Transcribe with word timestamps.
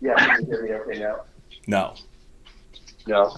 Yeah, 0.00 0.14
can 0.14 0.46
you 0.46 0.46
hear 0.46 0.64
me 0.64 0.72
okay 0.74 1.00
now? 1.00 1.16
No. 1.66 1.94
No. 3.06 3.36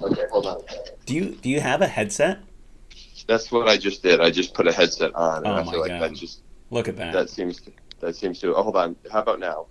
Okay, 0.00 0.22
hold 0.30 0.46
on. 0.46 0.62
Do 1.06 1.14
you 1.14 1.34
do 1.36 1.48
you 1.48 1.60
have 1.60 1.82
a 1.82 1.86
headset? 1.86 2.38
That's 3.26 3.50
what 3.52 3.68
I 3.68 3.76
just 3.76 4.02
did. 4.02 4.20
I 4.20 4.30
just 4.30 4.54
put 4.54 4.66
a 4.66 4.72
headset 4.72 5.14
on, 5.14 5.38
and 5.38 5.46
Oh 5.46 5.50
I 5.52 5.64
my 5.64 5.70
feel 5.72 5.80
like 5.80 5.90
God. 5.90 6.02
that 6.02 6.14
just 6.14 6.42
Look 6.70 6.88
at 6.88 6.96
that. 6.96 7.12
that 7.12 7.30
seems 7.30 7.60
to, 7.62 7.72
that 8.00 8.14
seems 8.16 8.38
to. 8.40 8.54
Oh, 8.54 8.62
hold 8.62 8.76
on. 8.76 8.96
How 9.10 9.20
about 9.22 9.40
now? 9.40 9.66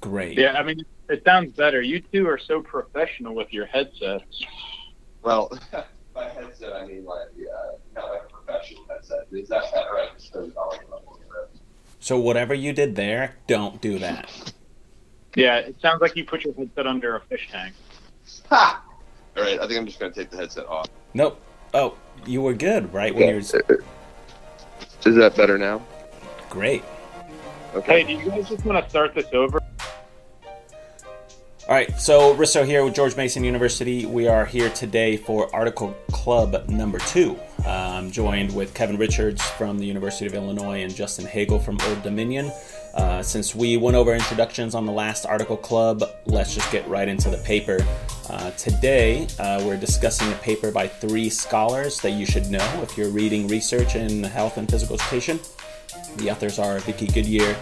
Great. 0.00 0.38
Yeah, 0.38 0.52
I 0.52 0.62
mean, 0.62 0.82
it 1.08 1.22
sounds 1.24 1.52
better. 1.52 1.80
You 1.82 2.00
two 2.00 2.26
are 2.28 2.38
so 2.38 2.60
professional 2.62 3.34
with 3.34 3.52
your 3.52 3.66
headsets. 3.66 4.24
Well, 5.22 5.50
by 6.14 6.28
headset 6.28 6.72
I 6.72 6.86
mean 6.86 7.04
like 7.04 7.28
uh, 7.28 7.76
not 7.94 8.10
like 8.10 8.22
a 8.28 8.32
professional 8.32 8.84
headset. 8.88 9.26
Is 9.32 9.48
that 9.48 9.64
better? 9.72 9.98
I 9.98 10.08
just 10.16 10.32
turned 10.32 10.52
it 10.52 10.56
on. 10.56 10.95
So 12.06 12.16
whatever 12.16 12.54
you 12.54 12.72
did 12.72 12.94
there, 12.94 13.34
don't 13.48 13.80
do 13.80 13.98
that. 13.98 14.30
Yeah, 15.34 15.56
it 15.56 15.74
sounds 15.82 16.00
like 16.00 16.14
you 16.14 16.24
put 16.24 16.44
your 16.44 16.54
headset 16.54 16.86
under 16.86 17.16
a 17.16 17.20
fish 17.22 17.48
tank. 17.50 17.74
Ha! 18.48 18.80
All 19.36 19.42
right, 19.42 19.58
I 19.58 19.66
think 19.66 19.80
I'm 19.80 19.86
just 19.86 19.98
gonna 19.98 20.12
take 20.12 20.30
the 20.30 20.36
headset 20.36 20.68
off. 20.68 20.86
Nope. 21.14 21.42
Oh, 21.74 21.96
you 22.24 22.42
were 22.42 22.54
good, 22.54 22.94
right? 22.94 23.12
When 23.12 23.28
you're 23.28 23.38
Is 23.38 23.50
that 23.50 25.34
better 25.36 25.58
now? 25.58 25.84
great. 26.48 26.84
Okay. 27.74 28.04
Hey, 28.04 28.14
do 28.16 28.22
you 28.22 28.30
guys 28.30 28.48
just 28.48 28.64
want 28.64 28.84
to 28.84 28.88
start 28.88 29.12
this 29.12 29.26
over? 29.32 29.58
All 31.68 31.74
right, 31.74 32.00
so 32.00 32.32
Risto 32.36 32.64
here 32.64 32.84
with 32.84 32.94
George 32.94 33.16
Mason 33.16 33.42
University. 33.42 34.06
We 34.06 34.28
are 34.28 34.46
here 34.46 34.70
today 34.70 35.16
for 35.16 35.52
Article 35.52 35.96
Club 36.12 36.68
number 36.68 37.00
two. 37.00 37.36
I'm 37.66 38.12
joined 38.12 38.54
with 38.54 38.72
Kevin 38.72 38.96
Richards 38.96 39.42
from 39.42 39.76
the 39.76 39.84
University 39.84 40.26
of 40.26 40.34
Illinois 40.34 40.84
and 40.84 40.94
Justin 40.94 41.26
Haegele 41.26 41.60
from 41.60 41.76
Old 41.88 42.04
Dominion. 42.04 42.52
Uh, 42.94 43.20
since 43.20 43.52
we 43.52 43.76
went 43.78 43.96
over 43.96 44.14
introductions 44.14 44.76
on 44.76 44.86
the 44.86 44.92
last 44.92 45.26
Article 45.26 45.56
Club, 45.56 46.04
let's 46.26 46.54
just 46.54 46.70
get 46.70 46.86
right 46.86 47.08
into 47.08 47.30
the 47.30 47.38
paper. 47.38 47.84
Uh, 48.30 48.52
today, 48.52 49.26
uh, 49.40 49.60
we're 49.66 49.76
discussing 49.76 50.32
a 50.32 50.36
paper 50.36 50.70
by 50.70 50.86
three 50.86 51.28
scholars 51.28 52.00
that 52.00 52.12
you 52.12 52.24
should 52.24 52.48
know 52.48 52.80
if 52.80 52.96
you're 52.96 53.10
reading 53.10 53.48
research 53.48 53.96
in 53.96 54.22
health 54.22 54.56
and 54.56 54.70
physical 54.70 54.94
education. 54.94 55.40
The 56.18 56.30
authors 56.30 56.60
are 56.60 56.78
Vicky 56.78 57.08
Goodyear, 57.08 57.56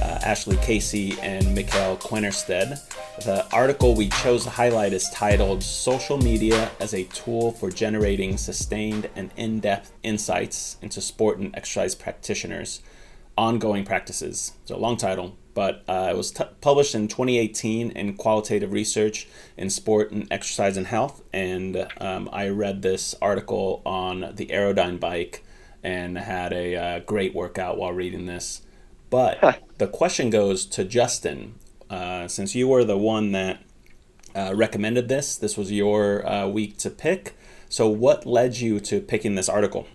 uh, 0.00 0.20
Ashley 0.22 0.56
Casey, 0.58 1.18
and 1.20 1.54
Mikael 1.54 1.96
Quennerstedt. 1.96 2.80
The 3.24 3.46
article 3.52 3.94
we 3.94 4.08
chose 4.08 4.44
to 4.44 4.50
highlight 4.50 4.92
is 4.92 5.10
titled 5.10 5.62
Social 5.62 6.18
Media 6.18 6.70
as 6.80 6.94
a 6.94 7.04
Tool 7.04 7.52
for 7.52 7.70
Generating 7.70 8.36
Sustained 8.36 9.10
and 9.16 9.30
In 9.36 9.60
Depth 9.60 9.92
Insights 10.02 10.76
into 10.80 11.00
Sport 11.00 11.38
and 11.38 11.54
Exercise 11.56 11.94
Practitioners 11.94 12.80
Ongoing 13.36 13.84
Practices. 13.84 14.52
It's 14.62 14.70
a 14.70 14.76
long 14.76 14.96
title, 14.96 15.36
but 15.54 15.84
uh, 15.88 16.08
it 16.10 16.16
was 16.16 16.30
t- 16.32 16.44
published 16.60 16.94
in 16.94 17.08
2018 17.08 17.90
in 17.90 18.14
Qualitative 18.16 18.72
Research 18.72 19.28
in 19.56 19.70
Sport 19.70 20.10
and 20.10 20.26
Exercise 20.30 20.76
and 20.76 20.86
Health. 20.86 21.22
And 21.32 21.88
um, 22.00 22.28
I 22.32 22.48
read 22.48 22.82
this 22.82 23.14
article 23.22 23.82
on 23.84 24.32
the 24.34 24.46
Airdyne 24.46 25.00
bike 25.00 25.44
and 25.82 26.18
had 26.18 26.52
a 26.52 26.76
uh, 26.76 26.98
great 27.00 27.34
workout 27.34 27.78
while 27.78 27.92
reading 27.92 28.26
this. 28.26 28.62
But 29.10 29.62
the 29.78 29.88
question 29.88 30.30
goes 30.30 30.66
to 30.66 30.84
Justin, 30.84 31.54
uh, 31.88 32.28
since 32.28 32.54
you 32.54 32.68
were 32.68 32.84
the 32.84 32.98
one 32.98 33.32
that 33.32 33.60
uh, 34.34 34.54
recommended 34.54 35.08
this. 35.08 35.36
This 35.36 35.56
was 35.56 35.72
your 35.72 36.26
uh, 36.26 36.46
week 36.46 36.76
to 36.78 36.90
pick. 36.90 37.36
So, 37.68 37.88
what 37.88 38.26
led 38.26 38.58
you 38.58 38.80
to 38.80 39.00
picking 39.00 39.34
this 39.34 39.48
article? 39.48 39.86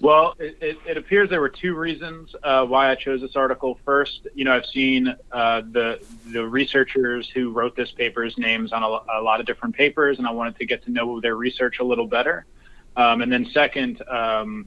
Well, 0.00 0.34
it, 0.38 0.58
it, 0.60 0.78
it 0.86 0.96
appears 0.96 1.30
there 1.30 1.40
were 1.40 1.48
two 1.48 1.74
reasons 1.76 2.34
uh, 2.42 2.66
why 2.66 2.90
I 2.90 2.96
chose 2.96 3.20
this 3.20 3.36
article. 3.36 3.78
First, 3.84 4.26
you 4.34 4.44
know, 4.44 4.52
I've 4.52 4.66
seen 4.66 5.14
uh, 5.30 5.62
the 5.70 6.04
the 6.26 6.44
researchers 6.46 7.28
who 7.28 7.50
wrote 7.50 7.76
this 7.76 7.92
paper's 7.92 8.36
names 8.36 8.72
on 8.72 8.82
a, 8.82 9.20
a 9.20 9.22
lot 9.22 9.40
of 9.40 9.46
different 9.46 9.74
papers, 9.76 10.18
and 10.18 10.26
I 10.26 10.32
wanted 10.32 10.58
to 10.58 10.66
get 10.66 10.84
to 10.84 10.90
know 10.90 11.20
their 11.20 11.36
research 11.36 11.78
a 11.78 11.84
little 11.84 12.06
better. 12.06 12.46
Um, 12.96 13.22
and 13.22 13.32
then 13.32 13.46
second, 13.52 14.02
um, 14.08 14.66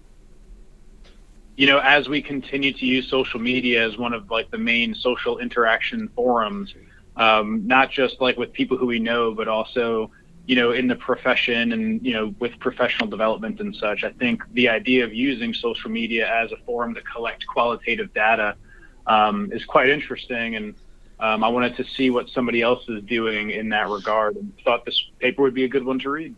you 1.56 1.68
know, 1.68 1.80
as 1.80 2.10
we 2.10 2.22
continue 2.22 2.74
to 2.74 2.86
use 2.86 3.10
social 3.10 3.40
media 3.40 3.86
as 3.86 3.98
one 3.98 4.14
of 4.14 4.30
like 4.30 4.52
the 4.52 4.58
main 4.58 4.94
social 4.94 5.40
interaction 5.40 6.10
forums, 6.10 6.74
um, 7.16 7.66
not 7.66 7.92
just 7.92 8.20
like 8.20 8.38
with 8.38 8.52
people 8.54 8.78
who 8.78 8.86
we 8.86 9.00
know, 9.00 9.34
but 9.34 9.48
also 9.48 10.12
you 10.48 10.56
know, 10.56 10.72
in 10.72 10.88
the 10.88 10.96
profession 10.96 11.72
and, 11.72 12.06
you 12.06 12.14
know, 12.14 12.36
with 12.40 12.58
professional 12.60 13.10
development 13.10 13.60
and 13.60 13.76
such, 13.76 14.04
I 14.04 14.12
think 14.12 14.44
the 14.54 14.70
idea 14.70 15.04
of 15.04 15.14
using 15.14 15.54
social 15.54 15.90
media 15.90 16.32
as 16.32 16.52
a 16.52 16.58
forum 16.58 16.94
to 16.96 17.02
collect 17.02 17.46
qualitative 17.48 18.14
data 18.14 18.56
um, 19.08 19.52
is 19.52 19.66
quite 19.66 19.90
interesting. 19.90 20.56
And 20.56 20.76
um, 21.20 21.44
I 21.44 21.48
wanted 21.48 21.76
to 21.78 21.84
see 21.84 22.12
what 22.12 22.30
somebody 22.30 22.62
else 22.62 22.88
is 22.88 23.04
doing 23.04 23.52
in 23.52 23.70
that 23.70 23.90
regard 23.90 24.36
and 24.36 24.54
thought 24.64 24.86
this 24.86 25.10
paper 25.20 25.42
would 25.42 25.56
be 25.56 25.64
a 25.64 25.68
good 25.68 25.84
one 25.84 25.98
to 26.00 26.10
read. 26.12 26.36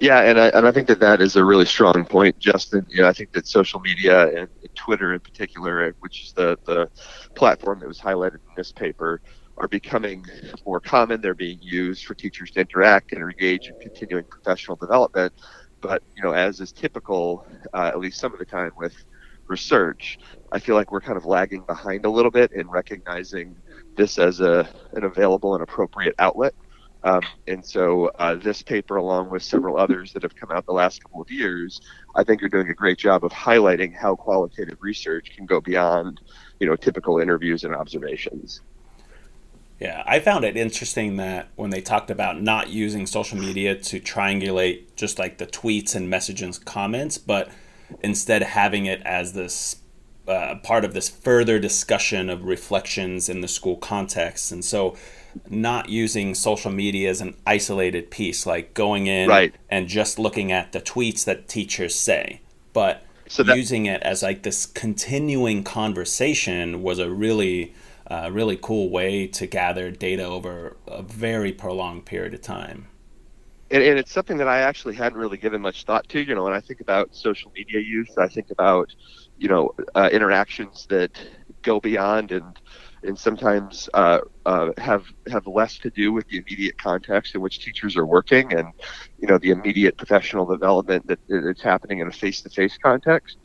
Yeah, 0.00 0.20
and 0.22 0.38
I 0.40 0.48
and 0.48 0.66
I 0.66 0.72
think 0.72 0.88
that 0.88 1.00
that 1.00 1.20
is 1.20 1.36
a 1.36 1.44
really 1.44 1.64
strong 1.66 2.04
point, 2.04 2.38
Justin. 2.38 2.86
You 2.88 3.02
know, 3.02 3.08
I 3.08 3.12
think 3.12 3.32
that 3.32 3.46
social 3.46 3.80
media 3.80 4.28
and, 4.36 4.48
Twitter 4.74 5.12
in 5.14 5.20
particular, 5.20 5.94
which 6.00 6.24
is 6.24 6.32
the 6.32 6.58
the 6.66 6.88
platform 7.34 7.80
that 7.80 7.88
was 7.88 8.00
highlighted 8.00 8.34
in 8.34 8.54
this 8.56 8.72
paper, 8.72 9.20
are 9.58 9.68
becoming 9.68 10.24
more 10.66 10.80
common. 10.80 11.20
They're 11.20 11.34
being 11.34 11.58
used 11.60 12.04
for 12.06 12.14
teachers 12.14 12.50
to 12.52 12.60
interact 12.60 13.12
and 13.12 13.22
engage 13.22 13.68
in 13.68 13.74
continuing 13.80 14.24
professional 14.24 14.76
development. 14.76 15.32
But 15.80 16.02
you 16.16 16.22
know, 16.22 16.32
as 16.32 16.60
is 16.60 16.72
typical, 16.72 17.46
uh, 17.74 17.88
at 17.88 17.98
least 17.98 18.18
some 18.20 18.32
of 18.32 18.38
the 18.38 18.44
time 18.46 18.72
with 18.76 18.94
research, 19.48 20.18
I 20.52 20.58
feel 20.60 20.76
like 20.76 20.92
we're 20.92 21.00
kind 21.00 21.16
of 21.16 21.26
lagging 21.26 21.62
behind 21.66 22.04
a 22.04 22.10
little 22.10 22.30
bit 22.30 22.52
in 22.52 22.68
recognizing 22.68 23.56
this 23.96 24.18
as 24.18 24.40
a 24.40 24.68
an 24.92 25.04
available 25.04 25.54
and 25.54 25.62
appropriate 25.62 26.14
outlet. 26.18 26.54
Um, 27.02 27.22
and 27.46 27.64
so 27.64 28.10
uh, 28.18 28.34
this 28.34 28.62
paper, 28.62 28.96
along 28.96 29.30
with 29.30 29.42
several 29.42 29.78
others 29.78 30.12
that 30.12 30.22
have 30.22 30.36
come 30.36 30.50
out 30.50 30.66
the 30.66 30.72
last 30.72 31.02
couple 31.02 31.22
of 31.22 31.30
years, 31.30 31.80
I 32.14 32.24
think 32.24 32.42
are 32.42 32.48
doing 32.48 32.68
a 32.68 32.74
great 32.74 32.98
job 32.98 33.24
of 33.24 33.32
highlighting 33.32 33.94
how 33.96 34.16
qualitative 34.16 34.78
research 34.80 35.32
can 35.34 35.46
go 35.46 35.60
beyond, 35.60 36.20
you 36.58 36.66
know, 36.66 36.76
typical 36.76 37.18
interviews 37.18 37.64
and 37.64 37.74
observations. 37.74 38.60
Yeah, 39.80 40.02
I 40.06 40.20
found 40.20 40.44
it 40.44 40.58
interesting 40.58 41.16
that 41.16 41.48
when 41.56 41.70
they 41.70 41.80
talked 41.80 42.10
about 42.10 42.42
not 42.42 42.68
using 42.68 43.06
social 43.06 43.38
media 43.38 43.74
to 43.74 43.98
triangulate 43.98 44.94
just 44.94 45.18
like 45.18 45.38
the 45.38 45.46
tweets 45.46 45.94
and 45.94 46.10
messages, 46.10 46.58
comments, 46.58 47.16
but 47.16 47.50
instead 48.02 48.42
having 48.42 48.84
it 48.84 49.00
as 49.06 49.32
this 49.32 49.76
uh, 50.30 50.56
part 50.62 50.84
of 50.84 50.94
this 50.94 51.08
further 51.08 51.58
discussion 51.58 52.30
of 52.30 52.44
reflections 52.44 53.28
in 53.28 53.40
the 53.40 53.48
school 53.48 53.76
context. 53.76 54.52
And 54.52 54.64
so, 54.64 54.96
not 55.48 55.88
using 55.88 56.34
social 56.34 56.70
media 56.72 57.08
as 57.10 57.20
an 57.20 57.36
isolated 57.46 58.10
piece, 58.10 58.46
like 58.46 58.74
going 58.74 59.06
in 59.06 59.28
Right. 59.28 59.54
and 59.68 59.86
just 59.88 60.18
looking 60.18 60.50
at 60.52 60.72
the 60.72 60.80
tweets 60.80 61.24
that 61.24 61.46
teachers 61.48 61.94
say, 61.94 62.40
but 62.72 63.02
So 63.28 63.42
that- 63.44 63.56
using 63.56 63.86
it 63.86 64.02
as 64.02 64.22
like 64.24 64.42
this 64.42 64.66
continuing 64.66 65.62
conversation 65.62 66.82
was 66.82 66.98
a 66.98 67.10
really 67.10 67.74
uh, 68.08 68.28
really 68.32 68.58
cool 68.60 68.90
way 68.90 69.24
to 69.28 69.46
gather 69.46 69.88
data 69.92 70.24
over 70.24 70.76
a 70.88 71.00
very 71.00 71.52
prolonged 71.52 72.04
period 72.06 72.34
of 72.34 72.42
time. 72.42 72.88
and, 73.70 73.84
and 73.84 74.00
it's 74.00 74.10
something 74.10 74.36
that 74.38 74.48
I 74.48 74.62
actually 74.62 74.96
hadn't 74.96 75.16
really 75.16 75.36
given 75.36 75.60
much 75.62 75.84
thought 75.84 76.08
to. 76.08 76.18
You 76.20 76.34
know, 76.34 76.42
when 76.42 76.52
I 76.52 76.60
think 76.60 76.80
about 76.80 77.14
social 77.14 77.52
media 77.54 77.78
use, 77.78 78.10
I 78.18 78.26
think 78.26 78.50
about 78.50 78.92
you 79.40 79.48
know 79.48 79.70
uh, 79.94 80.08
interactions 80.12 80.86
that 80.90 81.10
go 81.62 81.80
beyond 81.80 82.30
and 82.32 82.60
and 83.02 83.18
sometimes 83.18 83.88
uh, 83.94 84.18
uh, 84.44 84.68
have 84.76 85.04
have 85.30 85.46
less 85.46 85.78
to 85.78 85.90
do 85.90 86.12
with 86.12 86.26
the 86.28 86.36
immediate 86.36 86.76
context 86.78 87.34
in 87.34 87.40
which 87.40 87.64
teachers 87.64 87.96
are 87.96 88.06
working, 88.06 88.52
and 88.52 88.68
you 89.18 89.26
know 89.26 89.38
the 89.38 89.50
immediate 89.50 89.96
professional 89.96 90.44
development 90.46 91.06
that 91.06 91.18
that's 91.28 91.62
happening 91.62 92.00
in 92.00 92.08
a 92.08 92.12
face-to-face 92.12 92.76
context. 92.82 93.38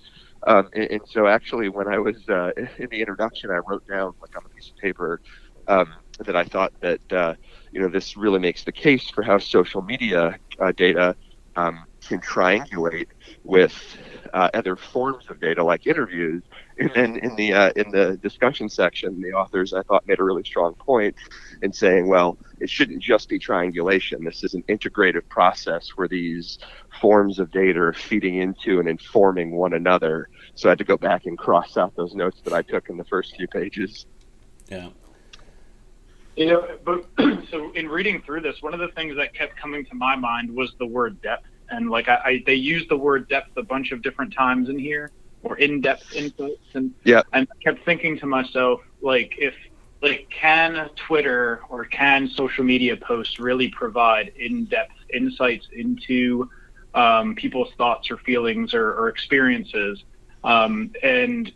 Um, 0.46 0.70
and, 0.74 0.92
and 0.92 1.02
so, 1.08 1.28
actually, 1.28 1.70
when 1.70 1.88
I 1.88 1.98
was 2.00 2.18
uh, 2.30 2.52
in 2.78 2.90
the 2.92 3.00
introduction, 3.00 3.50
I 3.50 3.60
wrote 3.68 3.88
down 3.88 4.14
like 4.22 4.36
on 4.36 4.44
a 4.46 4.50
piece 4.50 4.70
of 4.70 4.78
paper 4.78 5.22
um, 5.68 5.94
that 6.20 6.36
I 6.36 6.44
thought 6.44 6.74
that 6.82 7.14
uh, 7.14 7.36
you 7.72 7.80
know 7.80 7.88
this 7.88 8.18
really 8.18 8.40
makes 8.40 8.66
the 8.66 8.74
case 8.74 9.10
for 9.10 9.24
how 9.24 9.38
social 9.38 9.82
media 9.82 10.38
uh, 10.60 10.74
data 10.74 11.16
um, 11.56 11.86
can 12.08 12.20
triangulate 12.22 13.08
with 13.44 13.74
uh, 14.34 14.50
other 14.54 14.76
forms 14.76 15.26
of 15.30 15.40
data 15.40 15.64
like 15.64 15.88
interviews. 15.88 16.44
And 16.78 16.92
then 16.94 17.18
in 17.18 17.36
the 17.36 17.54
uh, 17.54 17.72
in 17.76 17.90
the 17.92 18.18
discussion 18.18 18.70
section, 18.70 19.22
the 19.22 19.34
authors 19.34 19.74
I 19.74 19.82
thought 19.84 20.08
made 20.08 20.20
a 20.20 20.24
really 20.24 20.44
strong 20.44 20.74
point 20.74 21.16
in 21.62 21.72
saying, 21.72 22.08
well, 22.08 22.38
it 22.60 22.70
shouldn't 22.70 23.02
just 23.02 23.30
be 23.30 23.40
triangulation. 23.40 24.24
This 24.24 24.44
is 24.44 24.54
an 24.54 24.64
integrative 24.64 25.28
process 25.30 25.90
where 25.96 26.08
these 26.08 26.60
forms 27.00 27.40
of 27.40 27.52
data 27.52 27.80
are 27.80 27.94
feeding 27.94 28.36
into 28.36 28.80
and 28.80 28.90
informing 28.90 29.52
one 29.52 29.74
another. 29.74 30.30
So 30.56 30.70
I 30.70 30.72
had 30.72 30.80
to 30.80 30.84
go 30.84 30.98
back 30.98 31.26
and 31.26 31.38
cross 31.38 31.78
out 31.78 31.96
those 31.96 32.14
notes 32.14 32.42
that 32.44 32.54
I 32.54 32.62
took 32.62 32.90
in 32.90 32.98
the 32.98 33.06
first 33.06 33.36
few 33.36 33.48
pages. 33.48 34.06
Yeah. 34.68 34.90
You 36.36 36.48
know, 36.48 36.68
but 36.84 37.06
so 37.50 37.72
in 37.74 37.88
reading 37.88 38.22
through 38.22 38.42
this, 38.42 38.62
one 38.62 38.74
of 38.74 38.80
the 38.80 38.90
things 38.90 39.16
that 39.16 39.34
kept 39.34 39.56
coming 39.56 39.86
to 39.86 39.96
my 39.96 40.16
mind 40.16 40.54
was 40.54 40.74
the 40.80 40.86
word 40.86 41.22
depth, 41.22 41.48
and 41.70 41.90
like 41.90 42.08
I, 42.10 42.16
I 42.26 42.44
they 42.46 42.56
use 42.56 42.88
the 42.88 42.98
word 42.98 43.28
depth 43.28 43.58
a 43.58 43.64
bunch 43.64 43.92
of 43.92 44.02
different 44.02 44.34
times 44.34 44.70
in 44.70 44.80
here. 44.80 45.12
or 45.46 45.58
in-depth 45.58 46.16
insights. 46.16 46.66
And 46.74 46.92
yeah. 47.04 47.22
and 47.32 47.48
I 47.50 47.64
kept 47.64 47.86
thinking 47.86 48.18
to 48.20 48.26
myself, 48.26 48.82
like, 49.02 49.36
if 49.38 49.54
like 50.02 50.28
can 50.30 50.90
Twitter 50.96 51.62
or 51.70 51.86
can 51.86 52.28
social 52.30 52.64
media 52.64 52.98
posts 52.98 53.40
really 53.40 53.70
provide 53.70 54.34
in-depth 54.36 54.94
insights 55.14 55.68
into 55.72 56.50
um, 56.94 57.36
people's 57.36 57.72
thoughts 57.78 58.10
or 58.12 58.18
feelings 58.18 58.74
or, 58.74 58.94
or 58.94 59.08
experiences? 59.10 60.04
Um, 60.44 60.92
and 61.04 61.52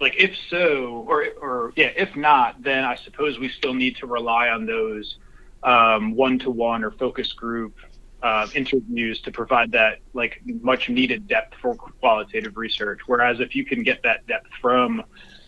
like 0.00 0.14
if 0.16 0.32
so, 0.48 1.04
or 1.08 1.26
or 1.40 1.72
yeah, 1.76 1.90
if 1.96 2.14
not, 2.16 2.62
then 2.62 2.84
I 2.84 2.96
suppose 2.96 3.38
we 3.38 3.48
still 3.48 3.74
need 3.74 3.96
to 3.96 4.06
rely 4.06 4.48
on 4.48 4.66
those 4.66 5.16
um, 5.64 6.14
one-to-one 6.14 6.82
or 6.82 6.90
focus 6.92 7.32
group 7.32 7.74
uh, 8.22 8.46
interviews 8.54 9.20
to 9.22 9.32
provide 9.32 9.72
that 9.72 9.98
like 10.12 10.40
much 10.60 10.88
needed 10.88 11.26
depth 11.26 11.54
for 11.60 11.74
qualitative 11.74 12.56
research. 12.56 13.00
Whereas 13.06 13.40
if 13.40 13.54
you 13.54 13.64
can 13.64 13.82
get 13.82 14.02
that 14.04 14.26
depth 14.26 14.48
from 14.60 15.02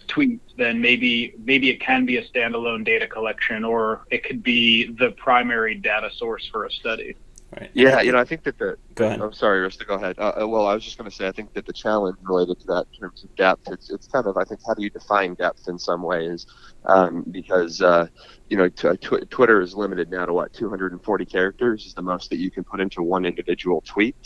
tweets, 0.08 0.40
then 0.56 0.80
maybe 0.80 1.34
maybe 1.38 1.70
it 1.70 1.80
can 1.80 2.04
be 2.04 2.16
a 2.18 2.28
standalone 2.28 2.84
data 2.84 3.06
collection, 3.06 3.64
or 3.64 4.04
it 4.10 4.24
could 4.24 4.42
be 4.42 4.92
the 4.92 5.12
primary 5.12 5.76
data 5.76 6.10
source 6.16 6.48
for 6.50 6.64
a 6.64 6.70
study. 6.70 7.16
Right. 7.52 7.70
Yeah, 7.73 8.00
you 8.00 8.11
know, 8.11 8.19
I 8.19 8.25
think 8.25 8.43
that 8.44 8.58
the. 8.58 8.76
Go 8.94 9.06
ahead. 9.06 9.20
I'm 9.20 9.32
sorry, 9.32 9.67
Risto. 9.67 9.87
Go 9.87 9.94
ahead. 9.94 10.19
Uh, 10.19 10.32
uh 10.43 10.49
well, 10.49 10.67
I 10.67 10.75
was 10.75 10.85
just 10.85 10.99
going 10.99 11.08
to 11.08 11.14
say, 11.14 11.29
I 11.29 11.32
think 11.32 11.52
that 11.55 11.67
the 11.67 11.73
challenge 11.73 12.17
related 12.23 12.58
to 12.61 12.67
that 12.69 12.87
in 12.93 13.00
terms 13.00 13.23
of 13.23 13.35
depth, 13.37 13.69
it's 13.70 13.91
it's 13.91 14.08
kind 14.08 14.26
of, 14.26 14.37
I 14.37 14.44
think, 14.44 14.61
how 14.67 14.75
do 14.75 14.82
you 14.82 14.91
define 14.91 15.35
depth 15.35 15.69
in 15.69 15.79
some 15.79 16.02
ways? 16.02 16.46
Um, 16.87 17.25
because 17.31 17.81
uh, 17.81 18.08
you 18.49 18.56
know, 18.56 18.69
t- 18.69 18.96
tw- 18.96 19.31
Twitter 19.31 19.61
is 19.61 19.75
limited 19.75 20.11
now 20.11 20.26
to 20.26 20.32
what 20.32 20.52
240 20.52 21.26
characters 21.26 21.87
is 21.87 21.94
the 21.94 22.02
most 22.02 22.31
that 22.31 22.38
you 22.38 22.50
can 22.50 22.64
put 22.64 22.81
into 22.81 23.02
one 23.02 23.25
individual 23.25 23.82
tweet. 23.87 24.17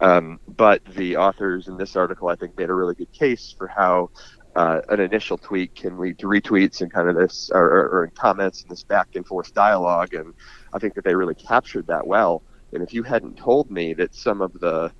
Um, 0.00 0.38
but 0.48 0.82
the 0.96 1.16
authors 1.16 1.68
in 1.68 1.76
this 1.76 1.94
article, 1.94 2.28
I 2.28 2.36
think, 2.36 2.56
made 2.58 2.70
a 2.70 2.74
really 2.74 2.94
good 2.94 3.12
case 3.12 3.54
for 3.56 3.68
how 3.68 4.08
uh, 4.56 4.80
an 4.88 5.00
initial 5.00 5.38
tweet 5.38 5.74
can 5.74 5.98
lead 5.98 6.18
to 6.18 6.26
retweets 6.26 6.80
and 6.80 6.92
kind 6.92 7.08
of 7.08 7.16
this, 7.16 7.50
or, 7.54 7.64
or, 7.64 7.88
or 7.88 8.10
comments 8.14 8.62
and 8.62 8.70
this 8.70 8.82
back 8.82 9.08
and 9.14 9.26
forth 9.26 9.54
dialogue. 9.54 10.12
And 10.14 10.34
I 10.72 10.78
think 10.78 10.94
that 10.94 11.04
they 11.04 11.14
really 11.14 11.34
captured 11.36 11.86
that 11.86 12.06
well. 12.06 12.42
And 12.72 12.82
if 12.82 12.92
you 12.92 13.02
hadn't 13.02 13.36
told 13.36 13.70
me 13.70 13.94
that 13.94 14.14
some 14.14 14.40
of 14.40 14.52
the, 14.60 14.92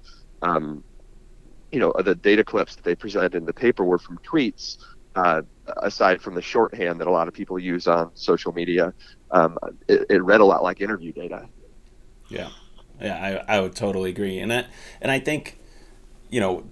um, 0.42 0.84
you 1.70 1.80
know, 1.80 1.92
the 2.04 2.14
data 2.14 2.44
clips 2.44 2.74
that 2.76 2.84
they 2.84 2.94
presented 2.94 3.34
in 3.34 3.44
the 3.44 3.52
paper 3.52 3.84
were 3.84 3.98
from 3.98 4.19
tweets, 4.19 4.78
uh, 5.14 5.42
aside 5.78 6.20
from 6.20 6.34
the 6.34 6.42
shorthand 6.42 7.00
that 7.00 7.06
a 7.06 7.10
lot 7.10 7.28
of 7.28 7.34
people 7.34 7.58
use 7.58 7.86
on 7.86 8.10
social 8.14 8.52
media, 8.52 8.92
um, 9.30 9.58
it, 9.88 10.06
it, 10.10 10.22
read 10.22 10.40
a 10.40 10.44
lot 10.44 10.62
like 10.62 10.80
interview 10.80 11.12
data. 11.12 11.48
Yeah, 12.28 12.48
yeah, 13.00 13.42
I, 13.48 13.56
I 13.56 13.60
would 13.60 13.75
totally 13.75 14.10
agree, 14.10 14.38
and 14.38 14.50
that, 14.50 14.70
and 15.00 15.10
I 15.10 15.18
think, 15.18 15.58
you 16.30 16.40
know, 16.40 16.64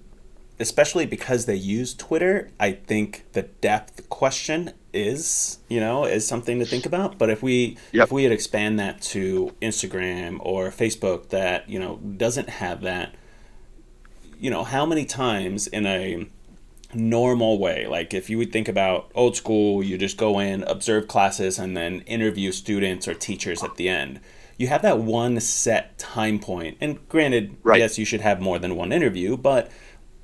especially 0.58 1.06
because 1.06 1.46
they 1.46 1.54
use 1.54 1.94
Twitter, 1.94 2.50
I 2.58 2.72
think 2.72 3.24
the 3.32 3.42
depth 3.42 4.08
question 4.08 4.72
is, 4.92 5.58
you 5.68 5.80
know, 5.80 6.04
is 6.04 6.26
something 6.26 6.58
to 6.58 6.64
think 6.64 6.86
about. 6.86 7.18
But 7.18 7.30
if 7.30 7.42
we 7.42 7.76
yep. 7.92 8.04
if 8.04 8.12
we 8.12 8.24
had 8.24 8.32
expand 8.32 8.78
that 8.78 9.00
to 9.02 9.54
Instagram 9.62 10.38
or 10.40 10.70
Facebook 10.70 11.28
that, 11.28 11.68
you 11.68 11.78
know, 11.78 11.96
doesn't 11.96 12.48
have 12.48 12.82
that, 12.82 13.14
you 14.38 14.50
know, 14.50 14.64
how 14.64 14.86
many 14.86 15.04
times 15.04 15.66
in 15.66 15.86
a 15.86 16.26
normal 16.92 17.58
way, 17.58 17.86
like 17.86 18.12
if 18.14 18.28
you 18.28 18.38
would 18.38 18.52
think 18.52 18.68
about 18.68 19.10
old 19.14 19.36
school, 19.36 19.82
you 19.82 19.96
just 19.96 20.16
go 20.16 20.38
in, 20.38 20.62
observe 20.64 21.08
classes 21.08 21.58
and 21.58 21.76
then 21.76 22.00
interview 22.02 22.52
students 22.52 23.06
or 23.06 23.14
teachers 23.14 23.62
at 23.62 23.76
the 23.76 23.88
end. 23.88 24.20
You 24.56 24.66
have 24.66 24.82
that 24.82 24.98
one 24.98 25.40
set 25.40 25.96
time 25.98 26.38
point. 26.38 26.76
And 26.80 27.08
granted, 27.08 27.56
right. 27.62 27.78
yes, 27.78 27.98
you 27.98 28.04
should 28.04 28.20
have 28.20 28.40
more 28.40 28.58
than 28.58 28.76
one 28.76 28.92
interview, 28.92 29.36
but 29.36 29.70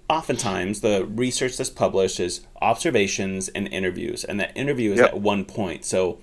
oftentimes 0.09 0.81
the 0.81 1.05
research 1.05 1.57
that's 1.57 1.71
published 1.71 2.21
is 2.21 2.47
observations 2.63 3.49
and 3.49 3.69
interviews 3.69 4.25
and 4.25 4.39
that 4.41 4.57
interview 4.57 4.93
is 4.93 5.01
yep. 5.01 5.11
at 5.11 5.21
one 5.21 5.45
point. 5.45 5.85
So 5.85 6.19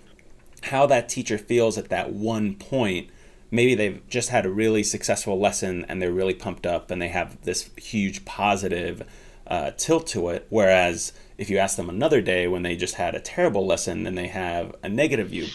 how 0.63 0.85
that 0.88 1.09
teacher 1.09 1.38
feels 1.38 1.77
at 1.77 1.89
that 1.89 2.13
one 2.13 2.56
point 2.56 3.09
maybe 3.51 3.75
they've 3.75 4.01
just 4.07 4.30
had 4.30 4.45
a 4.45 4.50
really 4.50 4.81
successful 4.81 5.39
lesson 5.39 5.85
and 5.88 6.01
they're 6.01 6.12
really 6.12 6.33
pumped 6.33 6.65
up 6.65 6.89
and 6.89 7.00
they 7.00 7.09
have 7.09 7.39
this 7.44 7.69
huge 7.77 8.25
positive 8.25 9.07
uh, 9.45 9.69
tilt 9.77 10.07
to 10.07 10.30
it. 10.30 10.47
Whereas 10.50 11.13
if 11.38 11.51
you 11.51 11.57
ask 11.57 11.77
them 11.77 11.89
another 11.89 12.21
day 12.21 12.47
when 12.47 12.63
they 12.63 12.75
just 12.75 12.95
had 12.95 13.13
a 13.13 13.19
terrible 13.19 13.68
lesson 13.68 14.03
then 14.03 14.15
they 14.15 14.27
have 14.27 14.75
a 14.81 14.89
negative 14.89 15.30
view. 15.30 15.47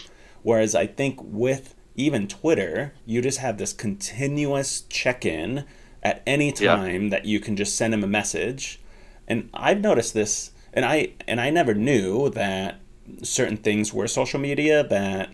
Whereas 0.43 0.75
i 0.75 0.87
think 0.87 1.19
with 1.21 1.75
even 1.95 2.27
twitter 2.27 2.93
you 3.05 3.21
just 3.21 3.39
have 3.39 3.57
this 3.57 3.73
continuous 3.73 4.81
check-in 4.83 5.65
at 6.03 6.21
any 6.25 6.51
time 6.51 7.03
yeah. 7.03 7.09
that 7.09 7.25
you 7.25 7.39
can 7.39 7.55
just 7.55 7.75
send 7.75 7.93
him 7.93 8.03
a 8.03 8.07
message. 8.07 8.79
And 9.27 9.49
I've 9.53 9.81
noticed 9.81 10.13
this, 10.13 10.51
and 10.73 10.85
I 10.85 11.13
and 11.27 11.39
I 11.39 11.49
never 11.49 11.73
knew 11.73 12.29
that 12.29 12.79
certain 13.23 13.57
things 13.57 13.93
were 13.93 14.07
social 14.07 14.39
media 14.39 14.83
that 14.83 15.29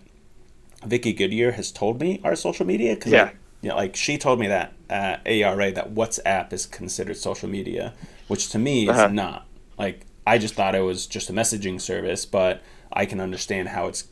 Vicky 0.86 1.14
Goodyear 1.14 1.54
has 1.54 1.72
told 1.72 2.00
me 2.00 2.20
are 2.24 2.36
social 2.36 2.66
media. 2.66 2.96
Cause 2.96 3.12
yeah. 3.12 3.24
I, 3.26 3.34
you 3.62 3.70
know, 3.70 3.76
like 3.76 3.96
she 3.96 4.18
told 4.18 4.40
me 4.40 4.48
that 4.48 4.74
at 4.90 5.26
ARA 5.26 5.72
that 5.72 5.94
WhatsApp 5.94 6.54
is 6.54 6.66
considered 6.66 7.18
social 7.18 7.50
media, 7.50 7.94
which 8.28 8.50
to 8.50 8.60
me 8.60 8.84
is 8.84 8.96
uh-huh. 8.96 9.08
not. 9.08 9.48
Like 9.78 10.06
I 10.28 10.38
just 10.38 10.56
thought 10.56 10.76
it 10.76 10.82
was 10.82 11.06
just 11.08 11.30
a 11.30 11.34
messaging 11.34 11.80
service, 11.80 12.26
but 12.26 12.62
I 12.92 13.06
can 13.06 13.20
understand 13.20 13.70
how 13.70 13.88
it's 13.88 14.08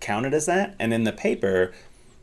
counted 0.00 0.34
as 0.34 0.46
that. 0.46 0.74
And 0.78 0.92
in 0.92 1.04
the 1.04 1.12
paper, 1.12 1.72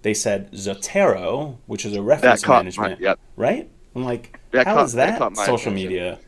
they 0.01 0.13
said 0.13 0.51
Zotero, 0.51 1.57
which 1.65 1.85
is 1.85 1.95
a 1.95 2.01
reference 2.01 2.47
management, 2.47 2.99
my, 2.99 3.05
yep. 3.05 3.19
right? 3.35 3.69
I'm 3.95 4.03
like, 4.03 4.39
that 4.51 4.65
how 4.65 4.75
caught, 4.75 4.85
is 4.85 4.93
that, 4.93 5.19
that 5.19 5.37
social 5.37 5.71
media? 5.71 6.19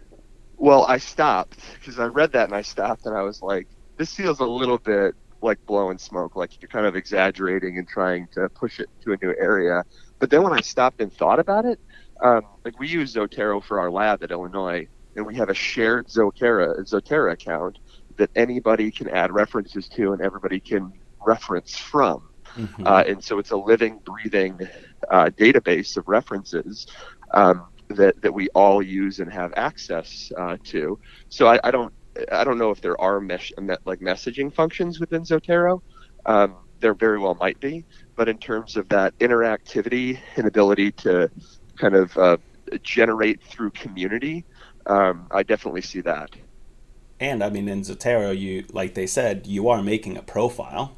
Well, 0.57 0.85
I 0.85 0.97
stopped 0.97 1.59
because 1.79 1.99
I 1.99 2.05
read 2.05 2.31
that 2.33 2.45
and 2.45 2.55
I 2.55 2.61
stopped 2.61 3.05
and 3.05 3.15
I 3.15 3.21
was 3.23 3.41
like, 3.41 3.67
this 3.97 4.13
feels 4.13 4.39
a 4.39 4.45
little 4.45 4.77
bit 4.77 5.15
like 5.41 5.63
blowing 5.65 5.97
smoke, 5.97 6.35
like 6.35 6.61
you're 6.61 6.69
kind 6.69 6.85
of 6.85 6.95
exaggerating 6.95 7.77
and 7.77 7.87
trying 7.87 8.27
to 8.33 8.47
push 8.49 8.79
it 8.79 8.89
to 9.03 9.13
a 9.13 9.17
new 9.21 9.35
area. 9.37 9.83
But 10.19 10.29
then 10.29 10.43
when 10.43 10.53
I 10.53 10.61
stopped 10.61 11.01
and 11.01 11.11
thought 11.11 11.39
about 11.39 11.65
it, 11.65 11.79
um, 12.21 12.43
like 12.63 12.79
we 12.79 12.87
use 12.87 13.13
Zotero 13.13 13.61
for 13.61 13.79
our 13.79 13.91
lab 13.91 14.23
at 14.23 14.31
Illinois, 14.31 14.87
and 15.15 15.25
we 15.25 15.35
have 15.35 15.49
a 15.49 15.53
shared 15.53 16.07
Zotero 16.07 16.79
Zotero 16.79 17.33
account 17.33 17.79
that 18.17 18.29
anybody 18.35 18.89
can 18.91 19.09
add 19.09 19.31
references 19.31 19.89
to 19.89 20.13
and 20.13 20.21
everybody 20.21 20.59
can 20.59 20.93
reference 21.25 21.77
from. 21.77 22.29
Mm-hmm. 22.57 22.85
Uh, 22.85 23.03
and 23.07 23.23
so 23.23 23.39
it's 23.39 23.51
a 23.51 23.57
living, 23.57 24.00
breathing 24.03 24.59
uh, 25.09 25.29
database 25.38 25.97
of 25.97 26.07
references 26.07 26.88
um, 27.33 27.65
that, 27.89 28.21
that 28.21 28.33
we 28.33 28.50
all 28.50 28.81
use 28.81 29.19
and 29.19 29.31
have 29.31 29.53
access 29.55 30.31
uh, 30.38 30.57
to. 30.65 31.00
So 31.29 31.47
I, 31.47 31.59
I, 31.63 31.71
don't 31.71 31.94
I 32.31 32.44
don't 32.44 32.57
know 32.57 32.71
if 32.71 32.81
there 32.81 33.00
are 33.01 33.19
mesh, 33.19 33.51
like 33.85 34.00
messaging 34.00 34.53
functions 34.53 35.00
within 35.00 35.23
Zotero. 35.23 35.81
Um, 36.25 36.55
there 36.79 36.94
very 36.94 37.18
well 37.18 37.35
might 37.35 37.59
be, 37.59 37.85
but 38.16 38.28
in 38.28 38.37
terms 38.37 38.75
of 38.75 38.89
that 38.89 39.18
interactivity 39.19 40.19
and 40.35 40.45
ability 40.45 40.92
to 40.92 41.31
kind 41.78 41.95
of 41.95 42.16
uh, 42.18 42.37
generate 42.83 43.42
through 43.42 43.71
community, 43.71 44.45
um, 44.85 45.28
I 45.31 45.44
definitely 45.44 45.81
see 45.81 46.01
that. 46.01 46.30
And 47.19 47.44
I 47.44 47.49
mean, 47.49 47.69
in 47.69 47.81
Zotero, 47.81 48.37
you 48.37 48.66
like 48.71 48.95
they 48.95 49.07
said, 49.07 49.47
you 49.47 49.69
are 49.69 49.81
making 49.81 50.18
a 50.18 50.21
profile 50.21 50.95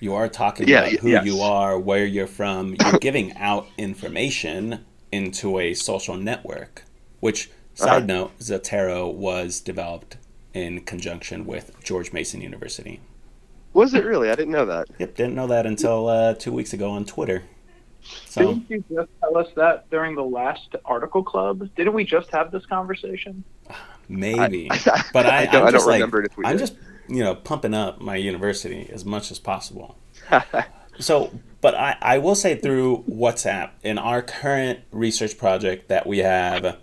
you 0.00 0.14
are 0.14 0.28
talking 0.28 0.68
yeah, 0.68 0.84
about 0.84 1.00
who 1.00 1.10
yes. 1.10 1.24
you 1.24 1.40
are, 1.40 1.78
where 1.78 2.04
you're 2.04 2.26
from. 2.26 2.76
You're 2.80 2.98
giving 3.00 3.36
out 3.36 3.66
information 3.78 4.84
into 5.12 5.58
a 5.58 5.74
social 5.74 6.16
network, 6.16 6.84
which, 7.20 7.50
side 7.74 7.88
uh-huh. 7.88 8.06
note, 8.06 8.38
Zotero 8.38 9.12
was 9.12 9.60
developed 9.60 10.16
in 10.52 10.80
conjunction 10.82 11.46
with 11.46 11.72
George 11.82 12.12
Mason 12.12 12.40
University. 12.40 13.00
Was 13.72 13.92
it 13.92 14.04
really? 14.04 14.30
I 14.30 14.34
didn't 14.34 14.52
know 14.52 14.66
that. 14.66 14.88
Yep, 14.98 15.14
didn't 15.16 15.34
know 15.34 15.46
that 15.48 15.66
until 15.66 16.08
uh, 16.08 16.34
two 16.34 16.52
weeks 16.52 16.72
ago 16.72 16.90
on 16.90 17.04
Twitter. 17.04 17.42
So, 18.26 18.54
Didn't 18.54 18.70
you 18.70 18.84
just 18.94 19.10
tell 19.20 19.36
us 19.36 19.48
that 19.56 19.90
during 19.90 20.14
the 20.14 20.24
last 20.24 20.76
article 20.84 21.22
club? 21.22 21.68
Didn't 21.74 21.92
we 21.92 22.04
just 22.04 22.30
have 22.30 22.50
this 22.50 22.64
conversation? 22.66 23.44
Maybe, 24.08 24.68
I, 24.70 25.02
but 25.12 25.26
I, 25.26 25.38
I 25.38 25.46
don't, 25.46 25.66
I 25.66 25.70
don't 25.72 25.86
like, 25.86 25.94
remember 25.94 26.22
if 26.22 26.36
we 26.36 26.44
I'm 26.44 26.56
did. 26.56 26.60
just 26.60 26.76
you 27.08 27.22
know 27.22 27.34
pumping 27.34 27.74
up 27.74 28.00
my 28.00 28.16
university 28.16 28.88
as 28.92 29.04
much 29.04 29.30
as 29.30 29.38
possible. 29.38 29.96
so, 30.98 31.32
but 31.60 31.74
I, 31.74 31.96
I 32.00 32.18
will 32.18 32.34
say 32.34 32.56
through 32.56 33.04
WhatsApp 33.08 33.70
in 33.82 33.98
our 33.98 34.22
current 34.22 34.80
research 34.90 35.38
project 35.38 35.88
that 35.88 36.06
we 36.06 36.18
have 36.18 36.78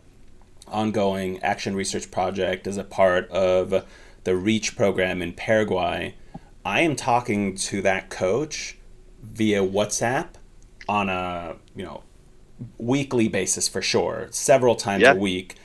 ongoing 0.68 1.42
action 1.44 1.76
research 1.76 2.10
project 2.12 2.68
as 2.68 2.78
a 2.78 2.84
part 2.84 3.30
of 3.30 3.86
the 4.24 4.36
REACH 4.36 4.76
program 4.76 5.22
in 5.22 5.34
Paraguay, 5.34 6.16
I 6.66 6.82
am 6.82 6.96
talking 6.96 7.56
to 7.56 7.82
that 7.82 8.10
coach 8.10 8.78
via 9.22 9.62
WhatsApp 9.62 10.30
on 10.88 11.10
a 11.10 11.56
you 11.76 11.84
know 11.84 12.04
weekly 12.78 13.28
basis 13.28 13.68
for 13.68 13.82
sure, 13.82 14.28
several 14.32 14.76
times 14.76 15.04
a 15.04 15.16
week. 15.16 15.56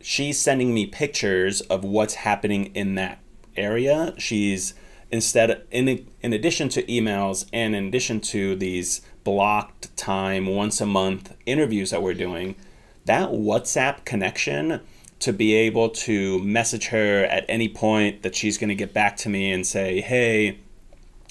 She's 0.00 0.38
sending 0.38 0.72
me 0.72 0.86
pictures 0.86 1.60
of 1.62 1.84
what's 1.84 2.14
happening 2.14 2.66
in 2.74 2.94
that 2.94 3.18
area. 3.58 4.14
She's 4.18 4.74
instead 5.10 5.62
in 5.70 6.06
in 6.20 6.32
addition 6.32 6.68
to 6.70 6.82
emails 6.84 7.46
and 7.52 7.74
in 7.74 7.88
addition 7.88 8.20
to 8.20 8.56
these 8.56 9.00
blocked 9.24 9.94
time 9.96 10.46
once 10.46 10.80
a 10.80 10.86
month 10.86 11.34
interviews 11.46 11.90
that 11.90 12.02
we're 12.02 12.14
doing, 12.14 12.56
that 13.04 13.30
WhatsApp 13.30 14.04
connection 14.04 14.80
to 15.20 15.32
be 15.32 15.54
able 15.54 15.90
to 15.90 16.38
message 16.40 16.88
her 16.88 17.24
at 17.24 17.44
any 17.48 17.68
point 17.68 18.22
that 18.22 18.34
she's 18.34 18.56
going 18.56 18.68
to 18.68 18.74
get 18.74 18.94
back 18.94 19.16
to 19.16 19.28
me 19.28 19.50
and 19.50 19.66
say, 19.66 20.00
hey, 20.00 20.58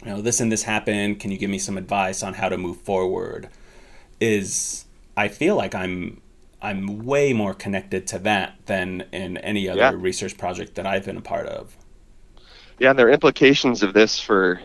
you 0.03 0.11
know, 0.11 0.21
this 0.21 0.39
and 0.39 0.51
this 0.51 0.63
happened. 0.63 1.19
Can 1.19 1.31
you 1.31 1.37
give 1.37 1.49
me 1.49 1.57
some 1.57 1.77
advice 1.77 2.21
on 2.21 2.33
how 2.33 2.49
to 2.49 2.57
move 2.57 2.77
forward? 2.81 3.49
Is 4.19 4.85
I 5.15 5.27
feel 5.27 5.55
like 5.55 5.73
I'm 5.73 6.21
I'm 6.61 7.05
way 7.05 7.33
more 7.33 7.53
connected 7.53 8.07
to 8.07 8.19
that 8.19 8.55
than 8.65 9.05
in 9.11 9.37
any 9.37 9.69
other 9.69 9.79
yeah. 9.79 9.93
research 9.95 10.37
project 10.37 10.75
that 10.75 10.85
I've 10.85 11.05
been 11.05 11.17
a 11.17 11.21
part 11.21 11.45
of. 11.47 11.77
Yeah, 12.79 12.91
and 12.91 12.99
there 12.99 13.07
are 13.07 13.11
implications 13.11 13.81
of 13.81 13.93
this 13.93 14.19
for 14.19 14.61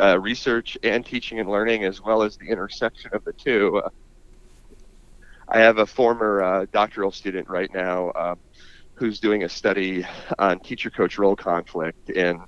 uh, 0.00 0.18
research 0.20 0.78
and 0.84 1.04
teaching 1.04 1.40
and 1.40 1.50
learning, 1.50 1.84
as 1.84 2.00
well 2.00 2.22
as 2.22 2.36
the 2.36 2.46
intersection 2.46 3.10
of 3.14 3.24
the 3.24 3.32
two. 3.32 3.82
Uh, 3.84 3.88
I 5.48 5.58
have 5.58 5.78
a 5.78 5.86
former 5.86 6.42
uh, 6.42 6.66
doctoral 6.72 7.10
student 7.10 7.48
right 7.48 7.70
now 7.74 8.12
um, 8.14 8.38
who's 8.94 9.18
doing 9.18 9.42
a 9.42 9.48
study 9.48 10.06
on 10.38 10.60
teacher 10.60 10.90
coach 10.90 11.18
role 11.18 11.34
conflict 11.34 12.10
in 12.10 12.38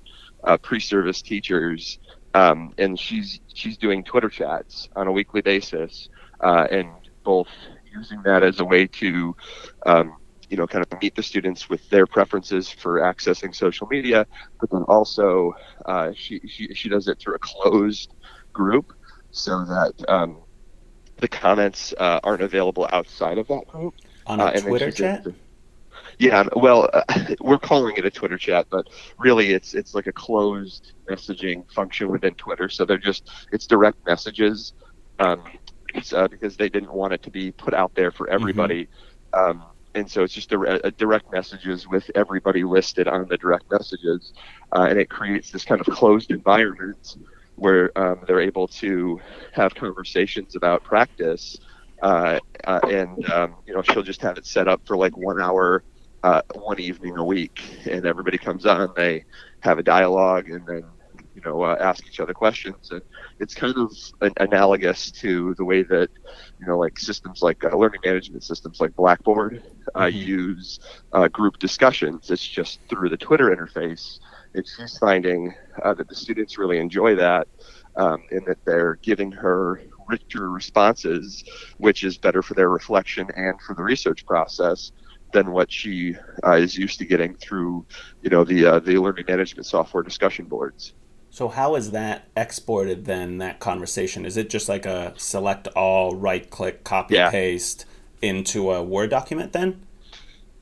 uh, 0.45 0.57
pre-service 0.57 1.21
teachers, 1.21 1.99
um, 2.33 2.73
and 2.77 2.97
she's 2.97 3.41
she's 3.53 3.77
doing 3.77 4.03
Twitter 4.05 4.29
chats 4.29 4.87
on 4.95 5.07
a 5.07 5.11
weekly 5.11 5.41
basis, 5.41 6.07
uh, 6.39 6.67
and 6.71 6.87
both 7.25 7.49
using 7.93 8.21
that 8.23 8.43
as 8.43 8.61
a 8.61 8.65
way 8.65 8.87
to 8.87 9.35
um, 9.85 10.15
you 10.51 10.57
know 10.57 10.67
kind 10.67 10.85
of 10.85 11.01
meet 11.01 11.15
the 11.15 11.23
students 11.23 11.69
with 11.69 11.89
their 11.89 12.05
preferences 12.05 12.69
for 12.69 12.99
accessing 12.99 13.55
social 13.55 13.87
media 13.87 14.27
but 14.59 14.69
then 14.69 14.83
also 14.83 15.55
uh, 15.85 16.11
she, 16.13 16.39
she 16.47 16.73
she 16.73 16.89
does 16.89 17.07
it 17.07 17.17
through 17.19 17.35
a 17.35 17.39
closed 17.39 18.13
group 18.53 18.93
so 19.31 19.63
that 19.63 19.93
um, 20.09 20.41
the 21.17 21.27
comments 21.27 21.93
uh, 21.97 22.19
aren't 22.23 22.41
available 22.41 22.87
outside 22.91 23.37
of 23.37 23.47
that 23.47 23.65
group 23.67 23.95
on 24.27 24.39
a 24.39 24.45
uh, 24.45 24.59
Twitter 24.59 24.91
chat. 24.91 25.25
Yeah, 26.19 26.47
well, 26.55 26.89
uh, 26.93 27.03
we're 27.41 27.57
calling 27.57 27.95
it 27.95 28.05
a 28.05 28.11
Twitter 28.11 28.37
chat, 28.37 28.67
but 28.69 28.87
really 29.17 29.53
it's 29.53 29.73
it's 29.73 29.95
like 29.95 30.07
a 30.07 30.11
closed 30.11 30.93
messaging 31.09 31.71
function 31.71 32.09
within 32.09 32.33
Twitter. 32.35 32.69
So 32.69 32.85
they're 32.85 32.97
just 32.97 33.29
it's 33.51 33.65
direct 33.65 34.05
messages. 34.05 34.73
Um, 35.19 35.43
uh, 36.13 36.27
because 36.29 36.55
they 36.55 36.69
didn't 36.69 36.93
want 36.93 37.11
it 37.11 37.21
to 37.21 37.29
be 37.29 37.51
put 37.51 37.73
out 37.73 37.93
there 37.95 38.11
for 38.11 38.29
everybody. 38.29 38.87
Mm-hmm. 39.33 39.59
Um, 39.59 39.65
and 39.95 40.09
so 40.09 40.23
it's 40.23 40.33
just 40.33 40.51
a, 40.51 40.85
a, 40.85 40.91
direct 40.91 41.31
messages 41.31 41.87
with 41.87 42.09
everybody 42.15 42.63
listed 42.63 43.07
on 43.07 43.27
the 43.27 43.37
direct 43.37 43.69
messages, 43.71 44.33
uh, 44.71 44.87
and 44.89 44.99
it 44.99 45.09
creates 45.09 45.51
this 45.51 45.65
kind 45.65 45.81
of 45.81 45.87
closed 45.87 46.31
environment 46.31 47.17
where 47.55 47.95
um, 47.97 48.19
they're 48.27 48.41
able 48.41 48.67
to 48.67 49.19
have 49.51 49.75
conversations 49.75 50.55
about 50.55 50.83
practice. 50.83 51.59
Uh, 52.01 52.39
uh, 52.63 52.79
and 52.89 53.29
um, 53.31 53.55
you 53.67 53.73
know, 53.73 53.81
she'll 53.81 54.01
just 54.01 54.21
have 54.21 54.37
it 54.37 54.45
set 54.45 54.67
up 54.67 54.81
for 54.85 54.97
like 54.97 55.15
one 55.15 55.39
hour, 55.39 55.83
uh, 56.23 56.41
one 56.55 56.79
evening 56.79 57.17
a 57.17 57.23
week, 57.23 57.61
and 57.89 58.05
everybody 58.05 58.37
comes 58.37 58.65
on. 58.65 58.91
They 58.95 59.25
have 59.59 59.77
a 59.77 59.83
dialogue, 59.83 60.49
and 60.49 60.65
then 60.65 60.83
you 61.43 61.49
know 61.49 61.61
uh, 61.61 61.77
ask 61.79 62.05
each 62.07 62.19
other 62.19 62.33
questions 62.33 62.91
and 62.91 63.01
it's 63.39 63.53
kind 63.53 63.75
of 63.77 63.91
an, 64.21 64.33
analogous 64.37 65.11
to 65.11 65.53
the 65.55 65.65
way 65.65 65.83
that 65.83 66.09
you 66.59 66.67
know 66.67 66.77
like 66.77 66.99
systems 66.99 67.41
like 67.41 67.63
uh, 67.63 67.75
learning 67.75 68.01
management 68.03 68.43
systems 68.43 68.79
like 68.79 68.95
blackboard 68.95 69.63
uh, 69.95 70.01
mm-hmm. 70.01 70.17
use 70.17 70.79
uh, 71.13 71.27
group 71.27 71.57
discussions 71.59 72.29
it's 72.29 72.45
just 72.47 72.79
through 72.89 73.09
the 73.09 73.17
twitter 73.17 73.55
interface 73.55 74.19
and 74.53 74.65
she's 74.67 74.97
finding 74.97 75.53
uh, 75.83 75.93
that 75.93 76.07
the 76.09 76.15
students 76.15 76.57
really 76.57 76.77
enjoy 76.77 77.15
that 77.15 77.47
um, 77.95 78.23
and 78.31 78.45
that 78.45 78.57
they're 78.65 78.95
giving 79.01 79.31
her 79.31 79.81
richer 80.07 80.49
responses 80.49 81.43
which 81.77 82.03
is 82.03 82.17
better 82.17 82.41
for 82.41 82.53
their 82.53 82.69
reflection 82.69 83.27
and 83.35 83.59
for 83.61 83.75
the 83.75 83.83
research 83.83 84.25
process 84.25 84.91
than 85.31 85.51
what 85.51 85.71
she 85.71 86.15
uh, 86.45 86.51
is 86.51 86.77
used 86.77 86.99
to 86.99 87.05
getting 87.05 87.35
through, 87.35 87.85
you 88.21 88.29
know, 88.29 88.43
the 88.43 88.65
uh, 88.65 88.79
the 88.79 88.97
learning 88.97 89.25
management 89.27 89.65
software 89.65 90.03
discussion 90.03 90.45
boards. 90.45 90.93
So 91.31 91.47
how 91.47 91.75
is 91.75 91.91
that 91.91 92.27
exported 92.35 93.05
then? 93.05 93.37
That 93.37 93.61
conversation 93.61 94.25
is 94.25 94.35
it 94.35 94.49
just 94.49 94.67
like 94.67 94.85
a 94.85 95.13
select 95.15 95.69
all, 95.69 96.13
right 96.13 96.47
click, 96.49 96.83
copy 96.83 97.15
yeah. 97.15 97.31
paste 97.31 97.85
into 98.21 98.69
a 98.71 98.83
Word 98.83 99.09
document 99.09 99.53
then? 99.53 99.81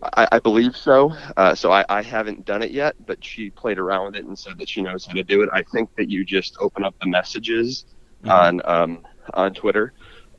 I, 0.02 0.28
I 0.34 0.40
believe 0.40 0.78
so. 0.78 1.12
Uh, 1.36 1.56
so 1.56 1.72
I, 1.72 1.86
I, 1.90 2.04
haven't 2.04 2.46
done 2.46 2.62
it 2.62 2.70
yet, 2.70 2.96
but 3.08 3.22
she 3.26 3.50
played 3.50 3.80
around 3.80 4.06
with 4.06 4.16
it 4.18 4.26
and 4.26 4.38
said 4.38 4.60
that 4.60 4.70
she 4.70 4.82
knows 4.84 5.08
how 5.08 5.14
to 5.14 5.24
do 5.24 5.42
it. 5.42 5.50
I 5.52 5.64
think 5.64 5.94
that 5.96 6.08
you 6.08 6.24
just 6.24 6.56
open 6.60 6.86
up 6.86 6.94
the 7.02 7.08
messages 7.08 7.86
mm-hmm. 8.24 8.30
on 8.30 8.62
um, 8.64 9.06
on 9.34 9.56
Twitter, 9.56 9.94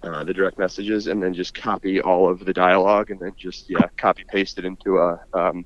uh, 0.04 0.22
the 0.22 0.32
direct 0.32 0.58
messages, 0.58 1.08
and 1.08 1.20
then 1.20 1.34
just 1.34 1.54
copy 1.54 2.00
all 2.00 2.30
of 2.30 2.44
the 2.44 2.54
dialogue, 2.54 3.10
and 3.10 3.18
then 3.18 3.32
just 3.36 3.68
yeah, 3.68 3.88
copy 3.96 4.24
paste 4.28 4.58
it 4.58 4.64
into 4.64 4.98
a 4.98 5.20
um, 5.34 5.64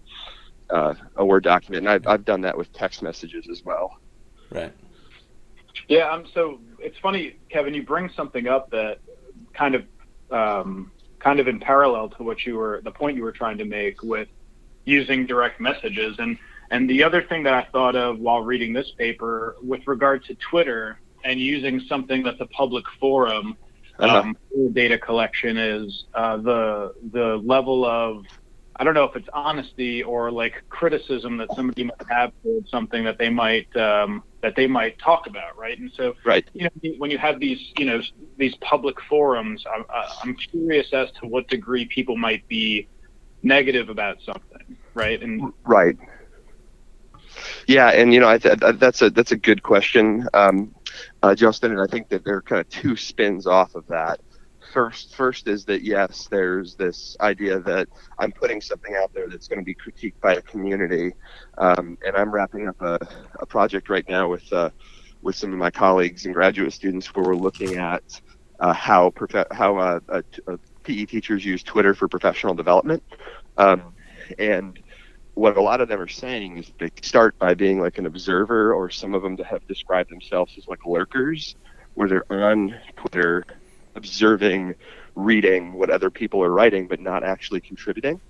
uh, 0.71 0.95
a 1.17 1.25
Word 1.25 1.45
document. 1.45 1.87
And 1.87 1.91
I've 1.91 2.07
I've 2.07 2.25
done 2.25 2.41
that 2.41 2.57
with 2.57 2.73
text 2.73 3.03
messages 3.03 3.47
as 3.51 3.63
well. 3.63 4.01
Right. 4.55 4.73
Yeah. 5.89 6.11
Um. 6.11 6.25
So 6.33 6.61
it's 6.79 6.97
funny, 6.99 7.37
Kevin. 7.51 7.75
You 7.75 7.83
bring 7.83 8.09
something 8.17 8.47
up 8.47 8.71
that 8.71 9.01
kind 9.53 9.75
of, 9.75 9.85
um, 10.31 10.91
kind 11.19 11.41
of 11.41 11.49
in 11.49 11.61
parallel 11.61 12.09
to 12.11 12.23
what 12.23 12.47
you 12.47 12.57
were, 12.57 12.81
the 12.85 12.91
point 12.91 13.17
you 13.17 13.23
were 13.23 13.33
trying 13.33 13.59
to 13.59 13.65
make 13.65 14.03
with 14.03 14.29
using 14.85 15.27
direct 15.27 15.61
messages, 15.61 16.17
and 16.19 16.39
and 16.71 16.89
the 16.89 17.03
other 17.03 17.23
thing 17.23 17.43
that 17.43 17.55
I 17.55 17.67
thought 17.73 17.97
of 17.97 18.19
while 18.19 18.41
reading 18.41 18.73
this 18.73 18.91
paper 18.97 19.57
with 19.63 19.87
regard 19.87 20.25
to 20.27 20.35
Twitter 20.37 21.01
and 21.25 21.41
using 21.41 21.81
something 21.89 22.23
that's 22.23 22.41
a 22.41 22.47
public 22.47 22.85
forum 23.01 23.57
uh-huh. 23.99 24.19
um, 24.19 24.37
data 24.73 24.99
collection 24.99 25.57
is 25.57 26.05
uh, 26.15 26.37
the 26.37 26.95
the 27.13 27.41
level 27.45 27.85
of 27.85 28.25
I 28.77 28.83
don't 28.85 28.95
know 28.95 29.05
if 29.05 29.15
it's 29.15 29.29
honesty 29.33 30.03
or 30.03 30.31
like 30.33 30.63
criticism 30.69 31.37
that 31.37 31.49
somebody 31.55 31.85
might 31.85 32.11
have 32.11 32.33
towards 32.43 32.71
something 32.71 33.05
that 33.05 33.19
they 33.19 33.31
might 33.31 33.75
um, 33.77 34.23
that 34.45 34.55
they 34.57 34.67
might 34.67 34.99
talk 34.99 35.27
about, 35.27 35.57
right? 35.57 35.79
And 35.79 35.91
so, 35.97 36.13
right. 36.23 36.47
you 36.53 36.65
know, 36.65 36.91
when 36.99 37.11
you 37.11 37.17
have 37.17 37.41
these, 37.41 37.73
you 37.79 37.87
know, 37.87 38.03
these 38.37 38.55
public 38.57 38.95
forums, 39.09 39.65
I'm, 39.75 39.87
I'm 40.23 40.37
curious 40.37 40.93
as 40.93 41.11
to 41.13 41.27
what 41.27 41.49
degree 41.49 41.87
people 41.87 42.19
might 42.19 42.47
be 42.47 42.87
negative 43.43 43.89
about 43.89 44.19
something, 44.21 44.77
right? 44.93 45.23
And 45.23 45.51
right. 45.65 45.97
Yeah, 47.67 47.89
and 47.89 48.13
you 48.13 48.21
know, 48.21 48.29
I 48.29 48.37
th- 48.37 48.59
that's 48.75 49.01
a 49.01 49.09
that's 49.09 49.33
a 49.33 49.37
good 49.37 49.63
question, 49.63 50.29
um, 50.35 50.75
uh, 51.23 51.35
Justin, 51.35 51.73
and 51.73 51.81
I 51.81 51.87
think 51.87 52.11
that 52.11 52.23
there 52.27 52.37
are 52.37 52.43
kind 52.43 52.61
of 52.61 52.69
two 52.69 52.97
spins 52.97 53.47
off 53.47 53.75
of 53.75 53.87
that 53.87 54.21
first 54.75 55.15
first 55.15 55.47
is 55.47 55.65
that 55.65 55.83
yes, 55.83 56.27
there's 56.31 56.75
this 56.75 57.17
idea 57.21 57.61
that 57.61 57.89
I'm 58.19 58.33
putting 58.33 58.61
something 58.61 58.95
out 58.97 59.13
there 59.15 59.29
that's 59.29 59.47
going 59.47 59.61
to 59.61 59.65
be 59.65 59.75
critiqued 59.75 60.21
by 60.21 60.35
a 60.35 60.43
community, 60.43 61.13
um, 61.59 61.97
and 62.05 62.17
I'm 62.17 62.31
wrapping 62.31 62.69
up 62.69 62.77
a, 62.81 62.99
a 63.39 63.47
project 63.47 63.89
right 63.89 64.05
now 64.09 64.29
with 64.29 64.53
uh, 64.53 64.71
with 65.23 65.37
some 65.37 65.53
of 65.53 65.59
my 65.59 65.71
colleagues 65.71 66.27
and 66.27 66.35
graduate 66.35 66.73
students 66.73 67.07
where 67.15 67.25
we're 67.25 67.37
looking 67.37 67.77
at 67.77 68.03
uh, 68.59 68.73
how 68.73 69.13
how 69.53 69.79
uh 69.79 70.01
PE 70.83 71.07
teachers 71.07 71.45
use 71.45 71.63
Twitter 71.63 71.95
for 71.95 72.09
professional 72.09 72.55
development, 72.55 73.03
um, 73.57 73.95
and 74.39 74.79
what 75.35 75.57
a 75.57 75.63
lot 75.63 75.81
of 75.81 75.89
them 75.89 76.01
are 76.01 76.09
saying 76.09 76.59
is 76.59 76.73
they 76.79 76.91
start 77.03 77.39
by 77.39 77.55
being 77.55 77.81
like 77.81 77.99
an 77.99 78.07
observer, 78.07 78.75
or 78.75 78.91
some 78.91 79.15
of 79.15 79.23
them 79.23 79.37
have 79.39 79.65
described 79.69 80.11
themselves 80.11 80.53
as 80.59 80.67
like 80.67 80.85
lurkers, 80.85 81.55
where 81.95 82.09
they're 82.09 82.25
on 82.31 82.75
Twitter 82.97 83.45
observing, 83.95 84.75
reading 85.15 85.73
what 85.75 85.91
other 85.91 86.11
people 86.11 86.43
are 86.43 86.51
writing, 86.51 86.87
but 86.87 87.01
not 87.01 87.23
actually 87.25 87.61
contributing. 87.61 88.21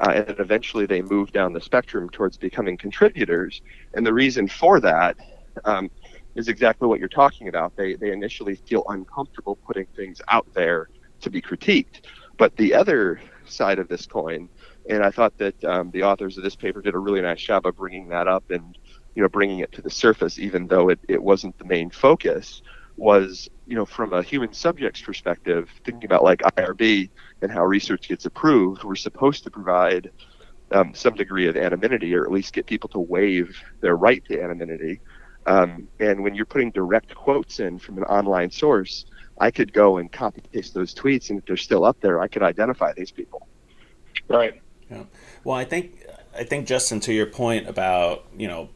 Uh, 0.00 0.22
and 0.26 0.38
eventually 0.38 0.86
they 0.86 1.02
move 1.02 1.32
down 1.32 1.52
the 1.52 1.60
spectrum 1.60 2.08
towards 2.10 2.36
becoming 2.36 2.76
contributors. 2.76 3.62
And 3.94 4.06
the 4.06 4.12
reason 4.12 4.46
for 4.46 4.80
that 4.80 5.16
um, 5.64 5.90
is 6.36 6.46
exactly 6.48 6.86
what 6.86 7.00
you're 7.00 7.08
talking 7.08 7.48
about. 7.48 7.74
They, 7.76 7.94
they 7.94 8.12
initially 8.12 8.54
feel 8.54 8.84
uncomfortable 8.88 9.56
putting 9.66 9.86
things 9.96 10.22
out 10.28 10.46
there 10.54 10.88
to 11.20 11.30
be 11.30 11.42
critiqued. 11.42 12.02
But 12.36 12.56
the 12.56 12.74
other 12.74 13.20
side 13.44 13.80
of 13.80 13.88
this 13.88 14.06
coin, 14.06 14.48
and 14.88 15.02
I 15.02 15.10
thought 15.10 15.36
that 15.38 15.62
um, 15.64 15.90
the 15.90 16.04
authors 16.04 16.38
of 16.38 16.44
this 16.44 16.54
paper 16.54 16.80
did 16.80 16.94
a 16.94 16.98
really 16.98 17.20
nice 17.20 17.42
job 17.42 17.66
of 17.66 17.76
bringing 17.76 18.08
that 18.08 18.28
up 18.28 18.50
and 18.50 18.78
you 19.14 19.22
know 19.22 19.28
bringing 19.28 19.58
it 19.58 19.72
to 19.72 19.82
the 19.82 19.90
surface, 19.90 20.38
even 20.38 20.68
though 20.68 20.90
it, 20.90 21.00
it 21.08 21.20
wasn't 21.20 21.58
the 21.58 21.64
main 21.64 21.90
focus, 21.90 22.62
was, 22.96 23.48
you 23.68 23.76
know, 23.76 23.84
from 23.84 24.14
a 24.14 24.22
human 24.22 24.52
subject's 24.54 25.02
perspective, 25.02 25.68
thinking 25.84 26.06
about 26.06 26.24
like 26.24 26.40
IRB 26.40 27.10
and 27.42 27.52
how 27.52 27.64
research 27.64 28.08
gets 28.08 28.24
approved, 28.24 28.82
we're 28.82 28.96
supposed 28.96 29.44
to 29.44 29.50
provide 29.50 30.10
um, 30.72 30.94
some 30.94 31.14
degree 31.14 31.46
of 31.48 31.56
anonymity 31.56 32.14
or 32.14 32.24
at 32.24 32.32
least 32.32 32.54
get 32.54 32.64
people 32.64 32.88
to 32.88 32.98
waive 32.98 33.62
their 33.80 33.94
right 33.94 34.24
to 34.24 34.42
anonymity. 34.42 35.00
Um, 35.46 35.86
and 36.00 36.22
when 36.22 36.34
you're 36.34 36.46
putting 36.46 36.70
direct 36.70 37.14
quotes 37.14 37.60
in 37.60 37.78
from 37.78 37.98
an 37.98 38.04
online 38.04 38.50
source, 38.50 39.04
I 39.38 39.50
could 39.50 39.72
go 39.72 39.98
and 39.98 40.10
copy 40.10 40.42
paste 40.52 40.74
those 40.74 40.94
tweets, 40.94 41.30
and 41.30 41.38
if 41.38 41.46
they're 41.46 41.56
still 41.56 41.84
up 41.84 42.00
there, 42.00 42.20
I 42.20 42.28
could 42.28 42.42
identify 42.42 42.92
these 42.94 43.10
people. 43.10 43.46
Right. 44.28 44.60
Yeah. 44.90 45.04
Well, 45.44 45.56
I 45.56 45.64
think 45.64 46.06
I 46.36 46.44
think 46.44 46.66
Justin, 46.66 47.00
to 47.00 47.12
your 47.12 47.26
point 47.26 47.68
about 47.68 48.24
you 48.36 48.48
know 48.48 48.70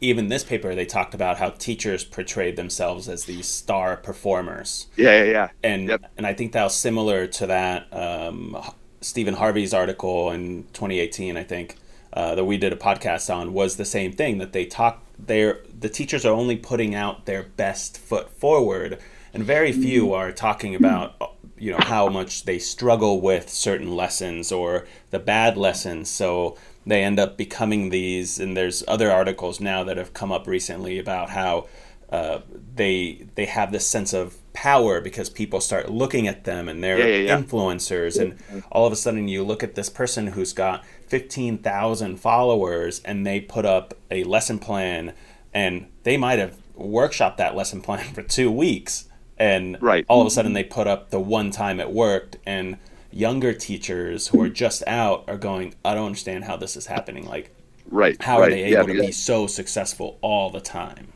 even 0.00 0.28
this 0.28 0.44
paper 0.44 0.74
they 0.74 0.84
talked 0.84 1.14
about 1.14 1.38
how 1.38 1.50
teachers 1.50 2.04
portrayed 2.04 2.56
themselves 2.56 3.08
as 3.08 3.24
these 3.24 3.46
star 3.46 3.96
performers. 3.96 4.86
Yeah, 4.96 5.24
yeah, 5.24 5.30
yeah. 5.30 5.48
And 5.62 5.88
yep. 5.88 6.10
and 6.16 6.26
I 6.26 6.34
think 6.34 6.52
that 6.52 6.64
was 6.64 6.74
similar 6.74 7.26
to 7.26 7.46
that 7.46 7.92
um, 7.92 8.56
Stephen 9.00 9.34
Harvey's 9.34 9.72
article 9.72 10.30
in 10.30 10.64
2018, 10.72 11.36
I 11.36 11.44
think, 11.44 11.76
uh, 12.12 12.34
that 12.34 12.44
we 12.44 12.58
did 12.58 12.72
a 12.72 12.76
podcast 12.76 13.34
on 13.34 13.52
was 13.52 13.76
the 13.76 13.84
same 13.84 14.12
thing 14.12 14.38
that 14.38 14.52
they 14.52 14.66
talk. 14.66 15.02
They're 15.18 15.60
the 15.78 15.88
teachers 15.88 16.24
are 16.26 16.32
only 16.32 16.56
putting 16.56 16.94
out 16.94 17.26
their 17.26 17.42
best 17.42 17.98
foot 17.98 18.30
forward, 18.30 18.98
and 19.32 19.44
very 19.44 19.72
few 19.72 20.12
are 20.12 20.32
talking 20.32 20.74
about 20.74 21.34
you 21.58 21.70
know 21.70 21.78
how 21.80 22.08
much 22.08 22.44
they 22.44 22.58
struggle 22.58 23.20
with 23.20 23.48
certain 23.48 23.94
lessons 23.94 24.52
or 24.52 24.86
the 25.10 25.18
bad 25.18 25.56
lessons. 25.56 26.10
So 26.10 26.58
they 26.86 27.02
end 27.02 27.18
up 27.18 27.36
becoming 27.36 27.90
these. 27.90 28.38
And 28.38 28.56
there's 28.56 28.84
other 28.86 29.10
articles 29.10 29.60
now 29.60 29.84
that 29.84 29.96
have 29.96 30.14
come 30.14 30.30
up 30.30 30.46
recently 30.46 30.98
about 30.98 31.30
how 31.30 31.66
uh, 32.10 32.40
they 32.74 33.26
they 33.34 33.46
have 33.46 33.72
this 33.72 33.86
sense 33.86 34.12
of 34.12 34.36
power 34.52 35.00
because 35.00 35.28
people 35.28 35.60
start 35.60 35.90
looking 35.90 36.28
at 36.28 36.44
them 36.44 36.68
and 36.68 36.82
they're 36.82 36.98
yeah, 36.98 37.06
yeah, 37.06 37.16
yeah. 37.16 37.36
influencers 37.42 38.18
and 38.18 38.62
all 38.70 38.86
of 38.86 38.92
a 38.92 38.96
sudden 38.96 39.26
you 39.28 39.42
look 39.42 39.62
at 39.62 39.74
this 39.74 39.90
person 39.90 40.28
who's 40.28 40.52
got 40.52 40.84
15,000 41.08 42.16
followers 42.16 43.00
and 43.04 43.26
they 43.26 43.40
put 43.40 43.66
up 43.66 43.92
a 44.10 44.24
lesson 44.24 44.58
plan 44.58 45.12
and 45.52 45.86
they 46.04 46.16
might 46.16 46.38
have 46.38 46.56
workshopped 46.78 47.36
that 47.36 47.56
lesson 47.56 47.82
plan 47.82 48.04
for 48.14 48.22
2 48.22 48.50
weeks 48.50 49.08
and 49.36 49.76
right. 49.82 50.06
all 50.08 50.20
of 50.20 50.26
a 50.26 50.30
sudden 50.30 50.52
they 50.52 50.64
put 50.64 50.86
up 50.86 51.10
the 51.10 51.20
one 51.20 51.50
time 51.50 51.80
it 51.80 51.90
worked 51.90 52.36
and 52.46 52.78
younger 53.16 53.54
teachers 53.54 54.28
who 54.28 54.42
are 54.42 54.48
just 54.48 54.82
out 54.86 55.24
are 55.28 55.38
going 55.38 55.74
I 55.84 55.94
don't 55.94 56.06
understand 56.06 56.44
how 56.44 56.56
this 56.56 56.76
is 56.76 56.86
happening 56.86 57.26
like 57.26 57.50
right 57.90 58.20
how 58.20 58.40
right. 58.40 58.48
are 58.48 58.50
they 58.50 58.64
able 58.64 58.86
to 58.88 59.00
be 59.00 59.12
so 59.12 59.46
successful 59.46 60.18
all 60.20 60.50
the 60.50 60.60
time 60.60 61.12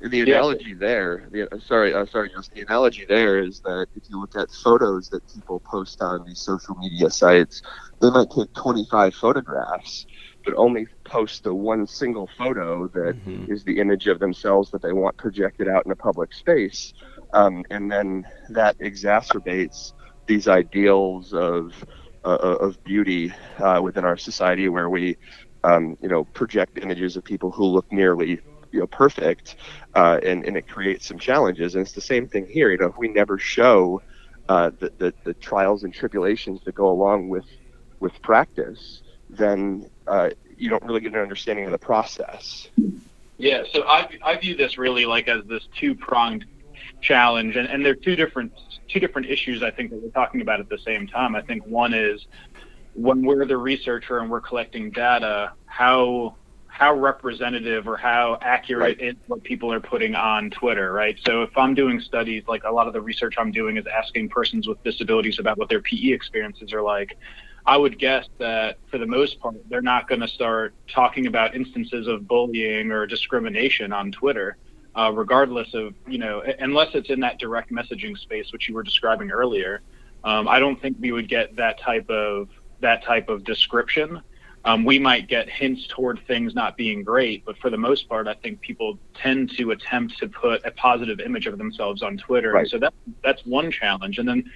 the 0.00 0.20
analogy 0.20 0.70
yeah. 0.70 0.74
there, 0.78 1.28
the, 1.30 1.52
uh, 1.52 1.58
sorry, 1.58 1.92
uh, 1.92 2.06
sorry, 2.06 2.30
just 2.30 2.52
the 2.54 2.60
analogy 2.60 3.04
there 3.04 3.38
is 3.38 3.60
that 3.60 3.88
if 3.96 4.04
you 4.08 4.20
look 4.20 4.36
at 4.36 4.50
photos 4.50 5.08
that 5.08 5.22
people 5.34 5.60
post 5.60 6.00
on 6.00 6.24
these 6.24 6.38
social 6.38 6.76
media 6.76 7.10
sites, 7.10 7.62
they 8.00 8.10
might 8.10 8.30
take 8.30 8.52
25 8.54 9.14
photographs, 9.14 10.06
but 10.44 10.54
only 10.54 10.86
post 11.02 11.42
the 11.42 11.52
one 11.52 11.86
single 11.86 12.28
photo 12.38 12.86
that 12.88 13.16
mm-hmm. 13.26 13.52
is 13.52 13.64
the 13.64 13.80
image 13.80 14.06
of 14.06 14.20
themselves 14.20 14.70
that 14.70 14.82
they 14.82 14.92
want 14.92 15.16
projected 15.16 15.68
out 15.68 15.84
in 15.84 15.90
a 15.90 15.96
public 15.96 16.32
space, 16.32 16.94
um, 17.32 17.64
and 17.70 17.90
then 17.90 18.24
that 18.50 18.78
exacerbates 18.78 19.94
these 20.28 20.46
ideals 20.46 21.32
of 21.32 21.72
uh, 22.24 22.56
of 22.60 22.82
beauty 22.84 23.32
uh, 23.58 23.80
within 23.82 24.04
our 24.04 24.16
society, 24.16 24.68
where 24.68 24.88
we, 24.88 25.16
um, 25.64 25.96
you 26.00 26.08
know, 26.08 26.24
project 26.24 26.78
images 26.78 27.16
of 27.16 27.24
people 27.24 27.50
who 27.50 27.64
look 27.64 27.90
nearly 27.90 28.40
you 28.70 28.80
know 28.80 28.86
perfect, 28.86 29.56
uh, 29.94 30.20
and 30.22 30.44
and 30.44 30.56
it 30.56 30.68
creates 30.68 31.06
some 31.06 31.18
challenges. 31.18 31.74
And 31.74 31.82
it's 31.82 31.92
the 31.92 32.00
same 32.00 32.28
thing 32.28 32.46
here. 32.46 32.70
You 32.70 32.78
know, 32.78 32.86
if 32.86 32.98
we 32.98 33.08
never 33.08 33.38
show 33.38 34.02
uh, 34.48 34.70
the, 34.78 34.92
the, 34.98 35.14
the 35.24 35.34
trials 35.34 35.84
and 35.84 35.92
tribulations 35.92 36.60
that 36.64 36.74
go 36.74 36.88
along 36.88 37.28
with 37.28 37.46
with 38.00 38.12
practice, 38.22 39.02
then 39.28 39.90
uh, 40.06 40.30
you 40.56 40.68
don't 40.70 40.84
really 40.84 41.00
get 41.00 41.12
an 41.14 41.20
understanding 41.20 41.64
of 41.64 41.72
the 41.72 41.78
process. 41.78 42.68
Yeah, 43.38 43.62
so 43.72 43.84
I, 43.86 44.08
I 44.24 44.36
view 44.36 44.56
this 44.56 44.78
really 44.78 45.06
like 45.06 45.28
as 45.28 45.44
this 45.44 45.68
two 45.78 45.94
pronged 45.94 46.44
challenge, 47.00 47.56
and, 47.56 47.68
and 47.68 47.84
they're 47.84 47.94
two 47.94 48.16
different 48.16 48.52
two 48.88 49.00
different 49.00 49.28
issues. 49.28 49.62
I 49.62 49.70
think 49.70 49.90
that 49.90 50.02
we're 50.02 50.10
talking 50.10 50.40
about 50.40 50.60
at 50.60 50.68
the 50.68 50.78
same 50.78 51.06
time. 51.06 51.36
I 51.36 51.42
think 51.42 51.64
one 51.66 51.94
is 51.94 52.26
when 52.94 53.22
we're 53.22 53.44
the 53.44 53.56
researcher 53.56 54.18
and 54.18 54.30
we're 54.30 54.40
collecting 54.40 54.90
data, 54.90 55.52
how 55.66 56.36
how 56.66 56.94
representative 56.94 57.88
or 57.88 57.96
how 57.96 58.38
accurate 58.40 58.98
right. 59.00 59.08
is 59.08 59.16
what 59.26 59.42
people 59.42 59.72
are 59.72 59.80
putting 59.80 60.14
on 60.14 60.48
Twitter, 60.50 60.92
right? 60.92 61.18
So 61.26 61.42
if 61.42 61.56
I'm 61.56 61.74
doing 61.74 62.00
studies, 62.00 62.44
like 62.46 62.62
a 62.62 62.70
lot 62.70 62.86
of 62.86 62.92
the 62.92 63.00
research 63.00 63.34
I'm 63.36 63.50
doing 63.50 63.76
is 63.76 63.84
asking 63.86 64.28
persons 64.28 64.68
with 64.68 64.82
disabilities 64.84 65.40
about 65.40 65.58
what 65.58 65.68
their 65.68 65.80
PE 65.80 66.12
experiences 66.12 66.72
are 66.72 66.82
like. 66.82 67.16
I 67.66 67.76
would 67.76 67.98
guess 67.98 68.28
that 68.38 68.78
for 68.90 68.98
the 68.98 69.06
most 69.06 69.40
part, 69.40 69.56
they're 69.68 69.82
not 69.82 70.08
going 70.08 70.20
to 70.20 70.28
start 70.28 70.72
talking 70.88 71.26
about 71.26 71.54
instances 71.54 72.06
of 72.06 72.28
bullying 72.28 72.92
or 72.92 73.06
discrimination 73.06 73.92
on 73.92 74.12
Twitter, 74.12 74.56
uh, 74.94 75.12
regardless 75.14 75.72
of, 75.74 75.94
you 76.06 76.18
know, 76.18 76.42
unless 76.58 76.94
it's 76.94 77.10
in 77.10 77.20
that 77.20 77.38
direct 77.38 77.70
messaging 77.70 78.16
space, 78.16 78.52
which 78.52 78.68
you 78.68 78.74
were 78.74 78.82
describing 78.82 79.30
earlier. 79.30 79.80
Um, 80.24 80.48
I 80.48 80.58
don't 80.58 80.80
think 80.80 80.96
we 81.00 81.12
would 81.12 81.28
get 81.28 81.54
that 81.56 81.80
type 81.80 82.08
of 82.10 82.48
that 82.80 83.04
type 83.04 83.28
of 83.28 83.44
description 83.44 84.22
um, 84.64 84.84
we 84.84 84.98
might 84.98 85.28
get 85.28 85.48
hints 85.48 85.86
toward 85.88 86.20
things 86.26 86.54
not 86.54 86.76
being 86.76 87.02
great, 87.02 87.44
but 87.44 87.56
for 87.58 87.70
the 87.70 87.76
most 87.76 88.08
part, 88.08 88.26
I 88.26 88.34
think 88.34 88.60
people 88.60 88.98
tend 89.14 89.50
to 89.56 89.70
attempt 89.70 90.18
to 90.18 90.28
put 90.28 90.64
a 90.66 90.70
positive 90.72 91.20
image 91.20 91.46
of 91.46 91.58
themselves 91.58 92.02
on 92.02 92.18
Twitter. 92.18 92.52
Right. 92.52 92.68
So 92.68 92.78
that 92.78 92.92
that's 93.22 93.44
one 93.46 93.70
challenge, 93.70 94.18
and 94.18 94.28
then 94.28 94.50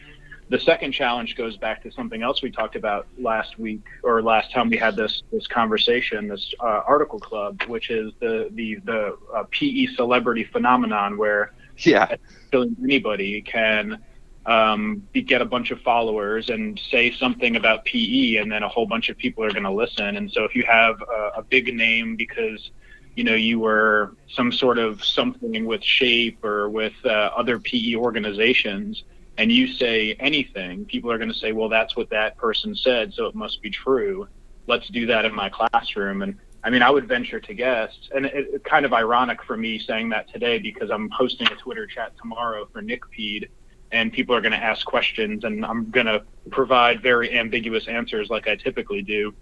the 0.49 0.59
second 0.59 0.93
challenge 0.93 1.37
goes 1.37 1.57
back 1.57 1.83
to 1.83 1.91
something 1.91 2.23
else 2.23 2.43
we 2.43 2.51
talked 2.51 2.77
about 2.77 3.07
last 3.19 3.59
week 3.59 3.85
or 4.03 4.23
last 4.23 4.53
time 4.53 4.69
we 4.69 4.77
had 4.77 4.97
this 4.97 5.23
this 5.33 5.47
conversation, 5.47 6.29
this 6.29 6.53
uh, 6.61 6.83
article 6.87 7.19
club, 7.19 7.63
which 7.63 7.91
is 7.91 8.13
the 8.21 8.49
the 8.53 8.77
the 8.85 9.17
uh, 9.35 9.45
PE 9.51 9.87
celebrity 9.95 10.45
phenomenon, 10.45 11.17
where 11.17 11.53
yeah, 11.79 12.17
anybody 12.53 13.41
can 13.43 14.03
um, 14.47 15.07
get 15.13 15.41
a 15.41 15.45
bunch 15.45 15.71
of 15.71 15.81
followers 15.81 16.51
and 16.51 16.81
say 16.91 17.13
something 17.13 17.57
about 17.57 17.85
PE, 17.85 18.37
and 18.37 18.51
then 18.51 18.63
a 18.63 18.69
whole 18.69 18.87
bunch 18.87 19.09
of 19.09 19.17
people 19.17 19.45
are 19.45 19.51
going 19.51 19.63
to 19.63 19.71
listen. 19.71 20.17
And 20.17 20.31
so 20.31 20.45
if 20.45 20.55
you 20.55 20.65
have 20.65 21.01
a, 21.03 21.39
a 21.39 21.43
big 21.43 21.75
name 21.75 22.17
because 22.17 22.71
you 23.15 23.25
know 23.25 23.35
you 23.35 23.61
were 23.61 24.17
some 24.29 24.53
sort 24.53 24.79
of 24.79 25.05
something 25.05 25.65
with 25.65 25.83
shape 25.83 26.45
or 26.45 26.69
with 26.69 26.95
uh, 27.05 27.31
other 27.37 27.59
PE 27.59 27.95
organizations, 27.95 29.05
and 29.39 29.51
you 29.51 29.67
say 29.67 30.15
anything, 30.21 30.85
people 30.85 31.11
are 31.11 31.19
going 31.19 31.33
to 31.33 31.39
say, 31.39 31.53
well, 31.53 31.69
that's 31.69 31.97
what 31.97 32.11
that 32.11 32.37
person 32.37 32.75
said, 32.75 33.15
so 33.15 33.27
it 33.27 33.35
must 33.35 33.63
be 33.63 33.71
true. 33.71 34.29
Let's 34.67 34.89
do 34.89 35.07
that 35.07 35.25
in 35.25 35.35
my 35.35 35.49
classroom. 35.49 36.23
And 36.23 36.39
I 36.63 36.71
mean, 36.71 36.83
I 36.83 36.91
would 36.91 37.09
venture 37.09 37.41
to 37.41 37.55
guess, 37.55 37.93
and 38.15 38.27
it, 38.27 38.33
it's 38.35 38.65
kind 38.65 38.85
of 38.85 38.93
ironic 38.93 39.43
for 39.43 39.57
me 39.57 39.79
saying 39.79 40.11
that 40.11 40.33
today 40.33 40.59
because 40.59 40.91
I'm 40.91 41.11
hosting 41.11 41.49
a 41.49 41.57
Twitter 41.57 41.87
chat 41.87 42.13
tomorrow 42.19 42.69
for 42.73 42.83
NCPEID 42.83 43.49
and 43.93 44.11
people 44.13 44.35
are 44.35 44.41
going 44.41 44.53
to 44.53 44.59
ask 44.59 44.87
questions, 44.87 45.45
and 45.45 45.65
I'm 45.65 45.91
going 45.91 46.07
to 46.07 46.25
provide 46.51 47.03
very 47.03 47.39
ambiguous 47.39 47.87
answers 47.87 48.31
like 48.31 48.49
I 48.49 48.57
typically 48.57 49.03
do. 49.03 49.35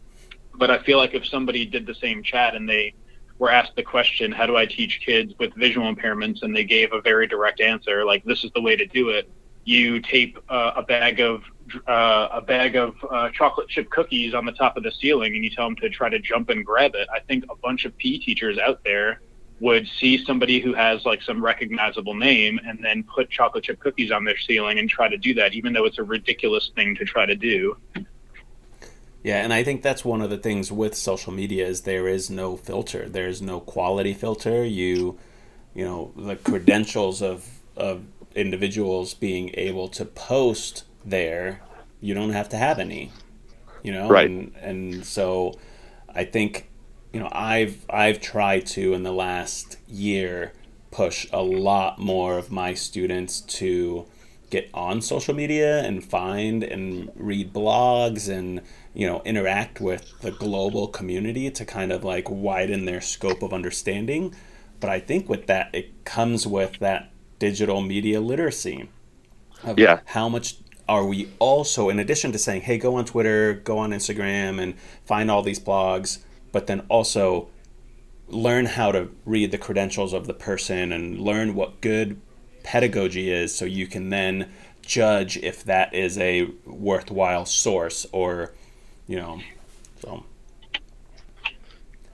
But 0.57 0.71
I 0.71 0.83
feel 0.83 0.99
like 0.99 1.15
if 1.15 1.25
somebody 1.25 1.65
did 1.65 1.87
the 1.87 1.95
same 1.95 2.23
chat 2.23 2.57
and 2.57 2.69
they 2.69 2.95
were 3.39 3.51
asked 3.51 3.77
the 3.77 3.85
question, 3.85 4.33
"How 4.33 4.47
do 4.47 4.57
I 4.57 4.67
teach 4.67 5.01
kids 5.07 5.33
with 5.39 5.55
visual 5.55 5.93
impairments?" 5.95 6.43
and 6.43 6.55
they 6.55 6.65
gave 6.65 6.93
a 6.93 7.01
very 7.01 7.29
direct 7.29 7.61
answer, 7.61 8.05
like 8.05 8.25
"This 8.25 8.45
is 8.45 8.51
the 8.53 8.61
way 8.61 8.75
to 8.75 8.87
do 8.87 9.11
it." 9.11 9.31
You 9.65 10.01
tape 10.01 10.39
uh, 10.49 10.73
a 10.77 10.83
bag 10.83 11.21
of 11.21 11.43
uh, 11.87 12.29
a 12.33 12.41
bag 12.41 12.77
of 12.77 12.95
uh, 13.09 13.31
chocolate 13.31 13.69
chip 13.69 13.91
cookies 13.91 14.35
on 14.35 14.45
the 14.45 14.53
top 14.53 14.77
of 14.77 14.83
the 14.83 14.93
ceiling, 14.93 15.35
and 15.35 15.45
you 15.45 15.51
tell 15.51 15.67
them 15.67 15.77
to 15.77 15.89
try 15.89 16.09
to 16.09 16.19
jump 16.19 16.49
and 16.49 16.65
grab 16.65 16.95
it. 16.95 17.09
I 17.13 17.21
think 17.21 17.45
a 17.51 17.57
bunch 17.57 17.85
of 17.85 17.97
PE 17.99 18.19
teachers 18.19 18.59
out 18.59 18.83
there 18.85 19.21
would 19.61 19.87
see 19.99 20.25
somebody 20.25 20.59
who 20.59 20.73
has 20.73 21.05
like 21.05 21.23
some 21.23 21.45
recognizable 21.45 22.15
name 22.15 22.59
and 22.67 22.83
then 22.83 23.05
put 23.05 23.31
chocolate 23.31 23.65
chip 23.65 23.79
cookies 23.79 24.11
on 24.11 24.25
their 24.25 24.39
ceiling 24.39 24.79
and 24.79 24.89
try 24.89 25.09
to 25.09 25.19
do 25.19 25.35
that, 25.35 25.53
even 25.53 25.73
though 25.73 25.85
it's 25.85 25.99
a 25.99 26.03
ridiculous 26.03 26.71
thing 26.75 26.97
to 26.97 27.05
try 27.05 27.27
to 27.27 27.37
do. 27.37 27.77
Yeah, 29.23 29.45
and 29.45 29.53
I 29.53 29.63
think 29.63 29.83
that's 29.83 30.03
one 30.03 30.23
of 30.23 30.31
the 30.31 30.39
things 30.39 30.73
with 30.73 30.95
social 30.95 31.33
media 31.33 31.67
is 31.67 31.83
there 31.83 32.09
is 32.09 32.31
no 32.31 32.57
filter. 32.57 33.07
There's 33.07 33.43
no 33.43 33.61
quality 33.61 34.15
filter. 34.15 34.65
You, 34.65 35.19
you 35.75 35.85
know, 35.85 36.13
the 36.17 36.37
credentials 36.37 37.21
of 37.21 37.47
of 37.77 38.05
individuals 38.35 39.15
being 39.15 39.51
able 39.55 39.89
to 39.89 40.05
post 40.05 40.85
there, 41.05 41.63
you 42.01 42.15
don't 42.15 42.31
have 42.31 42.49
to 42.51 42.57
have 42.57 42.79
any. 42.79 43.13
You 43.83 43.93
know, 43.93 44.09
right? 44.09 44.29
And, 44.29 44.55
and 44.57 45.07
so, 45.07 45.59
I 46.15 46.25
think 46.25 46.69
you 47.13 47.21
know 47.21 47.29
I've 47.33 47.85
I've 47.89 48.21
tried 48.21 48.67
to 48.67 48.95
in 48.95 49.03
the 49.03 49.13
last 49.13 49.79
year 49.89 50.53
push 50.91 51.27
a 51.33 51.43
lot 51.43 51.99
more 51.99 52.37
of 52.37 52.51
my 52.51 52.75
students 52.75 53.41
to 53.41 54.07
get 54.51 54.69
on 54.75 55.01
social 55.01 55.35
media 55.35 55.81
and 55.81 56.03
find 56.05 56.65
and 56.65 57.11
read 57.15 57.53
blogs 57.53 58.29
and 58.29 58.61
you 58.93 59.07
know 59.07 59.23
interact 59.25 59.81
with 59.81 60.13
the 60.21 60.33
global 60.33 60.89
community 60.89 61.51
to 61.51 61.65
kind 61.65 61.93
of 61.93 62.05
like 62.05 62.29
widen 62.29 62.85
their 62.85 63.01
scope 63.01 63.43
of 63.43 63.53
understanding 63.53 64.35
but 64.81 64.91
i 64.91 64.99
think 64.99 65.29
with 65.29 65.47
that 65.47 65.71
it 65.73 66.05
comes 66.05 66.47
with 66.47 66.79
that 66.81 67.11
digital 67.41 67.81
media 67.81 68.21
literacy 68.21 68.89
yeah. 69.77 70.01
how 70.05 70.29
much 70.29 70.59
are 70.89 71.05
we 71.05 71.29
also 71.41 71.89
in 71.89 71.99
addition 71.99 72.31
to 72.31 72.39
saying 72.39 72.63
hey 72.63 72.79
go 72.79 72.95
on 72.95 73.05
twitter 73.05 73.55
go 73.55 73.79
on 73.79 73.91
instagram 73.91 74.61
and 74.63 74.79
find 75.05 75.31
all 75.31 75.43
these 75.43 75.59
blogs 75.59 76.19
but 76.53 76.69
then 76.69 76.81
also 76.89 77.49
learn 78.29 78.67
how 78.67 78.93
to 78.93 79.09
read 79.25 79.51
the 79.51 79.59
credentials 79.59 80.13
of 80.13 80.27
the 80.27 80.35
person 80.35 80.93
and 80.93 81.19
learn 81.21 81.55
what 81.55 81.81
good 81.81 82.21
pedagogy 82.63 83.31
is 83.33 83.55
so 83.55 83.65
you 83.65 83.87
can 83.87 84.11
then 84.11 84.51
judge 84.83 85.37
if 85.39 85.65
that 85.65 85.93
is 85.95 86.19
a 86.19 86.49
worthwhile 86.67 87.47
source 87.47 88.07
or 88.13 88.53
you 89.07 89.17
know 89.17 89.41
so 90.01 90.25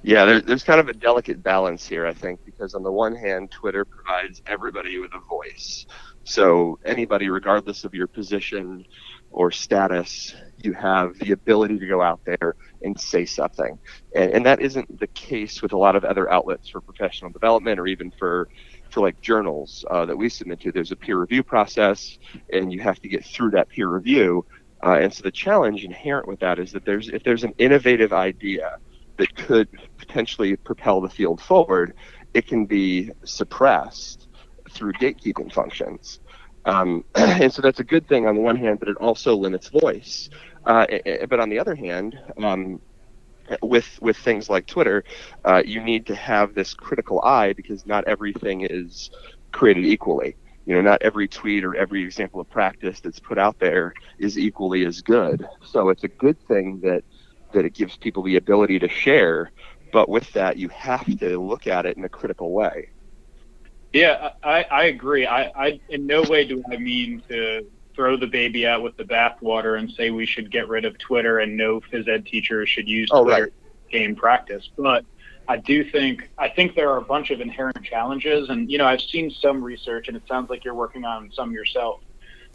yeah 0.07 0.25
there, 0.25 0.41
there's 0.41 0.65
kind 0.65 0.81
of 0.81 0.89
a 0.89 0.95
delicate 0.95 1.43
balance 1.43 1.87
here 1.87 2.07
i 2.07 2.15
think 2.15 2.41
because 2.47 2.75
on 2.75 2.83
the 2.83 2.93
one 2.93 3.15
hand 3.15 3.51
twitter 3.51 3.85
provides 3.85 4.43
everybody 4.47 4.99
with 4.99 5.13
a 5.15 5.21
voice 5.29 5.87
so 6.25 6.79
anybody 6.85 7.29
regardless 7.29 7.85
of 7.85 7.95
your 7.95 8.09
position 8.09 8.85
or 9.31 9.51
status, 9.51 10.35
you 10.59 10.73
have 10.73 11.19
the 11.21 11.33
ability 11.33 11.79
to 11.79 11.87
go 11.87 12.03
out 12.03 12.21
there 12.25 12.57
and 12.83 12.99
say 12.99 13.27
something. 13.27 13.79
And, 14.15 14.33
and 14.33 14.47
that 14.47 14.61
isn't 14.61 14.99
the 14.99 15.07
case 15.09 15.63
with 15.63 15.73
a 15.73 15.79
lot 15.79 15.97
of 15.97 16.05
other 16.05 16.31
outlets 16.33 16.69
for 16.69 16.81
professional 16.81 17.31
development 17.31 17.79
or 17.79 17.87
even 17.87 18.13
for 18.19 18.49
for 18.91 19.01
like 19.01 19.21
journals 19.21 19.85
uh, 19.91 20.07
that 20.07 20.17
we 20.17 20.29
submit 20.29 20.61
to. 20.61 20.73
There's 20.73 20.93
a 20.93 20.97
peer 20.97 21.21
review 21.21 21.43
process, 21.43 22.19
and 22.53 22.73
you 22.73 22.81
have 22.81 23.01
to 23.03 23.09
get 23.09 23.25
through 23.25 23.51
that 23.51 23.69
peer 23.69 23.89
review. 23.89 24.47
Uh, 24.85 24.99
and 25.01 25.13
so 25.13 25.23
the 25.23 25.33
challenge 25.33 25.85
inherent 25.85 26.29
with 26.29 26.41
that 26.41 26.59
is 26.59 26.73
that 26.73 26.85
there's 26.85 27.09
if 27.11 27.23
there's 27.25 27.45
an 27.45 27.55
innovative 27.59 28.13
idea 28.13 28.79
that 29.19 29.35
could 29.37 29.69
potentially 29.99 30.57
propel 30.57 31.01
the 31.01 31.09
field 31.09 31.41
forward, 31.41 31.95
it 32.35 32.47
can 32.47 32.67
be 32.67 33.11
suppressed 33.25 34.29
through 34.71 34.93
gatekeeping 34.95 35.53
functions. 35.53 36.21
Um, 36.65 37.05
and 37.15 37.53
so 37.53 37.63
that's 37.63 37.81
a 37.81 37.85
good 37.85 38.07
thing 38.09 38.27
on 38.27 38.35
the 38.35 38.41
one 38.41 38.57
hand, 38.57 38.79
but 38.81 38.89
it 38.89 38.97
also 38.99 39.35
limits 39.35 39.69
voice. 39.69 40.29
Uh, 40.65 40.87
but 41.29 41.41
on 41.41 41.49
the 41.49 41.59
other 41.59 41.75
hand, 41.75 42.19
um, 42.43 42.81
with 43.63 43.99
with 44.03 44.17
things 44.17 44.51
like 44.51 44.67
Twitter, 44.67 45.05
uh, 45.45 45.63
you 45.65 45.81
need 45.81 46.07
to 46.07 46.15
have 46.17 46.55
this 46.55 46.75
critical 46.75 47.21
eye 47.23 47.53
because 47.53 47.87
not 47.87 48.05
everything 48.09 48.67
is 48.69 49.11
created 49.53 49.85
equally. 49.85 50.37
You 50.65 50.75
know, 50.75 50.83
not 50.83 51.03
every 51.03 51.29
tweet 51.29 51.65
or 51.65 51.77
every 51.77 52.03
example 52.03 52.41
of 52.41 52.51
practice 52.51 52.99
that's 53.01 53.21
put 53.21 53.39
out 53.39 53.57
there 53.61 53.95
is 54.19 54.37
equally 54.37 54.85
as 54.85 55.01
good. 55.01 55.47
So 55.63 55.91
it's 55.91 56.03
a 56.03 56.09
good 56.09 56.41
thing 56.49 56.81
that 56.83 57.05
that 57.57 57.65
it 57.65 57.75
gives 57.75 57.97
people 57.97 58.23
the 58.23 58.37
ability 58.37 58.79
to 58.79 58.89
share, 58.89 59.51
but 59.93 60.09
with 60.09 60.31
that, 60.35 60.59
you 60.59 60.69
have 60.69 61.07
to 61.19 61.41
look 61.41 61.67
at 61.67 61.87
it 61.87 61.97
in 61.97 62.05
a 62.05 62.09
critical 62.09 62.53
way. 62.53 62.91
Yeah, 63.93 64.33
I, 64.43 64.65
I 64.65 64.85
agree. 64.85 65.27
I, 65.27 65.45
I 65.57 65.81
in 65.89 66.07
no 66.07 66.23
way 66.23 66.47
do 66.47 66.63
I 66.71 66.77
mean 66.77 67.23
to 67.29 67.67
throw 67.95 68.17
the 68.19 68.27
baby 68.27 68.67
out 68.67 68.83
with 68.83 68.97
the 68.99 69.05
bathwater 69.05 69.79
and 69.79 69.91
say 69.91 70.11
we 70.11 70.27
should 70.27 70.51
get 70.51 70.69
rid 70.69 70.85
of 70.85 70.99
Twitter 70.99 71.39
and 71.39 71.57
no 71.57 71.81
phys 71.81 72.07
ed 72.07 72.27
teachers 72.27 72.69
should 72.69 72.87
use 72.87 73.09
oh, 73.11 73.25
Twitter 73.25 73.45
right. 73.45 73.53
game 73.91 74.15
practice. 74.15 74.69
But 74.77 75.07
I 75.49 75.57
do 75.57 75.83
think 75.83 76.29
I 76.37 76.51
think 76.51 76.75
there 76.75 76.91
are 76.91 76.99
a 76.99 77.05
bunch 77.05 77.31
of 77.31 77.41
inherent 77.41 77.83
challenges, 77.83 78.51
and 78.51 78.71
you 78.71 78.77
know 78.77 78.87
I've 78.87 79.01
seen 79.01 79.31
some 79.31 79.63
research, 79.63 80.09
and 80.09 80.17
it 80.17 80.25
sounds 80.29 80.51
like 80.51 80.65
you're 80.65 80.75
working 80.75 81.05
on 81.05 81.33
some 81.33 81.53
yourself 81.53 82.01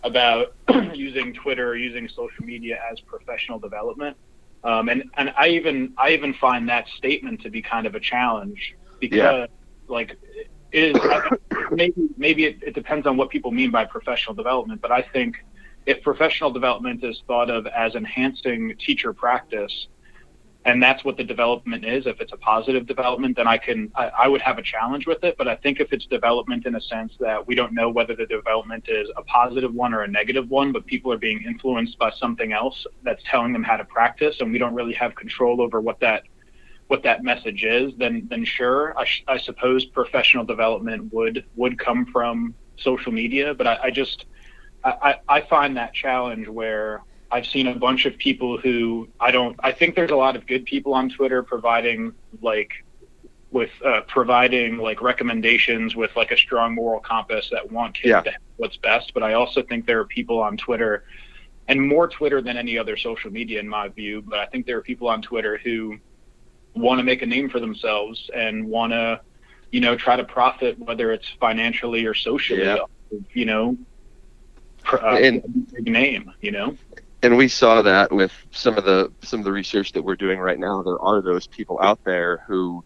about 0.03 0.53
using 0.93 1.33
Twitter, 1.33 1.69
or 1.69 1.75
using 1.75 2.07
social 2.07 2.45
media 2.45 2.79
as 2.91 2.99
professional 2.99 3.57
development. 3.57 4.15
Um, 4.63 4.89
and 4.89 5.04
and 5.15 5.34
I 5.38 5.50
even 5.50 5.93
I 5.97 6.12
even 6.12 6.34
find 6.34 6.69
that 6.69 6.88
statement 6.97 7.41
to 7.41 7.50
be 7.50 7.62
kind 7.62 7.88
of 7.88 7.95
a 7.95 8.00
challenge 8.00 8.76
because 9.00 9.17
yeah. 9.17 9.45
like 9.88 10.17
is 10.71 10.95
maybe 11.71 12.10
maybe 12.17 12.45
it, 12.45 12.63
it 12.63 12.76
depends 12.76 13.08
on 13.08 13.17
what 13.17 13.30
people 13.30 13.52
mean 13.52 13.71
by 13.71 13.86
professional 13.86 14.36
development, 14.36 14.82
but 14.82 14.91
I 14.91 15.02
think 15.02 15.43
if 15.86 16.02
professional 16.04 16.52
development 16.52 17.04
is 17.04 17.24
thought 17.28 17.50
of 17.50 17.65
as 17.67 17.95
enhancing 17.95 18.76
teacher 18.78 19.13
practice, 19.13 19.88
and 20.63 20.82
that's 20.82 21.04
what 21.04 21.17
the 21.17 21.24
development 21.24 21.86
is, 21.86 22.06
if 22.06 22.21
it's 22.21 22.34
a 22.34 22.38
positive 22.38 22.86
development, 22.86 23.36
then 23.36 23.47
I 23.47 23.58
can 23.58 23.91
I, 23.95 24.12
I 24.19 24.28
would 24.28 24.41
have 24.41 24.60
a 24.60 24.62
challenge 24.62 25.08
with 25.08 25.24
it. 25.24 25.36
But 25.38 25.47
I 25.47 25.56
think 25.56 25.80
if 25.80 25.91
it's 25.91 26.06
development 26.06 26.67
in 26.67 26.76
a 26.76 26.82
sense 26.82 27.13
that 27.19 27.47
we 27.47 27.56
don't 27.56 27.74
know 27.74 27.89
whether 27.89 28.15
the 28.15 28.28
development 28.28 28.86
is 28.88 29.10
a 29.17 29.24
positive 29.24 29.74
one 29.74 29.93
or 29.93 30.04
a 30.04 30.08
negative 30.08 30.50
one, 30.50 30.71
but 30.71 30.86
people 30.86 31.12
are 31.12 31.17
being 31.17 31.41
influenced 31.41 31.97
by 31.97 32.12
something 32.12 32.54
else 32.54 32.86
that's 33.04 33.24
telling 33.30 33.54
them 33.54 33.63
how 33.63 33.76
to 33.76 33.86
practice, 33.86 34.36
and 34.39 34.52
we 34.52 34.60
don't 34.60 34.76
really 34.76 34.93
have 34.93 35.15
control 35.15 35.62
over 35.62 35.82
what 35.82 36.00
that 36.00 36.24
what 36.88 37.02
that 37.04 37.24
message 37.24 37.63
is, 37.63 37.93
then 37.97 38.28
then 38.30 38.45
sure, 38.45 38.93
I, 39.00 39.08
I 39.28 39.38
suppose 39.39 39.86
professional 39.86 40.43
development 40.43 41.12
would 41.12 41.45
would 41.56 41.80
come 41.80 42.06
from 42.06 42.54
social 42.78 43.12
media. 43.12 43.54
But 43.56 43.65
I, 43.65 43.80
I 43.84 43.91
just 43.91 44.26
I, 44.84 45.15
I 45.28 45.41
find 45.41 45.78
that 45.78 45.93
challenge 45.93 46.47
where 46.47 47.04
I've 47.31 47.45
seen 47.45 47.67
a 47.67 47.75
bunch 47.75 48.05
of 48.05 48.17
people 48.17 48.57
who 48.57 49.07
I 49.19 49.31
don't. 49.31 49.55
I 49.59 49.71
think 49.71 49.95
there's 49.95 50.11
a 50.11 50.15
lot 50.15 50.35
of 50.35 50.45
good 50.45 50.65
people 50.65 50.93
on 50.93 51.09
Twitter 51.09 51.41
providing 51.43 52.13
like 52.41 52.83
with 53.51 53.69
uh, 53.85 54.01
providing 54.07 54.77
like 54.77 55.01
recommendations 55.01 55.95
with 55.95 56.15
like 56.15 56.31
a 56.31 56.37
strong 56.37 56.75
moral 56.75 56.99
compass 56.99 57.49
that 57.51 57.71
want 57.71 57.95
kids 57.95 58.07
yeah. 58.07 58.21
to 58.21 58.31
have 58.31 58.41
what's 58.57 58.77
best. 58.77 59.13
But 59.13 59.23
I 59.23 59.33
also 59.33 59.61
think 59.61 59.85
there 59.85 59.99
are 59.99 60.05
people 60.05 60.39
on 60.39 60.57
Twitter, 60.57 61.05
and 61.67 61.85
more 61.87 62.07
Twitter 62.07 62.41
than 62.41 62.57
any 62.57 62.77
other 62.77 62.97
social 62.97 63.31
media 63.31 63.59
in 63.59 63.67
my 63.67 63.87
view. 63.87 64.21
But 64.21 64.39
I 64.39 64.45
think 64.47 64.65
there 64.65 64.77
are 64.77 64.81
people 64.81 65.07
on 65.07 65.21
Twitter 65.21 65.57
who 65.57 65.97
want 66.75 66.99
to 66.99 67.03
make 67.03 67.21
a 67.21 67.25
name 67.25 67.49
for 67.49 67.59
themselves 67.59 68.29
and 68.33 68.65
want 68.65 68.93
to, 68.93 69.21
you 69.71 69.81
know, 69.81 69.95
try 69.95 70.15
to 70.15 70.23
profit, 70.23 70.79
whether 70.79 71.11
it's 71.11 71.27
financially 71.39 72.05
or 72.05 72.13
socially, 72.13 72.63
yeah. 72.63 72.77
you 73.33 73.45
know, 73.45 73.77
uh, 74.91 75.17
and, 75.21 75.67
big 75.73 75.87
name, 75.87 76.31
you 76.41 76.51
know. 76.51 76.77
And 77.23 77.38
we 77.38 77.47
saw 77.47 77.81
that 77.84 78.12
with 78.12 78.34
some 78.51 78.77
of 78.77 78.86
the 78.86 79.12
some 79.23 79.39
of 79.39 79.45
the 79.45 79.51
research 79.51 79.91
that 79.93 80.03
we're 80.03 80.15
doing 80.15 80.39
right 80.39 80.60
now. 80.60 80.81
There 80.84 80.99
are 81.01 81.21
those 81.21 81.47
people 81.47 81.79
out 81.81 81.99
there 82.03 82.43
who, 82.47 82.84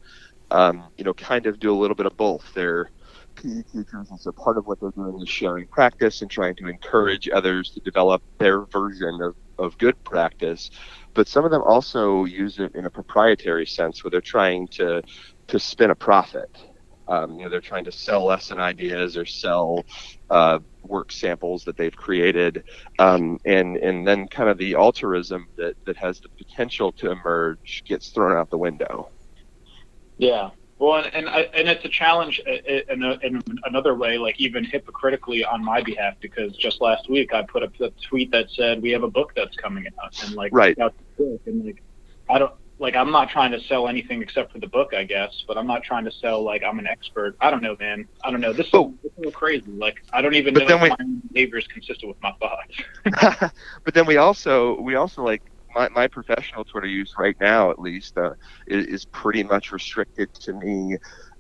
um, 0.51 0.85
you 0.97 1.05
know, 1.05 1.13
kind 1.13 1.45
of 1.45 1.59
do 1.59 1.73
a 1.73 1.77
little 1.79 1.95
bit 1.95 2.05
of 2.05 2.17
both. 2.17 2.45
They're 2.53 2.91
PE 3.35 3.63
teachers, 3.63 4.09
and 4.11 4.19
so 4.19 4.31
part 4.31 4.57
of 4.57 4.67
what 4.67 4.79
they're 4.81 4.91
doing 4.91 5.21
is 5.21 5.29
sharing 5.29 5.67
practice 5.67 6.21
and 6.21 6.31
trying 6.31 6.55
to 6.57 6.67
encourage 6.67 7.29
others 7.29 7.71
to 7.71 7.79
develop 7.81 8.23
their 8.39 8.65
version 8.65 9.21
of, 9.21 9.35
of 9.57 9.77
good 9.77 10.01
practice 10.03 10.69
but 11.15 11.27
some 11.27 11.45
of 11.45 11.51
them 11.51 11.63
also 11.63 12.25
use 12.25 12.59
it 12.59 12.75
in 12.75 12.85
a 12.85 12.89
proprietary 12.89 13.65
sense 13.65 14.03
where 14.03 14.11
they're 14.11 14.21
trying 14.21 14.67
to 14.67 15.01
to 15.47 15.59
spin 15.59 15.89
a 15.91 15.95
profit. 15.95 16.49
Um, 17.07 17.37
you 17.37 17.43
know, 17.43 17.49
they're 17.49 17.61
trying 17.61 17.85
to 17.85 17.91
sell 17.91 18.25
lesson 18.25 18.59
ideas 18.59 19.15
or 19.17 19.25
sell 19.25 19.85
uh, 20.29 20.59
work 20.83 21.11
samples 21.11 21.63
that 21.65 21.77
they've 21.77 21.95
created, 21.95 22.63
um, 22.99 23.39
and 23.45 23.77
and 23.77 24.07
then 24.07 24.27
kind 24.27 24.49
of 24.49 24.57
the 24.57 24.75
altruism 24.75 25.47
that 25.57 25.75
that 25.85 25.97
has 25.97 26.19
the 26.19 26.29
potential 26.29 26.91
to 26.93 27.11
emerge 27.11 27.83
gets 27.87 28.09
thrown 28.09 28.35
out 28.35 28.49
the 28.49 28.57
window. 28.57 29.09
Yeah, 30.17 30.49
well, 30.77 30.95
and 30.95 31.13
and, 31.13 31.29
I, 31.29 31.41
and 31.53 31.69
it's 31.69 31.85
a 31.85 31.89
challenge 31.89 32.39
in, 32.39 33.03
a, 33.03 33.17
in, 33.25 33.41
another 33.63 33.95
way, 33.95 34.17
like 34.17 34.39
even 34.39 34.63
hypocritically 34.63 35.45
on 35.45 35.63
my 35.63 35.81
behalf, 35.81 36.15
because 36.19 36.55
just 36.57 36.81
last 36.81 37.09
week 37.09 37.33
I 37.33 37.43
put 37.43 37.63
up 37.63 37.79
a 37.79 37.91
tweet 37.91 38.31
that 38.31 38.49
said 38.51 38.81
we 38.81 38.91
have 38.91 39.03
a 39.03 39.09
book 39.09 39.31
that's 39.35 39.55
coming 39.55 39.85
out, 40.03 40.21
and 40.23 40.35
like 40.35 40.51
right, 40.53 40.77
out 40.79 40.93
the 40.97 41.23
book, 41.23 41.41
and 41.45 41.65
like 41.65 41.81
I 42.29 42.39
don't 42.39 42.53
like 42.77 42.95
I'm 42.95 43.11
not 43.11 43.29
trying 43.29 43.51
to 43.51 43.59
sell 43.61 43.87
anything 43.87 44.21
except 44.21 44.51
for 44.51 44.59
the 44.59 44.67
book, 44.67 44.93
I 44.93 45.03
guess, 45.03 45.43
but 45.47 45.57
I'm 45.57 45.67
not 45.67 45.83
trying 45.83 46.05
to 46.05 46.11
sell 46.11 46.43
like 46.43 46.63
I'm 46.63 46.79
an 46.79 46.87
expert. 46.87 47.35
I 47.39 47.49
don't 47.49 47.63
know, 47.63 47.75
man. 47.79 48.07
I 48.23 48.31
don't 48.31 48.41
know. 48.41 48.53
This, 48.53 48.67
oh. 48.73 48.93
is, 49.03 49.11
this 49.15 49.27
is 49.27 49.33
crazy. 49.33 49.71
Like 49.71 50.03
I 50.13 50.21
don't 50.21 50.35
even 50.35 50.53
know 50.53 50.65
if 50.67 50.81
we, 50.81 50.89
my 50.89 50.97
behavior 51.31 51.57
is 51.57 51.67
consistent 51.67 52.09
with 52.09 52.21
my 52.21 52.33
thoughts. 52.33 53.53
but 53.83 53.93
then 53.93 54.05
we 54.05 54.17
also 54.17 54.79
we 54.81 54.95
also 54.95 55.23
like 55.23 55.41
my, 55.73 55.89
my 55.89 56.07
professional 56.07 56.63
Twitter 56.63 56.87
use 56.87 57.13
right 57.17 57.35
now, 57.39 57.69
at 57.69 57.79
least, 57.79 58.17
uh, 58.17 58.31
is, 58.65 58.85
is, 58.87 59.05
pretty 59.05 59.43
much 59.43 59.73
restricted 59.73 60.33
to 60.33 60.53
me 60.53 60.97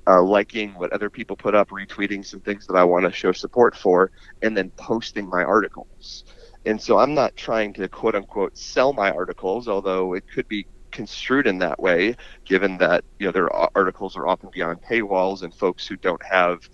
uh, 0.07 0.21
liking 0.21 0.71
what 0.71 0.91
other 0.91 1.09
people 1.09 1.37
put 1.37 1.55
up, 1.55 1.69
retweeting 1.69 2.23
some 2.23 2.41
things 2.41 2.67
that 2.67 2.75
I 2.75 2.83
want 2.83 3.05
to 3.05 3.11
show 3.13 3.31
support 3.31 3.77
for, 3.77 4.11
and 4.41 4.55
then 4.55 4.71
posting 4.71 5.29
my 5.29 5.43
articles. 5.43 6.25
And 6.65 6.81
so 6.81 6.99
I'm 6.99 7.13
not 7.13 7.35
trying 7.37 7.73
to 7.73 7.87
quote 7.87 8.15
unquote 8.15 8.57
sell 8.57 8.91
my 8.91 9.11
articles, 9.11 9.67
although 9.67 10.13
it 10.13 10.25
could 10.27 10.47
be 10.47 10.67
construed 10.95 11.45
in 11.45 11.59
that 11.59 11.79
way, 11.79 12.15
given 12.45 12.77
that 12.79 13.03
you 13.19 13.27
know 13.27 13.31
their 13.31 13.53
articles 13.53 14.17
are 14.17 14.27
often 14.27 14.49
beyond 14.51 14.81
paywalls, 14.81 15.43
and 15.43 15.53
folks 15.53 15.85
who 15.85 15.95
don't 15.95 16.23
have 16.23 16.67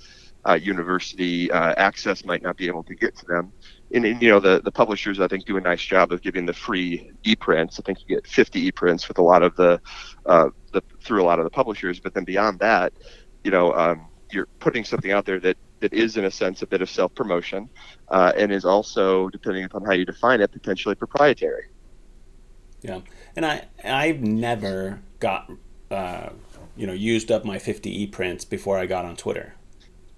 uh, 0.47 0.53
university 0.53 1.51
uh, 1.51 1.73
access 1.77 2.23
might 2.23 2.41
not 2.41 2.55
be 2.55 2.67
able 2.67 2.83
to 2.83 2.95
get 2.95 3.15
to 3.17 3.25
them 3.25 3.51
and, 3.93 4.05
and, 4.05 4.21
you 4.21 4.29
know 4.29 4.39
the 4.39 4.61
the 4.63 4.71
publishers 4.71 5.19
I 5.19 5.27
think 5.27 5.45
do 5.45 5.57
a 5.57 5.61
nice 5.61 5.81
job 5.81 6.11
of 6.11 6.21
giving 6.21 6.45
the 6.45 6.53
free 6.53 7.11
e-prints. 7.23 7.79
I 7.79 7.83
think 7.83 7.99
you 8.01 8.15
get 8.15 8.27
50 8.27 8.59
e-prints 8.67 9.07
with 9.07 9.17
a 9.17 9.21
lot 9.21 9.43
of 9.43 9.55
the, 9.55 9.81
uh, 10.25 10.49
the 10.71 10.81
through 11.01 11.21
a 11.21 11.25
lot 11.25 11.39
of 11.39 11.45
the 11.45 11.49
publishers. 11.49 11.99
But 11.99 12.13
then 12.13 12.23
beyond 12.23 12.59
that, 12.59 12.93
you 13.43 13.51
know, 13.51 13.73
um, 13.73 14.07
you're 14.31 14.47
putting 14.59 14.83
something 14.83 15.11
out 15.11 15.25
there 15.25 15.39
that 15.39 15.57
that 15.79 15.93
is 15.93 16.17
in 16.17 16.25
a 16.25 16.31
sense 16.31 16.61
a 16.61 16.67
bit 16.67 16.81
of 16.81 16.89
self 16.89 17.13
promotion, 17.15 17.69
uh, 18.09 18.31
and 18.37 18.51
is 18.51 18.65
also 18.65 19.29
depending 19.29 19.65
upon 19.65 19.83
how 19.83 19.93
you 19.93 20.05
define 20.05 20.41
it 20.41 20.51
potentially 20.51 20.95
proprietary. 20.95 21.65
Yeah, 22.81 23.01
and 23.35 23.45
I 23.45 23.67
I've 23.83 24.21
never 24.21 25.01
got 25.19 25.51
uh, 25.89 26.29
you 26.75 26.87
know 26.87 26.93
used 26.93 27.31
up 27.31 27.45
my 27.45 27.59
50 27.59 28.03
e-prints 28.03 28.45
before 28.45 28.77
I 28.77 28.85
got 28.85 29.05
on 29.05 29.15
Twitter. 29.15 29.55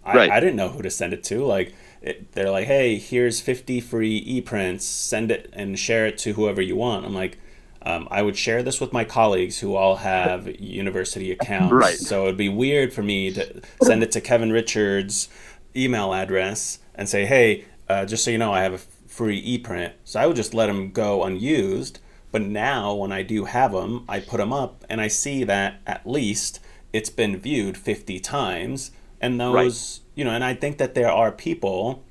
I, 0.05 0.15
right. 0.15 0.31
I 0.31 0.39
didn't 0.39 0.57
know 0.57 0.69
who 0.69 0.81
to 0.81 0.89
send 0.89 1.13
it 1.13 1.23
to. 1.25 1.45
Like 1.45 1.73
it, 2.01 2.33
they're 2.33 2.51
like, 2.51 2.67
hey, 2.67 2.97
here's 2.97 3.39
50 3.39 3.79
free 3.79 4.17
e-prints. 4.17 4.85
Send 4.85 5.31
it 5.31 5.49
and 5.53 5.79
share 5.79 6.05
it 6.05 6.17
to 6.19 6.33
whoever 6.33 6.61
you 6.61 6.75
want. 6.75 7.05
I'm 7.05 7.13
like, 7.13 7.39
um, 7.85 8.07
I 8.11 8.21
would 8.21 8.37
share 8.37 8.63
this 8.63 8.79
with 8.79 8.93
my 8.93 9.03
colleagues 9.03 9.59
who 9.59 9.75
all 9.75 9.97
have 9.97 10.47
university 10.59 11.31
accounts. 11.31 11.73
Right. 11.73 11.95
So 11.95 12.23
it'd 12.23 12.37
be 12.37 12.49
weird 12.49 12.93
for 12.93 13.03
me 13.03 13.31
to 13.31 13.61
send 13.81 14.03
it 14.03 14.11
to 14.13 14.21
Kevin 14.21 14.51
Richards' 14.51 15.29
email 15.75 16.13
address 16.13 16.79
and 16.95 17.07
say, 17.09 17.25
hey, 17.25 17.65
uh, 17.89 18.05
just 18.05 18.23
so 18.23 18.31
you 18.31 18.37
know, 18.37 18.53
I 18.53 18.61
have 18.61 18.73
a 18.73 18.77
free 18.77 19.37
e-print. 19.37 19.93
So 20.05 20.19
I 20.19 20.27
would 20.27 20.35
just 20.35 20.53
let 20.53 20.67
them 20.67 20.91
go 20.91 21.23
unused. 21.23 21.99
But 22.33 22.41
now, 22.41 22.93
when 22.93 23.13
I 23.13 23.23
do 23.23 23.45
have 23.45 23.71
them, 23.71 24.03
I 24.09 24.19
put 24.19 24.39
them 24.39 24.51
up 24.51 24.83
and 24.89 24.99
I 24.99 25.07
see 25.07 25.45
that 25.45 25.79
at 25.87 26.05
least 26.05 26.59
it's 26.91 27.09
been 27.09 27.37
viewed 27.37 27.77
50 27.77 28.19
times 28.19 28.91
and 29.21 29.39
those 29.39 30.01
right. 30.03 30.17
you 30.17 30.25
know 30.25 30.31
and 30.31 30.43
i 30.43 30.53
think 30.53 30.77
that 30.77 30.93
there 30.93 31.09
are 31.09 31.31
people 31.31 32.03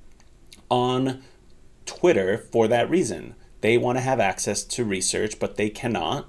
on 0.71 1.23
Twitter 1.85 2.39
for 2.39 2.67
that 2.69 2.89
reason. 2.89 3.35
They 3.61 3.77
want 3.77 3.99
to 3.99 4.03
have 4.03 4.19
access 4.19 4.65
to 4.65 4.85
research, 4.85 5.39
but 5.39 5.57
they 5.57 5.69
cannot 5.69 6.27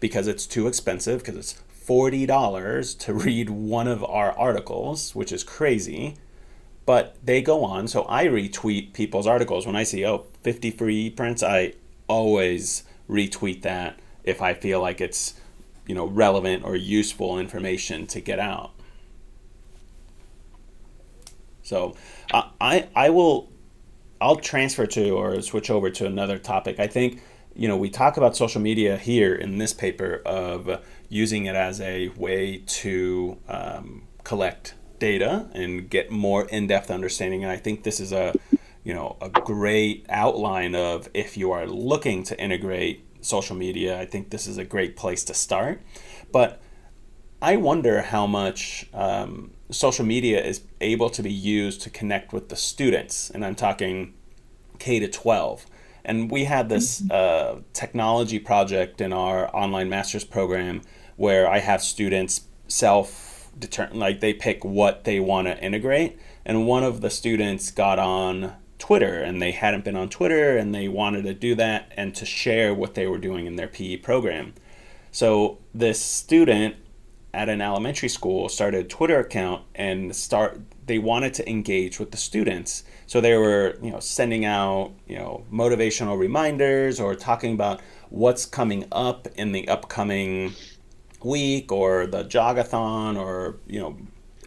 because 0.00 0.28
it's 0.28 0.46
too 0.46 0.68
expensive, 0.68 1.20
because 1.20 1.36
it's 1.36 1.60
$40 1.86 2.98
to 3.00 3.14
read 3.26 3.50
one 3.50 3.88
of 3.88 4.04
our 4.04 4.32
articles, 4.38 5.14
which 5.14 5.32
is 5.32 5.42
crazy. 5.42 6.16
But 6.84 7.16
they 7.24 7.42
go 7.42 7.64
on, 7.64 7.88
so 7.88 8.06
I 8.08 8.26
retweet 8.26 8.92
people's 8.92 9.26
articles. 9.26 9.66
When 9.66 9.74
I 9.74 9.82
see, 9.82 10.06
oh, 10.06 10.26
50 10.42 10.70
free 10.70 11.10
prints, 11.10 11.42
I 11.42 11.72
always 12.06 12.84
retweet 13.08 13.62
that 13.62 13.98
if 14.24 14.42
I 14.42 14.54
feel 14.54 14.80
like 14.80 15.00
it's, 15.00 15.34
you 15.86 15.94
know, 15.94 16.06
relevant 16.06 16.64
or 16.64 16.76
useful 16.76 17.38
information 17.38 18.06
to 18.08 18.20
get 18.20 18.38
out. 18.38 18.72
So 21.66 21.96
uh, 22.32 22.48
I 22.60 22.88
I 22.94 23.10
will 23.10 23.50
I'll 24.20 24.36
transfer 24.36 24.86
to 24.86 25.10
or 25.10 25.42
switch 25.42 25.68
over 25.68 25.90
to 25.90 26.06
another 26.06 26.38
topic. 26.38 26.78
I 26.78 26.86
think 26.86 27.20
you 27.56 27.66
know 27.66 27.76
we 27.76 27.90
talk 27.90 28.16
about 28.16 28.36
social 28.36 28.60
media 28.60 28.96
here 28.96 29.34
in 29.34 29.58
this 29.58 29.74
paper 29.74 30.22
of 30.24 30.80
using 31.08 31.46
it 31.46 31.56
as 31.56 31.80
a 31.80 32.08
way 32.10 32.62
to 32.66 33.36
um, 33.48 34.02
collect 34.22 34.74
data 34.98 35.48
and 35.52 35.90
get 35.90 36.10
more 36.10 36.44
in-depth 36.46 36.90
understanding. 36.90 37.42
And 37.42 37.52
I 37.52 37.56
think 37.56 37.82
this 37.82 38.00
is 38.00 38.12
a 38.12 38.32
you 38.86 38.94
know 38.94 39.16
a 39.20 39.28
great 39.28 40.06
outline 40.08 40.76
of 40.76 41.08
if 41.12 41.36
you 41.36 41.50
are 41.50 41.66
looking 41.66 42.22
to 42.22 42.40
integrate 42.40 43.04
social 43.20 43.56
media. 43.56 44.00
I 44.00 44.06
think 44.06 44.30
this 44.30 44.46
is 44.46 44.58
a 44.58 44.64
great 44.64 44.94
place 44.94 45.24
to 45.24 45.34
start. 45.34 45.82
But 46.30 46.62
I 47.42 47.56
wonder 47.56 48.02
how 48.02 48.28
much 48.28 48.86
um, 48.94 49.50
social 49.70 50.04
media 50.04 50.40
is 50.40 50.62
able 50.80 51.10
to 51.10 51.22
be 51.24 51.32
used 51.32 51.80
to 51.82 51.90
connect 51.90 52.32
with 52.32 52.48
the 52.48 52.54
students, 52.54 53.28
and 53.28 53.44
I'm 53.44 53.56
talking 53.56 54.14
K 54.78 55.00
to 55.00 55.08
12. 55.08 55.66
And 56.04 56.30
we 56.30 56.44
had 56.44 56.68
this 56.68 57.00
mm-hmm. 57.00 57.58
uh, 57.58 57.62
technology 57.72 58.38
project 58.38 59.00
in 59.00 59.12
our 59.12 59.54
online 59.54 59.88
master's 59.88 60.22
program 60.22 60.82
where 61.16 61.50
I 61.50 61.58
have 61.58 61.82
students 61.82 62.42
self 62.68 63.50
determine, 63.58 63.98
like 63.98 64.20
they 64.20 64.32
pick 64.32 64.64
what 64.64 65.02
they 65.02 65.18
want 65.18 65.48
to 65.48 65.58
integrate. 65.60 66.20
And 66.44 66.68
one 66.68 66.84
of 66.84 67.00
the 67.00 67.10
students 67.10 67.72
got 67.72 67.98
on 67.98 68.54
Twitter 68.78 69.20
and 69.20 69.40
they 69.40 69.52
hadn't 69.52 69.84
been 69.84 69.96
on 69.96 70.08
Twitter 70.08 70.56
and 70.56 70.74
they 70.74 70.88
wanted 70.88 71.22
to 71.24 71.34
do 71.34 71.54
that 71.54 71.92
and 71.96 72.14
to 72.14 72.26
share 72.26 72.74
what 72.74 72.94
they 72.94 73.06
were 73.06 73.18
doing 73.18 73.46
in 73.46 73.56
their 73.56 73.68
PE 73.68 73.96
program. 73.98 74.54
So 75.10 75.58
this 75.74 76.00
student 76.00 76.76
at 77.32 77.48
an 77.48 77.60
elementary 77.60 78.08
school 78.08 78.48
started 78.48 78.86
a 78.86 78.88
Twitter 78.88 79.20
account 79.20 79.62
and 79.74 80.14
start 80.16 80.60
they 80.86 80.98
wanted 80.98 81.34
to 81.34 81.48
engage 81.50 81.98
with 81.98 82.12
the 82.12 82.16
students. 82.16 82.84
So 83.06 83.20
they 83.20 83.36
were, 83.36 83.76
you 83.82 83.90
know, 83.90 84.00
sending 84.00 84.44
out, 84.44 84.92
you 85.06 85.16
know, 85.16 85.44
motivational 85.52 86.18
reminders 86.18 87.00
or 87.00 87.14
talking 87.14 87.52
about 87.54 87.80
what's 88.08 88.46
coming 88.46 88.86
up 88.92 89.26
in 89.36 89.52
the 89.52 89.68
upcoming 89.68 90.54
week 91.22 91.72
or 91.72 92.06
the 92.06 92.24
jogathon 92.24 93.18
or, 93.18 93.56
you 93.66 93.80
know, 93.80 93.96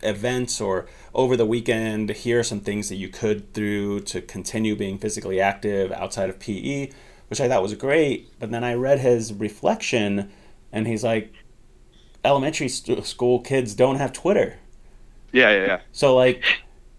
events 0.01 0.61
or 0.61 0.87
over 1.13 1.35
the 1.35 1.45
weekend 1.45 2.09
here 2.11 2.39
are 2.39 2.43
some 2.43 2.59
things 2.59 2.89
that 2.89 2.95
you 2.95 3.09
could 3.09 3.51
do 3.53 3.99
to 4.01 4.21
continue 4.21 4.75
being 4.75 4.97
physically 4.97 5.39
active 5.41 5.91
outside 5.91 6.29
of 6.29 6.39
PE, 6.39 6.91
which 7.27 7.41
I 7.41 7.47
thought 7.47 7.61
was 7.61 7.73
great. 7.75 8.29
But 8.39 8.51
then 8.51 8.63
I 8.63 8.73
read 8.73 8.99
his 8.99 9.33
reflection 9.33 10.31
and 10.71 10.87
he's 10.87 11.03
like, 11.03 11.33
elementary 12.23 12.69
st- 12.69 13.05
school 13.05 13.39
kids 13.39 13.73
don't 13.73 13.95
have 13.95 14.13
Twitter. 14.13 14.57
Yeah, 15.31 15.51
yeah, 15.51 15.65
yeah. 15.65 15.79
So 15.91 16.15
like 16.15 16.43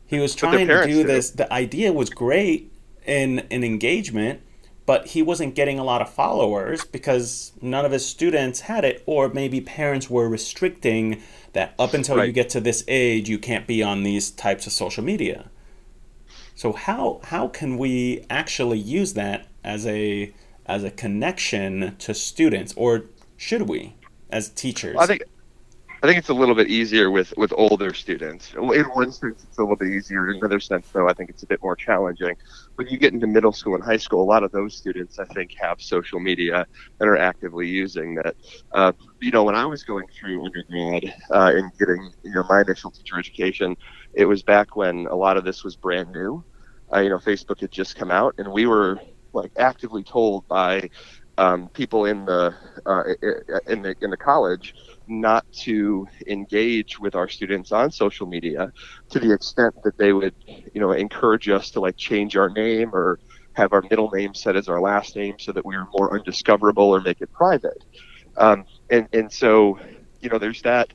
he 0.07 0.18
was 0.18 0.35
trying 0.35 0.66
to 0.68 0.87
do 0.87 1.05
this. 1.05 1.31
The 1.31 1.53
idea 1.53 1.92
was 1.92 2.11
great 2.11 2.73
in 3.07 3.40
in 3.51 3.64
engagement, 3.64 4.40
but 4.87 5.09
he 5.09 5.23
wasn't 5.23 5.55
getting 5.55 5.79
a 5.79 5.85
lot 5.85 6.03
of 6.03 6.12
followers 6.12 6.85
because 6.85 7.53
none 7.61 7.85
of 7.85 7.92
his 7.92 8.07
students 8.07 8.61
had 8.61 8.85
it, 8.85 9.03
or 9.07 9.29
maybe 9.29 9.61
parents 9.61 10.09
were 10.11 10.29
restricting 10.29 11.23
that 11.52 11.74
up 11.78 11.94
until 11.94 12.16
right. 12.16 12.26
you 12.26 12.32
get 12.32 12.48
to 12.50 12.60
this 12.60 12.84
age, 12.88 13.28
you 13.28 13.38
can't 13.38 13.66
be 13.66 13.82
on 13.82 14.02
these 14.02 14.30
types 14.30 14.66
of 14.66 14.72
social 14.72 15.04
media. 15.04 15.50
So 16.54 16.72
how 16.72 17.20
how 17.24 17.48
can 17.48 17.78
we 17.78 18.24
actually 18.28 18.78
use 18.78 19.14
that 19.14 19.46
as 19.64 19.86
a 19.86 20.32
as 20.66 20.84
a 20.84 20.90
connection 20.90 21.96
to 21.98 22.14
students, 22.14 22.74
or 22.76 23.06
should 23.36 23.62
we? 23.62 23.94
as 24.32 24.48
teachers? 24.50 24.96
I 24.98 25.06
think 25.06 25.22
I 26.02 26.06
think 26.06 26.18
it's 26.18 26.30
a 26.30 26.34
little 26.34 26.54
bit 26.54 26.68
easier 26.68 27.10
with 27.10 27.34
with 27.36 27.52
older 27.56 27.92
students. 27.92 28.54
In 28.54 28.62
one 28.62 29.12
sense, 29.12 29.44
it's 29.44 29.58
a 29.58 29.60
little 29.60 29.76
bit 29.76 29.88
easier. 29.88 30.30
In 30.30 30.38
another 30.38 30.58
sense, 30.58 30.88
though, 30.92 31.08
I 31.08 31.12
think 31.12 31.28
it's 31.28 31.42
a 31.42 31.46
bit 31.46 31.62
more 31.62 31.76
challenging. 31.76 32.36
When 32.76 32.86
you 32.88 32.96
get 32.96 33.12
into 33.12 33.26
middle 33.26 33.52
school 33.52 33.74
and 33.74 33.84
high 33.84 33.98
school, 33.98 34.22
a 34.22 34.24
lot 34.24 34.42
of 34.42 34.50
those 34.50 34.74
students, 34.74 35.18
I 35.18 35.26
think, 35.26 35.50
have 35.60 35.78
social 35.78 36.18
media 36.18 36.66
and 37.00 37.08
are 37.08 37.18
actively 37.18 37.68
using 37.68 38.14
that. 38.14 38.34
Uh, 38.72 38.92
you 39.20 39.30
know, 39.30 39.44
when 39.44 39.54
I 39.54 39.66
was 39.66 39.82
going 39.84 40.06
through 40.08 40.42
undergrad 40.42 41.14
uh, 41.30 41.52
and 41.54 41.70
getting 41.78 42.10
you 42.22 42.32
know 42.32 42.44
my 42.48 42.62
initial 42.62 42.90
teacher 42.90 43.18
education, 43.18 43.76
it 44.14 44.24
was 44.24 44.42
back 44.42 44.76
when 44.76 45.06
a 45.06 45.14
lot 45.14 45.36
of 45.36 45.44
this 45.44 45.64
was 45.64 45.76
brand 45.76 46.12
new. 46.12 46.42
Uh, 46.90 47.00
you 47.00 47.10
know, 47.10 47.18
Facebook 47.18 47.60
had 47.60 47.70
just 47.70 47.96
come 47.96 48.10
out, 48.10 48.34
and 48.38 48.50
we 48.50 48.64
were 48.64 48.98
like 49.34 49.52
actively 49.58 50.02
told 50.02 50.48
by 50.48 50.88
um, 51.40 51.70
people 51.70 52.05
in 52.05 52.26
the 52.26 52.55
uh, 52.87 53.05
in 53.66 53.83
the 53.83 53.96
in 54.03 54.11
the 54.11 54.18
college 54.18 54.74
not 55.09 55.46
to 55.64 56.07
engage 56.29 57.00
with 57.00 57.14
our 57.16 57.29
students 57.29 57.72
on 57.72 57.90
social 57.90 58.26
media 58.26 58.70
to 59.11 59.18
the 59.18 59.33
extent 59.33 59.74
that 59.83 59.96
they 59.98 60.12
would 60.12 60.35
you 60.74 60.81
know 60.81 60.92
encourage 60.92 61.48
us 61.48 61.70
to 61.70 61.81
like 61.81 61.96
change 61.96 62.37
our 62.37 62.50
name 62.50 62.90
or 62.94 63.18
have 63.55 63.72
our 63.72 63.83
middle 63.90 64.11
name 64.12 64.35
set 64.35 64.55
as 64.55 64.68
our 64.68 64.83
last 64.83 65.16
name 65.16 65.35
so 65.40 65.53
that 65.53 65.64
we 65.64 65.74
are 65.76 65.88
more 65.98 66.14
undiscoverable 66.14 66.85
or 66.90 67.00
make 67.00 67.20
it 67.22 67.33
private. 67.33 67.85
Um, 68.37 68.64
and 68.90 69.09
and 69.14 69.33
so 69.33 69.79
you 70.20 70.29
know 70.29 70.38
there's 70.38 70.62
that 70.62 70.92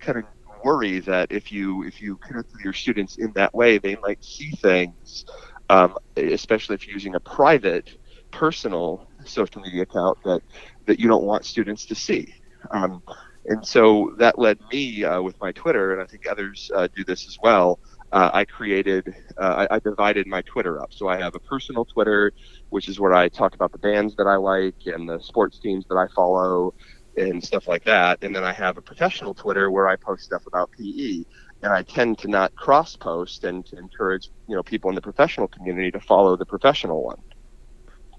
kind 0.00 0.18
of 0.18 0.24
worry 0.64 1.00
that 1.00 1.32
if 1.32 1.50
you 1.50 1.82
if 1.84 2.00
you 2.00 2.16
connect 2.18 2.52
with 2.52 2.62
your 2.64 2.72
students 2.72 3.18
in 3.18 3.32
that 3.34 3.52
way 3.54 3.78
they 3.78 3.96
might 4.02 4.22
see 4.24 4.50
things 4.62 5.24
um, 5.70 5.96
especially 6.16 6.74
if 6.74 6.86
you're 6.86 6.94
using 6.94 7.14
a 7.16 7.20
private 7.20 7.90
personal 8.30 9.08
social 9.28 9.62
media 9.62 9.82
account 9.82 10.18
that 10.24 10.42
that 10.86 10.98
you 10.98 11.08
don't 11.08 11.24
want 11.24 11.44
students 11.44 11.86
to 11.86 11.94
see. 11.94 12.34
Um, 12.70 13.02
and 13.46 13.66
so 13.66 14.14
that 14.18 14.38
led 14.38 14.58
me 14.70 15.04
uh, 15.04 15.22
with 15.22 15.40
my 15.40 15.52
Twitter, 15.52 15.92
and 15.92 16.02
I 16.02 16.06
think 16.06 16.28
others 16.28 16.70
uh, 16.74 16.88
do 16.94 17.04
this 17.04 17.26
as 17.26 17.38
well. 17.42 17.78
Uh, 18.12 18.30
I 18.32 18.44
created, 18.44 19.14
uh, 19.36 19.66
I, 19.70 19.76
I, 19.76 19.78
divided 19.80 20.26
my 20.26 20.40
Twitter 20.42 20.80
up. 20.80 20.94
So 20.94 21.08
I 21.08 21.18
have 21.18 21.34
a 21.34 21.38
personal 21.38 21.84
Twitter, 21.84 22.32
which 22.70 22.88
is 22.88 22.98
where 22.98 23.12
I 23.12 23.28
talk 23.28 23.54
about 23.54 23.70
the 23.70 23.78
bands 23.78 24.16
that 24.16 24.26
I 24.26 24.36
like 24.36 24.76
and 24.86 25.06
the 25.06 25.18
sports 25.20 25.58
teams 25.58 25.84
that 25.88 25.96
I 25.96 26.06
follow 26.14 26.72
and 27.18 27.44
stuff 27.44 27.68
like 27.68 27.84
that. 27.84 28.22
And 28.22 28.34
then 28.34 28.44
I 28.44 28.52
have 28.52 28.78
a 28.78 28.82
professional 28.82 29.34
Twitter 29.34 29.70
where 29.70 29.88
I 29.88 29.96
post 29.96 30.24
stuff 30.24 30.46
about 30.46 30.70
PE. 30.72 31.24
And 31.62 31.72
I 31.72 31.82
tend 31.82 32.18
to 32.18 32.28
not 32.28 32.54
cross 32.54 32.96
post 32.96 33.44
and 33.44 33.66
to 33.66 33.76
encourage, 33.76 34.30
you 34.48 34.56
know, 34.56 34.62
people 34.62 34.88
in 34.88 34.94
the 34.94 35.02
professional 35.02 35.48
community 35.48 35.90
to 35.90 36.00
follow 36.00 36.36
the 36.36 36.46
professional 36.46 37.02
one. 37.02 37.20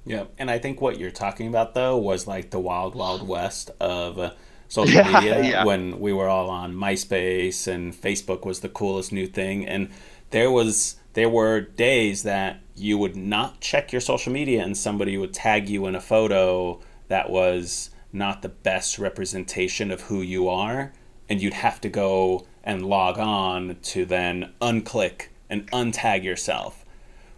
Yeah, 0.05 0.25
and 0.37 0.49
I 0.49 0.57
think 0.59 0.81
what 0.81 0.99
you're 0.99 1.11
talking 1.11 1.47
about 1.47 1.73
though 1.73 1.97
was 1.97 2.27
like 2.27 2.49
the 2.49 2.59
wild, 2.59 2.95
wild 2.95 3.27
west 3.27 3.71
of 3.79 4.17
uh, 4.17 4.31
social 4.67 4.95
yeah, 5.01 5.13
media 5.13 5.43
yeah. 5.43 5.65
when 5.65 5.99
we 5.99 6.13
were 6.13 6.27
all 6.27 6.49
on 6.49 6.73
MySpace 6.73 7.67
and 7.67 7.93
Facebook 7.93 8.45
was 8.45 8.61
the 8.61 8.69
coolest 8.69 9.11
new 9.11 9.27
thing, 9.27 9.67
and 9.67 9.89
there 10.31 10.51
was 10.51 10.95
there 11.13 11.29
were 11.29 11.59
days 11.59 12.23
that 12.23 12.61
you 12.75 12.97
would 12.97 13.15
not 13.15 13.59
check 13.59 13.91
your 13.91 13.99
social 13.99 14.31
media 14.31 14.63
and 14.63 14.77
somebody 14.77 15.17
would 15.17 15.33
tag 15.33 15.67
you 15.67 15.85
in 15.85 15.95
a 15.95 16.01
photo 16.01 16.79
that 17.09 17.29
was 17.29 17.89
not 18.13 18.41
the 18.41 18.49
best 18.49 18.97
representation 18.97 19.91
of 19.91 20.01
who 20.03 20.21
you 20.21 20.47
are, 20.47 20.91
and 21.27 21.41
you'd 21.41 21.53
have 21.53 21.81
to 21.81 21.89
go 21.89 22.45
and 22.63 22.85
log 22.85 23.17
on 23.17 23.77
to 23.81 24.05
then 24.05 24.51
unclick 24.61 25.27
and 25.49 25.69
untag 25.71 26.23
yourself, 26.23 26.85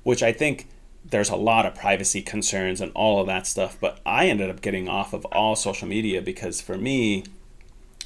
which 0.04 0.22
I 0.24 0.32
think 0.32 0.68
there's 1.04 1.30
a 1.30 1.36
lot 1.36 1.66
of 1.66 1.76
privacy 1.76 2.22
concerns 2.22 2.82
and 2.82 2.92
all 2.94 3.20
of 3.20 3.28
that 3.28 3.48
stuff. 3.48 3.78
But 3.80 4.00
I 4.06 4.28
ended 4.28 4.50
up 4.50 4.62
getting 4.62 4.88
off 4.88 5.14
of 5.14 5.26
all 5.26 5.56
social 5.56 5.88
media 5.88 6.22
because 6.22 6.62
for 6.62 6.78
me, 6.78 7.24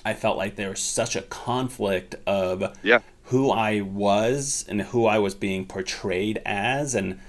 I 0.03 0.13
felt 0.13 0.37
like 0.37 0.55
there 0.55 0.69
was 0.69 0.79
such 0.79 1.15
a 1.15 1.21
conflict 1.21 2.15
of 2.27 2.77
yeah. 2.83 2.99
who 3.25 3.51
I 3.51 3.81
was 3.81 4.65
and 4.67 4.81
who 4.81 5.05
I 5.07 5.17
was 5.17 5.33
being 5.33 5.65
portrayed 5.65 6.41
as, 6.45 6.93
and 6.93 7.19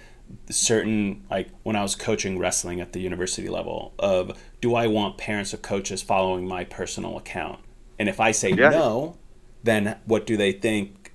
certain 0.50 1.24
like 1.30 1.48
when 1.62 1.76
I 1.76 1.82
was 1.82 1.94
coaching 1.94 2.38
wrestling 2.38 2.80
at 2.80 2.92
the 2.92 3.00
university 3.00 3.48
level 3.48 3.94
of 3.98 4.36
do 4.60 4.74
I 4.74 4.88
want 4.88 5.18
parents 5.18 5.54
or 5.54 5.58
coaches 5.58 6.02
following 6.02 6.46
my 6.46 6.64
personal 6.64 7.16
account? 7.16 7.60
And 7.98 8.08
if 8.08 8.20
I 8.20 8.32
say 8.32 8.50
yeah. 8.50 8.70
no, 8.70 9.16
then 9.62 9.96
what 10.04 10.26
do 10.26 10.36
they 10.36 10.52
think 10.52 11.12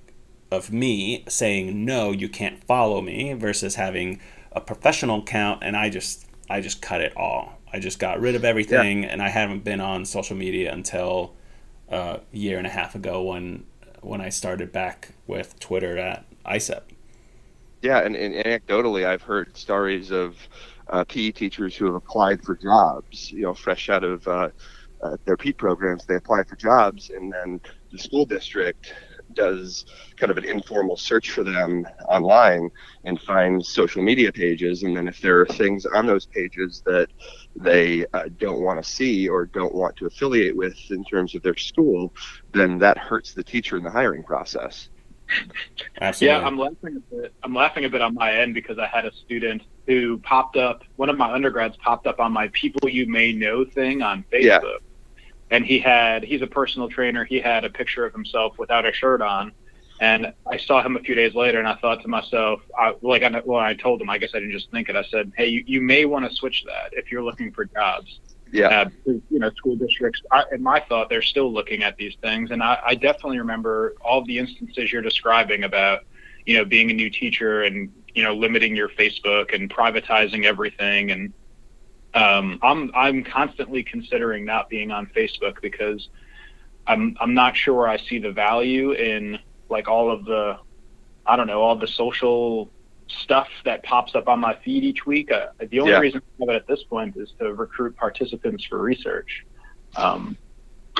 of 0.50 0.72
me 0.72 1.24
saying 1.28 1.84
no, 1.84 2.10
you 2.10 2.28
can't 2.28 2.62
follow 2.64 3.00
me 3.00 3.32
versus 3.34 3.76
having 3.76 4.20
a 4.54 4.60
professional 4.60 5.20
account, 5.20 5.62
and 5.62 5.76
I 5.76 5.88
just 5.88 6.26
I 6.50 6.60
just 6.60 6.82
cut 6.82 7.00
it 7.00 7.16
all. 7.16 7.58
I 7.72 7.78
just 7.78 7.98
got 7.98 8.20
rid 8.20 8.34
of 8.34 8.44
everything, 8.44 9.02
yeah. 9.02 9.08
and 9.10 9.22
I 9.22 9.28
haven't 9.28 9.64
been 9.64 9.80
on 9.80 10.04
social 10.04 10.36
media 10.36 10.72
until 10.72 11.34
uh, 11.90 12.18
a 12.32 12.36
year 12.36 12.58
and 12.58 12.66
a 12.66 12.70
half 12.70 12.94
ago 12.94 13.22
when 13.22 13.64
when 14.00 14.20
I 14.20 14.28
started 14.28 14.72
back 14.72 15.12
with 15.26 15.58
Twitter 15.60 15.96
at 15.96 16.24
AIESEP. 16.44 16.82
Yeah, 17.82 17.98
and, 17.98 18.14
and 18.14 18.34
anecdotally, 18.34 19.04
I've 19.06 19.22
heard 19.22 19.56
stories 19.56 20.10
of 20.10 20.36
uh, 20.88 21.04
PE 21.04 21.32
teachers 21.32 21.74
who 21.74 21.86
have 21.86 21.94
applied 21.94 22.42
for 22.42 22.56
jobs, 22.56 23.32
you 23.32 23.42
know, 23.42 23.54
fresh 23.54 23.88
out 23.88 24.04
of 24.04 24.26
uh, 24.28 24.50
uh, 25.02 25.16
their 25.24 25.36
PE 25.36 25.52
programs. 25.52 26.04
They 26.04 26.16
apply 26.16 26.44
for 26.44 26.56
jobs, 26.56 27.10
and 27.10 27.32
then 27.32 27.60
the 27.90 27.98
school 27.98 28.24
district 28.24 28.94
does 29.34 29.86
kind 30.16 30.30
of 30.30 30.38
an 30.38 30.44
informal 30.44 30.96
search 30.96 31.30
for 31.30 31.44
them 31.44 31.86
online 32.08 32.70
and 33.04 33.20
finds 33.20 33.68
social 33.68 34.02
media 34.02 34.32
pages. 34.32 34.82
And 34.82 34.96
then 34.96 35.08
if 35.08 35.20
there 35.20 35.40
are 35.40 35.46
things 35.46 35.86
on 35.86 36.06
those 36.06 36.26
pages 36.26 36.82
that 36.86 37.08
they 37.56 38.06
uh, 38.12 38.24
don't 38.38 38.60
want 38.60 38.82
to 38.82 38.88
see 38.88 39.28
or 39.28 39.46
don't 39.46 39.74
want 39.74 39.96
to 39.96 40.06
affiliate 40.06 40.56
with 40.56 40.78
in 40.90 41.04
terms 41.04 41.34
of 41.34 41.42
their 41.42 41.56
school, 41.56 42.12
then 42.52 42.78
that 42.78 42.98
hurts 42.98 43.34
the 43.34 43.42
teacher 43.42 43.76
in 43.76 43.84
the 43.84 43.90
hiring 43.90 44.22
process. 44.22 44.88
Absolutely. 46.00 46.38
Yeah, 46.38 46.46
I'm 46.46 46.58
laughing 46.58 46.96
a 46.96 47.14
bit. 47.14 47.34
I'm 47.42 47.54
laughing 47.54 47.84
a 47.84 47.88
bit 47.88 48.02
on 48.02 48.14
my 48.14 48.32
end 48.32 48.54
because 48.54 48.78
I 48.78 48.86
had 48.86 49.06
a 49.06 49.12
student 49.12 49.62
who 49.86 50.18
popped 50.18 50.56
up. 50.56 50.84
One 50.96 51.08
of 51.08 51.16
my 51.16 51.32
undergrads 51.32 51.76
popped 51.78 52.06
up 52.06 52.20
on 52.20 52.32
my 52.32 52.48
"People 52.48 52.88
You 52.88 53.06
May 53.06 53.32
Know" 53.32 53.64
thing 53.64 54.02
on 54.02 54.24
Facebook, 54.30 54.42
yeah. 54.42 54.60
And 55.52 55.64
he 55.64 55.78
had 55.78 56.24
he's 56.24 56.42
a 56.42 56.46
personal 56.46 56.88
trainer. 56.88 57.24
He 57.24 57.38
had 57.38 57.64
a 57.64 57.70
picture 57.70 58.04
of 58.04 58.12
himself 58.12 58.58
without 58.58 58.86
a 58.86 58.92
shirt 58.92 59.20
on, 59.20 59.52
and 60.00 60.32
I 60.50 60.56
saw 60.56 60.82
him 60.82 60.96
a 60.96 61.00
few 61.00 61.14
days 61.14 61.34
later, 61.34 61.58
and 61.58 61.68
I 61.68 61.76
thought 61.76 62.02
to 62.02 62.08
myself, 62.08 62.60
I, 62.76 62.94
like 63.02 63.22
I, 63.22 63.40
well, 63.44 63.60
I 63.60 63.74
told 63.74 64.00
him, 64.00 64.10
I 64.10 64.18
guess 64.18 64.30
I 64.34 64.40
didn't 64.40 64.52
just 64.52 64.70
think 64.70 64.88
it. 64.88 64.96
I 64.96 65.04
said, 65.04 65.30
hey, 65.36 65.48
you, 65.48 65.62
you 65.66 65.80
may 65.80 66.06
want 66.06 66.28
to 66.28 66.34
switch 66.34 66.64
that 66.66 66.92
if 66.92 67.12
you're 67.12 67.22
looking 67.22 67.52
for 67.52 67.66
jobs. 67.66 68.18
Yeah. 68.50 68.86
Uh, 69.06 69.12
you 69.30 69.38
know, 69.38 69.50
school 69.50 69.76
districts. 69.76 70.20
I, 70.30 70.44
in 70.52 70.62
my 70.62 70.80
thought, 70.80 71.08
they're 71.08 71.22
still 71.22 71.52
looking 71.52 71.82
at 71.82 71.96
these 71.96 72.16
things, 72.22 72.50
and 72.50 72.62
I, 72.62 72.80
I 72.84 72.94
definitely 72.94 73.38
remember 73.38 73.94
all 74.00 74.24
the 74.24 74.38
instances 74.38 74.90
you're 74.90 75.02
describing 75.02 75.64
about, 75.64 76.00
you 76.46 76.56
know, 76.56 76.64
being 76.64 76.90
a 76.90 76.94
new 76.94 77.10
teacher 77.10 77.62
and 77.62 77.92
you 78.14 78.22
know 78.22 78.34
limiting 78.34 78.74
your 78.74 78.88
Facebook 78.88 79.54
and 79.54 79.70
privatizing 79.70 80.44
everything. 80.44 81.10
And 81.10 81.32
um, 82.14 82.58
I'm 82.62 82.90
I'm 82.94 83.24
constantly 83.24 83.82
considering 83.82 84.44
not 84.44 84.68
being 84.68 84.90
on 84.90 85.06
Facebook 85.06 85.60
because 85.62 86.08
I'm 86.86 87.16
I'm 87.20 87.34
not 87.34 87.56
sure 87.56 87.88
I 87.88 87.96
see 87.96 88.18
the 88.18 88.32
value 88.32 88.92
in 88.92 89.38
like 89.68 89.88
all 89.88 90.10
of 90.10 90.24
the, 90.24 90.58
I 91.26 91.36
don't 91.36 91.46
know, 91.46 91.62
all 91.62 91.76
the 91.76 91.86
social 91.86 92.70
stuff 93.08 93.48
that 93.64 93.82
pops 93.82 94.14
up 94.14 94.28
on 94.28 94.40
my 94.40 94.54
feed 94.64 94.84
each 94.84 95.06
week. 95.06 95.30
Uh, 95.30 95.48
the 95.70 95.80
only 95.80 95.92
yeah. 95.92 95.98
reason 95.98 96.20
I 96.20 96.42
have 96.42 96.48
it 96.50 96.56
at 96.56 96.66
this 96.66 96.82
point 96.84 97.16
is 97.16 97.32
to 97.38 97.54
recruit 97.54 97.96
participants 97.96 98.64
for 98.64 98.78
research, 98.78 99.46
um, 99.96 100.36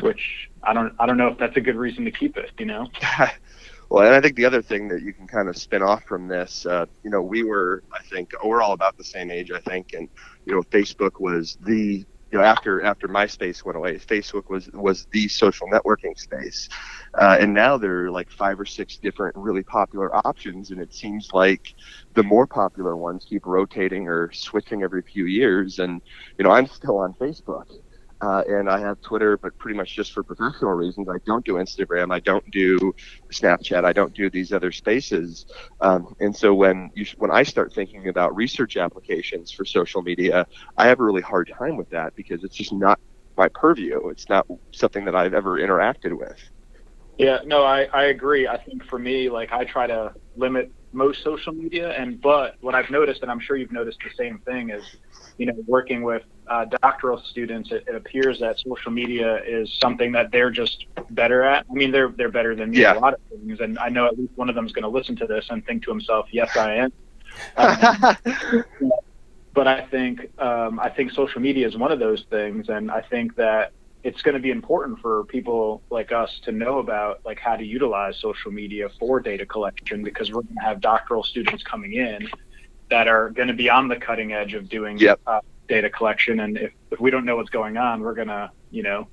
which 0.00 0.50
I 0.62 0.72
don't 0.72 0.94
I 0.98 1.06
don't 1.06 1.16
know 1.16 1.28
if 1.28 1.38
that's 1.38 1.56
a 1.56 1.60
good 1.60 1.76
reason 1.76 2.04
to 2.04 2.10
keep 2.10 2.36
it. 2.36 2.50
You 2.58 2.66
know. 2.66 2.88
well, 3.90 4.06
and 4.06 4.14
I 4.14 4.20
think 4.20 4.36
the 4.36 4.46
other 4.46 4.62
thing 4.62 4.88
that 4.88 5.02
you 5.02 5.12
can 5.12 5.26
kind 5.26 5.48
of 5.48 5.56
spin 5.56 5.82
off 5.82 6.04
from 6.04 6.28
this, 6.28 6.64
uh, 6.64 6.86
you 7.02 7.10
know, 7.10 7.20
we 7.20 7.42
were 7.42 7.82
I 7.92 8.02
think 8.04 8.32
we're 8.42 8.62
all 8.62 8.72
about 8.72 8.96
the 8.96 9.04
same 9.04 9.30
age 9.30 9.50
I 9.50 9.60
think, 9.60 9.92
and 9.92 10.08
you 10.46 10.54
know, 10.54 10.62
Facebook 10.62 11.12
was 11.20 11.56
the 11.60 12.04
you 12.32 12.38
know, 12.38 12.44
after 12.44 12.82
after 12.82 13.08
MySpace 13.08 13.62
went 13.62 13.76
away, 13.76 13.98
Facebook 13.98 14.44
was 14.48 14.68
was 14.72 15.06
the 15.12 15.28
social 15.28 15.68
networking 15.68 16.16
space, 16.16 16.66
uh, 17.20 17.36
and 17.38 17.52
now 17.52 17.76
there 17.76 18.06
are 18.06 18.10
like 18.10 18.30
five 18.30 18.58
or 18.58 18.64
six 18.64 18.96
different 18.96 19.36
really 19.36 19.62
popular 19.64 20.14
options, 20.26 20.70
and 20.70 20.80
it 20.80 20.94
seems 20.94 21.28
like 21.34 21.60
the 22.14 22.22
more 22.22 22.46
popular 22.46 22.96
ones 22.96 23.26
keep 23.28 23.44
rotating 23.44 24.08
or 24.08 24.30
switching 24.32 24.82
every 24.82 25.02
few 25.02 25.26
years. 25.26 25.78
And 25.78 26.00
you 26.38 26.44
know, 26.44 26.50
I'm 26.50 26.66
still 26.66 26.96
on 26.98 27.12
Facebook, 27.20 27.64
uh, 28.22 28.42
and 28.48 28.70
I 28.70 28.78
have 28.78 29.00
Twitter, 29.00 29.36
but 29.36 29.56
pretty 29.58 29.76
much 29.76 29.94
just 29.94 30.12
for 30.12 30.22
professional 30.22 30.72
reasons. 30.72 31.08
I 31.08 31.18
don't 31.26 31.44
do 31.44 31.54
Instagram. 31.54 32.12
I 32.12 32.20
don't 32.20 32.48
do 32.52 32.94
Snapchat. 33.32 33.84
I 33.84 33.92
don't 33.92 34.14
do 34.14 34.30
these 34.30 34.52
other 34.52 34.70
spaces. 34.70 35.44
Um, 35.80 36.14
and 36.20 36.34
so 36.34 36.54
when 36.54 36.90
you 36.94 37.04
when 37.18 37.32
I 37.32 37.42
start 37.42 37.74
thinking 37.74 38.08
about 38.08 38.34
research 38.36 38.76
applications 38.76 39.50
for 39.50 39.64
social 39.64 40.02
media, 40.02 40.46
I 40.78 40.86
have 40.86 41.00
a 41.00 41.04
really 41.04 41.20
hard 41.20 41.52
time 41.58 41.76
with 41.76 41.90
that 41.90 42.14
because 42.14 42.44
it's 42.44 42.56
just 42.56 42.72
not 42.72 43.00
my 43.36 43.48
purview. 43.48 44.08
It's 44.08 44.28
not 44.28 44.46
something 44.72 45.04
that 45.06 45.16
I've 45.16 45.34
ever 45.34 45.58
interacted 45.58 46.16
with. 46.16 46.38
Yeah, 47.18 47.38
no, 47.44 47.64
I, 47.64 47.88
I 47.92 48.04
agree. 48.04 48.46
I 48.46 48.56
think 48.56 48.84
for 48.84 48.98
me, 48.98 49.30
like 49.30 49.52
I 49.52 49.64
try 49.64 49.86
to 49.86 50.14
limit 50.36 50.70
most 50.92 51.24
social 51.24 51.52
media, 51.52 51.90
and 51.92 52.20
but 52.20 52.54
what 52.60 52.74
I've 52.74 52.90
noticed, 52.90 53.22
and 53.22 53.30
I'm 53.30 53.40
sure 53.40 53.56
you've 53.56 53.72
noticed 53.72 53.98
the 54.04 54.10
same 54.16 54.38
thing, 54.46 54.70
is 54.70 54.84
you 55.38 55.46
know 55.46 55.54
working 55.66 56.02
with 56.02 56.22
uh, 56.48 56.64
doctoral 56.82 57.22
students, 57.30 57.70
it, 57.70 57.84
it, 57.86 57.94
appears 57.94 58.40
that 58.40 58.58
social 58.58 58.90
media 58.90 59.42
is 59.46 59.72
something 59.80 60.12
that 60.12 60.30
they're 60.32 60.50
just 60.50 60.86
better 61.10 61.42
at. 61.42 61.64
I 61.70 61.72
mean, 61.72 61.92
they're 61.92 62.08
they're 62.08 62.30
better 62.30 62.54
than 62.54 62.70
me 62.70 62.80
yeah. 62.80 62.90
at 62.90 62.96
a 62.96 63.00
lot 63.00 63.14
of 63.14 63.20
things, 63.30 63.60
and 63.60 63.78
I 63.78 63.88
know 63.88 64.06
at 64.06 64.18
least 64.18 64.32
one 64.36 64.48
of 64.48 64.54
them 64.54 64.66
is 64.66 64.72
going 64.72 64.82
to 64.82 64.88
listen 64.88 65.16
to 65.16 65.26
this 65.26 65.46
and 65.50 65.64
think 65.64 65.84
to 65.84 65.90
himself, 65.90 66.26
"Yes, 66.32 66.56
I 66.56 66.74
am." 66.74 66.92
Um, 67.56 68.92
but 69.54 69.66
I 69.66 69.86
think 69.86 70.30
um, 70.38 70.78
I 70.78 70.90
think 70.90 71.12
social 71.12 71.40
media 71.40 71.66
is 71.66 71.76
one 71.76 71.92
of 71.92 71.98
those 71.98 72.24
things, 72.28 72.68
and 72.68 72.90
I 72.90 73.00
think 73.00 73.36
that 73.36 73.72
it's 74.02 74.22
going 74.22 74.34
to 74.34 74.40
be 74.40 74.50
important 74.50 74.98
for 75.00 75.24
people 75.24 75.82
like 75.90 76.12
us 76.12 76.40
to 76.44 76.52
know 76.52 76.78
about 76.78 77.20
like 77.24 77.38
how 77.38 77.56
to 77.56 77.64
utilize 77.64 78.18
social 78.18 78.50
media 78.50 78.88
for 78.98 79.20
data 79.20 79.46
collection 79.46 80.02
because 80.02 80.30
we're 80.32 80.42
going 80.42 80.56
to 80.56 80.62
have 80.62 80.80
doctoral 80.80 81.22
students 81.22 81.62
coming 81.62 81.94
in 81.94 82.28
that 82.90 83.08
are 83.08 83.30
going 83.30 83.48
to 83.48 83.54
be 83.54 83.70
on 83.70 83.88
the 83.88 83.96
cutting 83.96 84.32
edge 84.32 84.54
of 84.54 84.68
doing 84.68 84.98
yep. 84.98 85.20
uh, 85.26 85.40
data 85.72 85.88
collection. 85.88 86.40
And 86.40 86.58
if, 86.58 86.72
if 86.90 87.00
we 87.00 87.10
don't 87.10 87.24
know 87.24 87.36
what's 87.36 87.50
going 87.50 87.78
on, 87.78 88.02
we're 88.02 88.14
to, 88.28 88.50
you 88.70 88.82
know, 88.82 89.08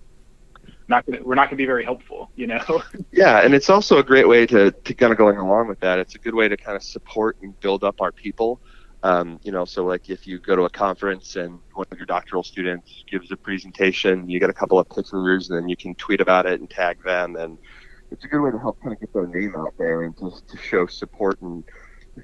not 0.89 1.05
gonna, 1.05 1.19
we're 1.23 1.35
not 1.35 1.49
to 1.51 1.55
be 1.55 1.65
very 1.65 1.85
helpful, 1.85 2.31
you 2.35 2.47
know? 2.47 2.83
yeah. 3.11 3.39
And 3.39 3.53
it's 3.53 3.69
also 3.69 3.97
a 3.97 4.03
great 4.03 4.27
way 4.27 4.45
to, 4.47 4.71
to 4.71 4.93
kind 4.93 5.13
of 5.13 5.17
going 5.17 5.37
along 5.37 5.69
with 5.69 5.79
that. 5.79 5.99
It's 5.99 6.15
a 6.15 6.19
good 6.19 6.35
way 6.35 6.49
to 6.49 6.57
kind 6.57 6.75
of 6.75 6.83
support 6.83 7.37
and 7.41 7.57
build 7.61 7.85
up 7.85 8.01
our 8.01 8.11
people. 8.11 8.59
Um, 9.01 9.39
you 9.43 9.53
know, 9.53 9.63
so 9.63 9.85
like 9.85 10.09
if 10.09 10.27
you 10.27 10.39
go 10.39 10.57
to 10.57 10.63
a 10.63 10.69
conference 10.69 11.37
and 11.37 11.59
one 11.73 11.85
of 11.89 11.97
your 11.97 12.05
doctoral 12.05 12.43
students 12.43 13.05
gives 13.09 13.31
a 13.31 13.37
presentation, 13.37 14.29
you 14.29 14.41
get 14.41 14.49
a 14.49 14.53
couple 14.53 14.77
of 14.77 14.89
pictures 14.89 15.49
and 15.49 15.57
then 15.57 15.69
you 15.69 15.77
can 15.77 15.95
tweet 15.95 16.19
about 16.19 16.45
it 16.45 16.59
and 16.59 16.69
tag 16.69 17.01
them. 17.05 17.37
And 17.37 17.57
it's 18.11 18.25
a 18.25 18.27
good 18.27 18.41
way 18.41 18.51
to 18.51 18.59
help 18.59 18.81
kind 18.81 18.91
of 18.91 18.99
get 18.99 19.13
their 19.13 19.27
name 19.27 19.55
out 19.55 19.75
there 19.77 20.03
and 20.03 20.13
just 20.19 20.49
to 20.49 20.57
show 20.57 20.85
support 20.87 21.39
and 21.41 21.63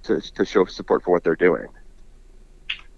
to, 0.03 0.19
to 0.19 0.43
show 0.43 0.65
support 0.65 1.03
for 1.03 1.11
what 1.11 1.23
they're 1.23 1.37
doing. 1.37 1.67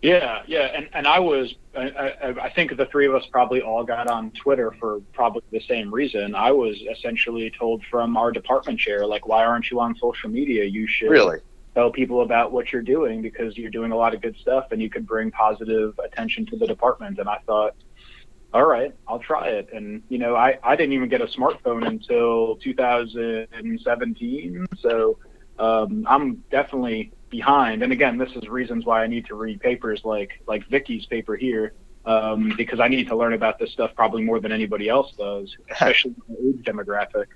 Yeah, 0.01 0.43
yeah, 0.45 0.71
and 0.75 0.89
and 0.93 1.07
I 1.07 1.19
was, 1.19 1.55
I, 1.75 1.89
I, 1.89 2.43
I 2.43 2.53
think 2.53 2.77
the 2.77 2.85
three 2.85 3.07
of 3.07 3.15
us 3.15 3.23
probably 3.31 3.61
all 3.61 3.83
got 3.83 4.07
on 4.07 4.29
Twitter 4.31 4.71
for 4.79 4.99
probably 5.13 5.41
the 5.51 5.61
same 5.67 5.91
reason. 5.91 6.35
I 6.35 6.51
was 6.51 6.77
essentially 6.95 7.51
told 7.57 7.83
from 7.89 8.15
our 8.15 8.31
department 8.31 8.79
chair, 8.79 9.07
like, 9.07 9.27
why 9.27 9.43
aren't 9.43 9.71
you 9.71 9.79
on 9.79 9.95
social 9.97 10.29
media? 10.29 10.65
You 10.65 10.87
should 10.87 11.09
really 11.09 11.39
tell 11.73 11.91
people 11.91 12.21
about 12.21 12.51
what 12.51 12.71
you're 12.71 12.83
doing 12.83 13.23
because 13.23 13.57
you're 13.57 13.71
doing 13.71 13.91
a 13.91 13.95
lot 13.95 14.13
of 14.13 14.21
good 14.21 14.37
stuff 14.37 14.67
and 14.71 14.79
you 14.81 14.89
could 14.89 15.07
bring 15.07 15.31
positive 15.31 15.99
attention 16.03 16.45
to 16.47 16.57
the 16.57 16.67
department. 16.67 17.17
And 17.17 17.27
I 17.27 17.39
thought, 17.47 17.75
all 18.53 18.65
right, 18.65 18.93
I'll 19.07 19.19
try 19.19 19.47
it. 19.47 19.69
And 19.73 20.03
you 20.09 20.19
know, 20.19 20.35
I 20.35 20.59
I 20.63 20.75
didn't 20.75 20.93
even 20.93 21.09
get 21.09 21.21
a 21.21 21.27
smartphone 21.27 21.87
until 21.87 22.57
2017, 22.57 24.67
so 24.79 25.17
um, 25.57 26.05
I'm 26.07 26.43
definitely 26.51 27.13
behind. 27.29 27.83
And 27.83 27.91
again, 27.91 28.17
this 28.17 28.31
is 28.35 28.47
reasons 28.47 28.85
why 28.85 29.03
I 29.03 29.07
need 29.07 29.25
to 29.27 29.35
read 29.35 29.59
papers 29.59 30.01
like 30.03 30.41
like 30.47 30.67
Vicky's 30.67 31.05
paper 31.05 31.35
here, 31.35 31.73
um, 32.05 32.53
because 32.57 32.79
I 32.79 32.87
need 32.87 33.07
to 33.07 33.15
learn 33.15 33.33
about 33.33 33.59
this 33.59 33.71
stuff 33.71 33.91
probably 33.95 34.23
more 34.23 34.39
than 34.39 34.51
anybody 34.51 34.89
else 34.89 35.13
does, 35.17 35.55
especially 35.71 36.15
the 36.27 36.49
age 36.49 36.63
demographic. 36.63 37.27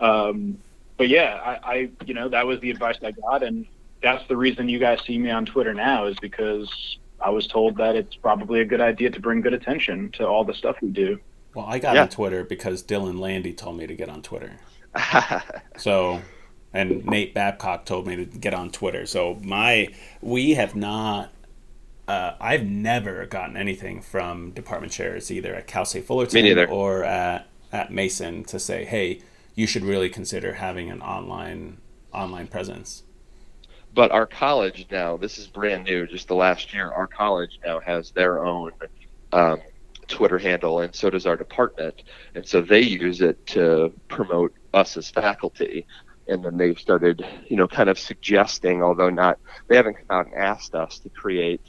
Um, 0.00 0.58
but 0.96 1.08
yeah, 1.08 1.40
I, 1.44 1.72
I 1.72 1.90
you 2.04 2.14
know 2.14 2.28
that 2.28 2.46
was 2.46 2.60
the 2.60 2.70
advice 2.70 2.96
I 3.02 3.12
got, 3.12 3.42
and 3.42 3.66
that's 4.02 4.26
the 4.28 4.36
reason 4.36 4.68
you 4.68 4.78
guys 4.78 5.00
see 5.06 5.18
me 5.18 5.30
on 5.30 5.46
Twitter 5.46 5.74
now 5.74 6.06
is 6.06 6.18
because 6.20 6.98
I 7.20 7.30
was 7.30 7.46
told 7.46 7.76
that 7.76 7.96
it's 7.96 8.14
probably 8.14 8.60
a 8.60 8.64
good 8.64 8.80
idea 8.80 9.10
to 9.10 9.20
bring 9.20 9.40
good 9.40 9.54
attention 9.54 10.10
to 10.12 10.26
all 10.26 10.44
the 10.44 10.54
stuff 10.54 10.76
we 10.82 10.90
do. 10.90 11.18
Well, 11.54 11.66
I 11.66 11.78
got 11.78 11.94
yeah. 11.94 12.02
on 12.02 12.08
Twitter 12.08 12.44
because 12.44 12.82
Dillon 12.82 13.18
Landi 13.18 13.54
told 13.54 13.78
me 13.78 13.86
to 13.86 13.94
get 13.94 14.10
on 14.10 14.20
Twitter. 14.20 14.52
so 15.78 16.20
and 16.76 17.06
Nate 17.06 17.34
Babcock 17.34 17.86
told 17.86 18.06
me 18.06 18.16
to 18.16 18.24
get 18.24 18.52
on 18.52 18.70
Twitter. 18.70 19.06
So 19.06 19.38
my 19.42 19.88
we 20.20 20.54
have 20.54 20.76
not. 20.76 21.32
Uh, 22.06 22.36
I've 22.40 22.64
never 22.64 23.26
gotten 23.26 23.56
anything 23.56 24.00
from 24.00 24.52
department 24.52 24.92
chairs 24.92 25.28
either 25.32 25.54
at 25.54 25.66
Cal 25.66 25.84
State 25.84 26.04
Fullerton 26.04 26.56
or 26.68 27.02
at, 27.02 27.48
at 27.72 27.92
Mason 27.92 28.44
to 28.44 28.60
say, 28.60 28.84
"Hey, 28.84 29.22
you 29.54 29.66
should 29.66 29.82
really 29.82 30.08
consider 30.08 30.54
having 30.54 30.90
an 30.90 31.00
online 31.00 31.78
online 32.12 32.46
presence." 32.46 33.02
But 33.92 34.12
our 34.12 34.26
college 34.26 34.86
now, 34.90 35.16
this 35.16 35.38
is 35.38 35.46
brand 35.46 35.84
new, 35.84 36.06
just 36.06 36.28
the 36.28 36.34
last 36.34 36.74
year. 36.74 36.90
Our 36.90 37.06
college 37.06 37.58
now 37.64 37.80
has 37.80 38.10
their 38.10 38.44
own 38.44 38.72
um, 39.32 39.60
Twitter 40.06 40.38
handle, 40.38 40.80
and 40.80 40.94
so 40.94 41.08
does 41.08 41.26
our 41.26 41.36
department, 41.36 42.02
and 42.34 42.46
so 42.46 42.60
they 42.60 42.82
use 42.82 43.22
it 43.22 43.44
to 43.48 43.92
promote 44.08 44.54
us 44.74 44.96
as 44.98 45.10
faculty 45.10 45.86
and 46.28 46.44
then 46.44 46.56
they've 46.56 46.78
started, 46.78 47.24
you 47.48 47.56
know, 47.56 47.68
kind 47.68 47.88
of 47.88 47.98
suggesting, 47.98 48.82
although 48.82 49.10
not, 49.10 49.38
they 49.68 49.76
haven't 49.76 49.94
come 49.94 50.06
out 50.10 50.26
and 50.26 50.34
asked 50.34 50.74
us 50.74 50.98
to 51.00 51.10
create 51.10 51.60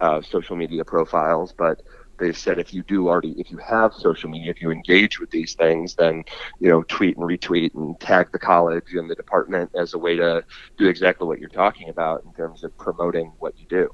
uh, 0.00 0.22
social 0.22 0.56
media 0.56 0.84
profiles, 0.84 1.52
but 1.56 1.82
they've 2.18 2.36
said 2.36 2.58
if 2.58 2.72
you 2.72 2.82
do 2.84 3.08
already, 3.08 3.34
if 3.38 3.50
you 3.50 3.58
have 3.58 3.92
social 3.94 4.30
media, 4.30 4.50
if 4.50 4.60
you 4.60 4.70
engage 4.70 5.20
with 5.20 5.30
these 5.30 5.54
things, 5.54 5.94
then 5.94 6.22
you 6.60 6.68
know 6.68 6.82
tweet 6.84 7.16
and 7.16 7.26
retweet 7.26 7.74
and 7.74 7.98
tag 8.00 8.28
the 8.32 8.38
college 8.38 8.84
and 8.92 9.10
the 9.10 9.14
department 9.14 9.70
as 9.74 9.94
a 9.94 9.98
way 9.98 10.16
to 10.16 10.44
do 10.76 10.88
exactly 10.88 11.26
what 11.26 11.38
you're 11.38 11.48
talking 11.48 11.88
about 11.88 12.22
in 12.24 12.32
terms 12.34 12.64
of 12.64 12.76
promoting 12.76 13.32
what 13.38 13.58
you 13.58 13.66
do. 13.68 13.88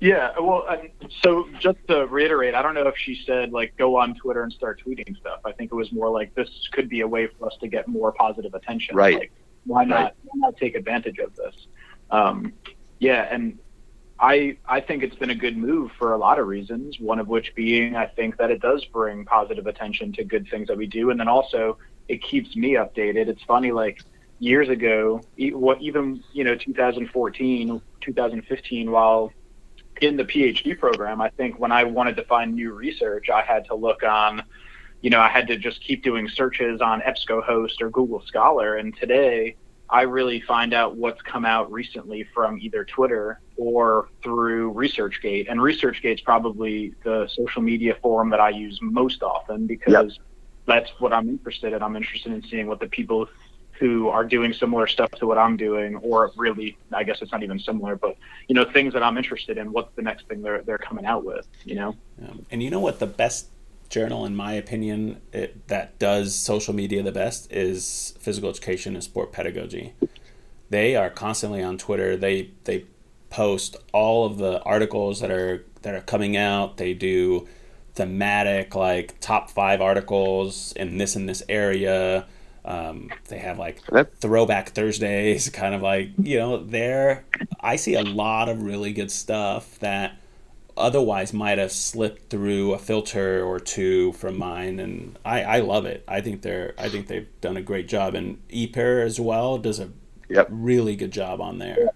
Yeah, 0.00 0.30
well, 0.38 0.64
so 1.22 1.48
just 1.58 1.78
to 1.88 2.06
reiterate, 2.06 2.54
I 2.54 2.62
don't 2.62 2.74
know 2.74 2.86
if 2.86 2.96
she 2.96 3.20
said 3.26 3.52
like 3.52 3.76
go 3.76 3.96
on 3.96 4.14
Twitter 4.14 4.44
and 4.44 4.52
start 4.52 4.80
tweeting 4.84 5.16
stuff. 5.16 5.40
I 5.44 5.52
think 5.52 5.72
it 5.72 5.74
was 5.74 5.90
more 5.90 6.08
like 6.08 6.34
this 6.36 6.48
could 6.72 6.88
be 6.88 7.00
a 7.00 7.08
way 7.08 7.26
for 7.26 7.46
us 7.46 7.56
to 7.60 7.68
get 7.68 7.88
more 7.88 8.12
positive 8.12 8.54
attention. 8.54 8.94
Right. 8.94 9.18
Like, 9.18 9.32
why 9.64 9.84
not? 9.84 9.96
Right. 9.96 10.14
Why 10.24 10.32
not 10.36 10.56
take 10.56 10.76
advantage 10.76 11.18
of 11.18 11.34
this? 11.34 11.66
Um, 12.10 12.52
yeah, 13.00 13.26
and 13.30 13.58
I 14.20 14.56
I 14.66 14.80
think 14.80 15.02
it's 15.02 15.16
been 15.16 15.30
a 15.30 15.34
good 15.34 15.56
move 15.56 15.90
for 15.98 16.12
a 16.12 16.18
lot 16.18 16.38
of 16.38 16.46
reasons. 16.46 17.00
One 17.00 17.18
of 17.18 17.26
which 17.26 17.54
being 17.56 17.96
I 17.96 18.06
think 18.06 18.36
that 18.38 18.50
it 18.50 18.60
does 18.60 18.84
bring 18.86 19.24
positive 19.24 19.66
attention 19.66 20.12
to 20.14 20.24
good 20.24 20.48
things 20.48 20.68
that 20.68 20.76
we 20.76 20.86
do, 20.86 21.10
and 21.10 21.18
then 21.18 21.28
also 21.28 21.76
it 22.08 22.22
keeps 22.22 22.54
me 22.54 22.74
updated. 22.74 23.28
It's 23.28 23.42
funny, 23.42 23.72
like 23.72 24.00
years 24.38 24.68
ago, 24.68 25.20
what 25.36 25.80
even 25.82 26.22
you 26.32 26.44
know 26.44 26.54
2014, 26.54 27.80
2015, 28.00 28.90
while 28.90 29.32
in 30.02 30.16
the 30.16 30.24
PhD 30.24 30.78
program, 30.78 31.20
I 31.20 31.30
think 31.30 31.58
when 31.58 31.72
I 31.72 31.84
wanted 31.84 32.16
to 32.16 32.24
find 32.24 32.54
new 32.54 32.72
research, 32.72 33.30
I 33.30 33.42
had 33.42 33.66
to 33.66 33.74
look 33.74 34.02
on, 34.02 34.42
you 35.00 35.10
know, 35.10 35.20
I 35.20 35.28
had 35.28 35.46
to 35.48 35.56
just 35.56 35.80
keep 35.82 36.02
doing 36.02 36.28
searches 36.28 36.80
on 36.80 37.00
EBSCOhost 37.00 37.80
or 37.80 37.90
Google 37.90 38.22
Scholar. 38.26 38.76
And 38.76 38.96
today, 38.96 39.56
I 39.90 40.02
really 40.02 40.40
find 40.40 40.74
out 40.74 40.96
what's 40.96 41.22
come 41.22 41.44
out 41.44 41.72
recently 41.72 42.28
from 42.34 42.58
either 42.60 42.84
Twitter 42.84 43.40
or 43.56 44.08
through 44.22 44.74
ResearchGate. 44.74 45.50
And 45.50 45.60
ResearchGate's 45.60 46.20
probably 46.20 46.94
the 47.04 47.28
social 47.28 47.62
media 47.62 47.96
forum 48.02 48.30
that 48.30 48.40
I 48.40 48.50
use 48.50 48.78
most 48.82 49.22
often 49.22 49.66
because 49.66 49.92
yep. 49.92 50.26
that's 50.66 50.90
what 50.98 51.12
I'm 51.12 51.28
interested 51.28 51.72
in. 51.72 51.82
I'm 51.82 51.96
interested 51.96 52.32
in 52.32 52.42
seeing 52.42 52.66
what 52.66 52.80
the 52.80 52.88
people 52.88 53.28
who 53.78 54.08
are 54.08 54.24
doing 54.24 54.52
similar 54.52 54.86
stuff 54.86 55.10
to 55.12 55.26
what 55.26 55.38
I'm 55.38 55.56
doing, 55.56 55.96
or 55.96 56.32
really, 56.36 56.76
I 56.92 57.04
guess 57.04 57.22
it's 57.22 57.32
not 57.32 57.42
even 57.42 57.58
similar, 57.58 57.96
but 57.96 58.16
you 58.48 58.54
know, 58.54 58.64
things 58.64 58.92
that 58.94 59.02
I'm 59.02 59.16
interested 59.16 59.58
in. 59.58 59.72
What's 59.72 59.94
the 59.94 60.02
next 60.02 60.26
thing 60.28 60.42
they're 60.42 60.62
they're 60.62 60.78
coming 60.78 61.06
out 61.06 61.24
with? 61.24 61.46
You 61.64 61.76
know. 61.76 61.96
Yeah. 62.20 62.34
And 62.50 62.62
you 62.62 62.70
know 62.70 62.80
what 62.80 62.98
the 62.98 63.06
best 63.06 63.48
journal, 63.88 64.26
in 64.26 64.36
my 64.36 64.52
opinion, 64.52 65.20
it, 65.32 65.66
that 65.68 65.98
does 65.98 66.34
social 66.34 66.74
media 66.74 67.02
the 67.02 67.12
best 67.12 67.50
is 67.52 68.14
physical 68.18 68.50
education 68.50 68.94
and 68.94 69.02
sport 69.02 69.32
pedagogy. 69.32 69.94
They 70.70 70.96
are 70.96 71.08
constantly 71.08 71.62
on 71.62 71.78
Twitter. 71.78 72.16
They 72.16 72.50
they 72.64 72.84
post 73.30 73.76
all 73.92 74.26
of 74.26 74.38
the 74.38 74.62
articles 74.62 75.20
that 75.20 75.30
are 75.30 75.64
that 75.82 75.94
are 75.94 76.00
coming 76.00 76.36
out. 76.36 76.76
They 76.76 76.94
do 76.94 77.48
thematic 77.94 78.74
like 78.74 79.18
top 79.20 79.50
five 79.50 79.80
articles 79.80 80.72
in 80.72 80.98
this 80.98 81.16
in 81.16 81.26
this 81.26 81.42
area 81.48 82.26
um, 82.64 83.10
they 83.28 83.38
have 83.38 83.58
like 83.58 83.80
throwback 84.20 84.70
Thursdays, 84.70 85.48
kind 85.52 85.74
of 85.74 85.82
like 85.82 86.10
you 86.18 86.38
know. 86.38 86.62
There, 86.62 87.24
I 87.60 87.76
see 87.76 87.94
a 87.94 88.02
lot 88.02 88.48
of 88.48 88.62
really 88.62 88.92
good 88.92 89.10
stuff 89.10 89.78
that 89.80 90.16
otherwise 90.76 91.32
might 91.32 91.58
have 91.58 91.72
slipped 91.72 92.30
through 92.30 92.72
a 92.72 92.78
filter 92.78 93.44
or 93.44 93.58
two 93.58 94.12
from 94.12 94.38
mine, 94.38 94.80
and 94.80 95.18
I, 95.24 95.42
I 95.42 95.60
love 95.60 95.86
it. 95.86 96.04
I 96.08 96.20
think 96.20 96.42
they're 96.42 96.74
I 96.78 96.88
think 96.88 97.08
they've 97.08 97.28
done 97.40 97.56
a 97.56 97.62
great 97.62 97.88
job, 97.88 98.14
and 98.14 98.40
EPER 98.50 99.02
as 99.02 99.20
well 99.20 99.58
does 99.58 99.80
a 99.80 99.90
yep. 100.28 100.46
really 100.50 100.96
good 100.96 101.10
job 101.10 101.40
on 101.40 101.58
there. 101.58 101.90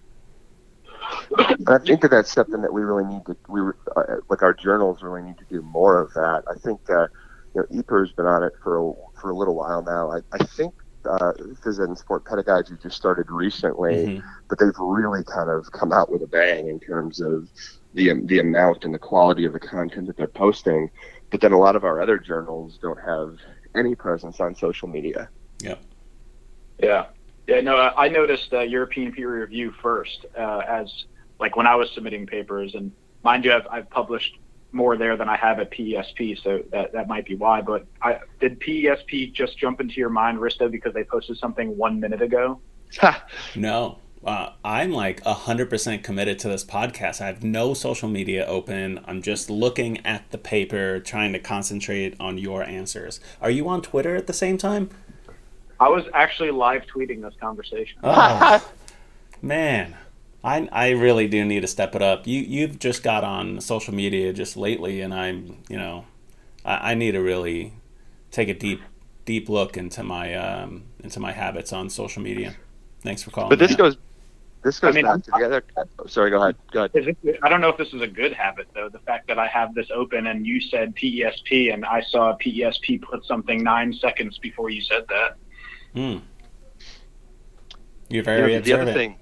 I 1.67 1.77
think 1.79 2.01
that 2.01 2.11
that's 2.11 2.31
something 2.31 2.61
that 2.61 2.73
we 2.73 2.81
really 2.81 3.05
need 3.05 3.25
to 3.25 3.35
we 3.47 3.61
uh, 3.95 4.17
like 4.29 4.43
our 4.43 4.53
journals 4.53 5.01
really 5.01 5.21
need 5.21 5.37
to 5.37 5.45
do 5.45 5.61
more 5.61 5.99
of 5.99 6.13
that. 6.13 6.43
I 6.49 6.57
think 6.59 6.81
uh, 6.89 7.07
you 7.55 7.61
know 7.61 7.79
EPER's 7.79 8.11
been 8.11 8.25
on 8.25 8.43
it 8.43 8.53
for 8.61 8.77
a 8.77 8.93
for 9.23 9.31
a 9.31 9.35
little 9.35 9.55
while 9.55 9.81
now. 9.81 10.11
I, 10.11 10.19
I 10.33 10.43
think 10.43 10.73
uh, 11.05 11.31
Phys 11.63 11.81
Ed 11.81 11.87
and 11.87 11.97
Sport 11.97 12.25
Pedagogy 12.25 12.73
just 12.83 12.97
started 12.97 13.31
recently, 13.31 13.93
mm-hmm. 13.93 14.27
but 14.49 14.59
they've 14.59 14.77
really 14.77 15.23
kind 15.23 15.49
of 15.49 15.71
come 15.71 15.93
out 15.93 16.11
with 16.11 16.21
a 16.21 16.27
bang 16.27 16.67
in 16.67 16.79
terms 16.79 17.21
of 17.21 17.47
the 17.93 18.11
the 18.25 18.39
amount 18.39 18.83
and 18.83 18.93
the 18.93 18.99
quality 18.99 19.45
of 19.45 19.53
the 19.53 19.59
content 19.59 20.07
that 20.07 20.17
they're 20.17 20.27
posting. 20.27 20.91
But 21.31 21.41
then 21.41 21.53
a 21.53 21.57
lot 21.57 21.75
of 21.75 21.83
our 21.83 22.01
other 22.01 22.19
journals 22.19 22.77
don't 22.81 22.99
have 22.99 23.37
any 23.75 23.95
presence 23.95 24.39
on 24.39 24.53
social 24.55 24.87
media. 24.87 25.29
Yep. 25.61 25.81
Yeah. 26.79 27.05
Yeah. 27.47 27.61
No, 27.61 27.77
I 27.77 28.09
noticed 28.09 28.53
uh, 28.53 28.59
European 28.59 29.13
peer 29.13 29.41
review 29.41 29.73
first 29.81 30.25
uh, 30.37 30.61
as 30.67 31.05
like 31.39 31.55
when 31.55 31.65
I 31.65 31.75
was 31.75 31.89
submitting 31.91 32.27
papers, 32.27 32.75
and 32.75 32.91
mind 33.23 33.45
you, 33.45 33.53
I've, 33.53 33.67
I've 33.71 33.89
published 33.89 34.37
more 34.73 34.97
there 34.97 35.15
than 35.15 35.29
I 35.29 35.37
have 35.37 35.59
at 35.59 35.71
PESP, 35.71 36.41
so 36.43 36.63
that, 36.71 36.91
that 36.93 37.07
might 37.07 37.25
be 37.25 37.35
why. 37.35 37.61
But 37.61 37.85
I, 38.01 38.19
did 38.39 38.59
PESP 38.59 39.33
just 39.33 39.57
jump 39.57 39.79
into 39.79 39.95
your 39.95 40.09
mind, 40.09 40.39
Risto, 40.39 40.69
because 40.69 40.93
they 40.93 41.03
posted 41.03 41.37
something 41.37 41.77
one 41.77 41.99
minute 41.99 42.21
ago? 42.21 42.59
no. 43.55 43.99
Uh, 44.25 44.53
I'm 44.63 44.91
like 44.93 45.21
100% 45.23 46.01
committed 46.01 46.39
to 46.39 46.47
this 46.47 46.63
podcast. 46.63 47.19
I 47.19 47.25
have 47.25 47.43
no 47.43 47.73
social 47.73 48.07
media 48.07 48.45
open. 48.45 49.01
I'm 49.05 49.21
just 49.21 49.49
looking 49.49 50.03
at 50.05 50.31
the 50.31 50.37
paper, 50.37 51.01
trying 51.01 51.33
to 51.33 51.39
concentrate 51.39 52.15
on 52.21 52.37
your 52.37 52.63
answers. 52.63 53.19
Are 53.41 53.49
you 53.49 53.67
on 53.67 53.81
Twitter 53.81 54.15
at 54.15 54.27
the 54.27 54.33
same 54.33 54.57
time? 54.57 54.89
I 55.79 55.89
was 55.89 56.05
actually 56.13 56.51
live 56.51 56.83
tweeting 56.85 57.21
this 57.21 57.33
conversation. 57.41 57.99
Oh, 58.01 58.65
man. 59.41 59.97
I 60.43 60.67
I 60.71 60.89
really 60.89 61.27
do 61.27 61.45
need 61.45 61.61
to 61.61 61.67
step 61.67 61.95
it 61.95 62.01
up. 62.01 62.27
You 62.27 62.41
you've 62.41 62.79
just 62.79 63.03
got 63.03 63.23
on 63.23 63.61
social 63.61 63.93
media 63.93 64.33
just 64.33 64.57
lately, 64.57 65.01
and 65.01 65.13
I'm 65.13 65.57
you 65.69 65.77
know, 65.77 66.05
I, 66.65 66.91
I 66.91 66.95
need 66.95 67.13
to 67.13 67.21
really 67.21 67.73
take 68.31 68.49
a 68.49 68.53
deep 68.53 68.81
deep 69.25 69.47
look 69.47 69.77
into 69.77 70.03
my 70.03 70.33
um, 70.35 70.83
into 71.01 71.19
my 71.19 71.31
habits 71.31 71.71
on 71.71 71.89
social 71.89 72.21
media. 72.21 72.55
Thanks 73.01 73.23
for 73.23 73.31
calling. 73.31 73.49
But 73.49 73.59
this 73.59 73.75
goes 73.75 73.97
this 74.63 74.79
goes 74.79 74.93
I 74.93 74.95
mean, 74.95 75.05
back 75.05 75.23
to 75.23 75.31
the 75.31 75.45
other. 75.45 75.63
Oh, 75.99 76.05
sorry, 76.07 76.29
go 76.29 76.41
ahead. 76.41 76.55
Go 76.71 76.85
ahead. 76.85 77.17
I 77.41 77.49
don't 77.49 77.61
know 77.61 77.69
if 77.69 77.77
this 77.77 77.93
is 77.93 78.01
a 78.01 78.07
good 78.07 78.33
habit 78.33 78.67
though. 78.73 78.89
The 78.89 78.99
fact 78.99 79.27
that 79.27 79.39
I 79.39 79.47
have 79.47 79.73
this 79.73 79.87
open 79.93 80.27
and 80.27 80.45
you 80.45 80.59
said 80.59 80.93
PESP 80.95 81.73
and 81.73 81.85
I 81.85 82.01
saw 82.01 82.35
PESP 82.37 83.01
put 83.01 83.25
something 83.25 83.63
nine 83.63 83.93
seconds 83.93 84.37
before 84.39 84.69
you 84.69 84.81
said 84.81 85.05
that. 85.07 85.37
Hmm. 85.93 86.17
You're 88.09 88.23
very 88.23 88.53
you 88.53 88.59
know, 88.59 88.63
the 88.63 88.73
other 88.73 88.93
thing 88.93 89.17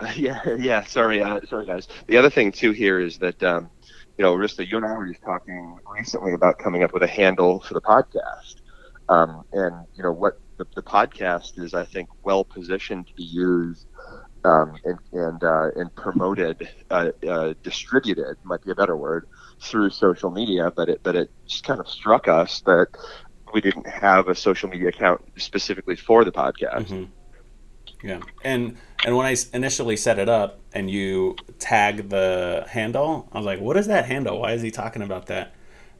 Yeah, 0.16 0.40
yeah. 0.58 0.84
Sorry, 0.84 1.22
uh, 1.22 1.40
sorry, 1.48 1.66
guys. 1.66 1.86
The 2.06 2.16
other 2.16 2.30
thing 2.30 2.52
too 2.52 2.72
here 2.72 3.00
is 3.00 3.18
that 3.18 3.42
um, 3.42 3.70
you 4.16 4.24
know, 4.24 4.34
Risto, 4.34 4.68
you 4.68 4.76
and 4.76 4.86
I 4.86 4.92
were 4.96 5.06
just 5.08 5.22
talking 5.22 5.78
recently 5.96 6.32
about 6.34 6.58
coming 6.58 6.82
up 6.82 6.92
with 6.92 7.02
a 7.02 7.06
handle 7.08 7.60
for 7.60 7.74
the 7.74 7.80
podcast, 7.80 8.54
um, 9.08 9.42
and 9.52 9.86
you 9.94 10.02
know 10.02 10.12
what 10.12 10.34
the, 10.58 10.66
the 10.76 10.82
podcast 10.82 11.52
is, 11.56 11.74
I 11.74 11.84
think, 11.84 12.08
well 12.24 12.44
positioned 12.44 13.06
to 13.08 13.12
be 13.16 13.24
used 13.24 13.86
um, 14.44 14.74
and 14.84 14.98
and 15.12 15.42
uh, 15.44 15.68
and 15.76 15.94
promoted, 15.96 16.68
uh, 16.90 17.10
uh, 17.28 17.54
distributed 17.62 18.36
might 18.44 18.62
be 18.62 18.70
a 18.70 18.74
better 18.76 18.96
word 18.96 19.24
through 19.62 19.90
social 19.90 20.30
media. 20.30 20.72
But 20.74 20.88
it 20.88 21.00
but 21.02 21.16
it 21.16 21.28
just 21.48 21.64
kind 21.64 21.80
of 21.80 21.88
struck 21.88 22.28
us 22.28 22.62
that 22.66 22.88
we 23.52 23.60
didn't 23.60 23.88
have 23.88 24.28
a 24.28 24.34
social 24.34 24.68
media 24.68 24.88
account 24.88 25.20
specifically 25.38 25.96
for 25.96 26.24
the 26.24 26.32
podcast. 26.32 26.88
Mm-hmm. 26.88 27.04
Yeah, 28.02 28.20
and 28.44 28.76
and 29.04 29.16
when 29.16 29.26
I 29.26 29.36
initially 29.52 29.96
set 29.96 30.18
it 30.18 30.28
up 30.28 30.60
and 30.72 30.90
you 30.90 31.36
tag 31.58 32.10
the 32.10 32.64
handle, 32.68 33.28
I 33.32 33.38
was 33.38 33.46
like, 33.46 33.60
"What 33.60 33.76
is 33.76 33.86
that 33.88 34.06
handle? 34.06 34.40
Why 34.40 34.52
is 34.52 34.62
he 34.62 34.70
talking 34.70 35.02
about 35.02 35.26
that?" 35.26 35.54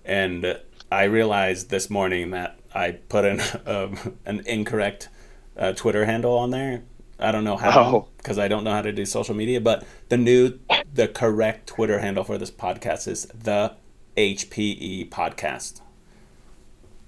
And 0.05 0.59
I 0.91 1.05
realized 1.05 1.71
this 1.71 1.91
morning 1.91 2.31
that 2.31 2.59
I 2.75 2.93
put 2.93 3.25
in 3.25 3.41
um, 3.67 4.17
an 4.25 4.43
incorrect 4.47 5.09
uh, 5.57 5.73
Twitter 5.73 6.05
handle 6.05 6.37
on 6.39 6.51
there. 6.51 6.83
I 7.19 7.33
don't 7.33 7.45
know 7.45 7.57
how 7.57 8.07
because 8.17 8.39
oh. 8.39 8.43
I 8.43 8.49
don't 8.49 8.63
know 8.63 8.73
how 8.73 8.83
to 8.83 8.93
do 8.93 9.05
social 9.05 9.35
media, 9.35 9.61
but 9.61 9.85
the 10.09 10.17
new, 10.17 10.59
the 10.93 11.09
correct 11.09 11.67
Twitter 11.67 11.99
handle 11.99 12.23
for 12.23 12.39
this 12.39 12.51
podcast 12.51 13.09
is 13.09 13.27
the 13.27 13.75
HPE 14.17 15.11
podcast. 15.11 15.81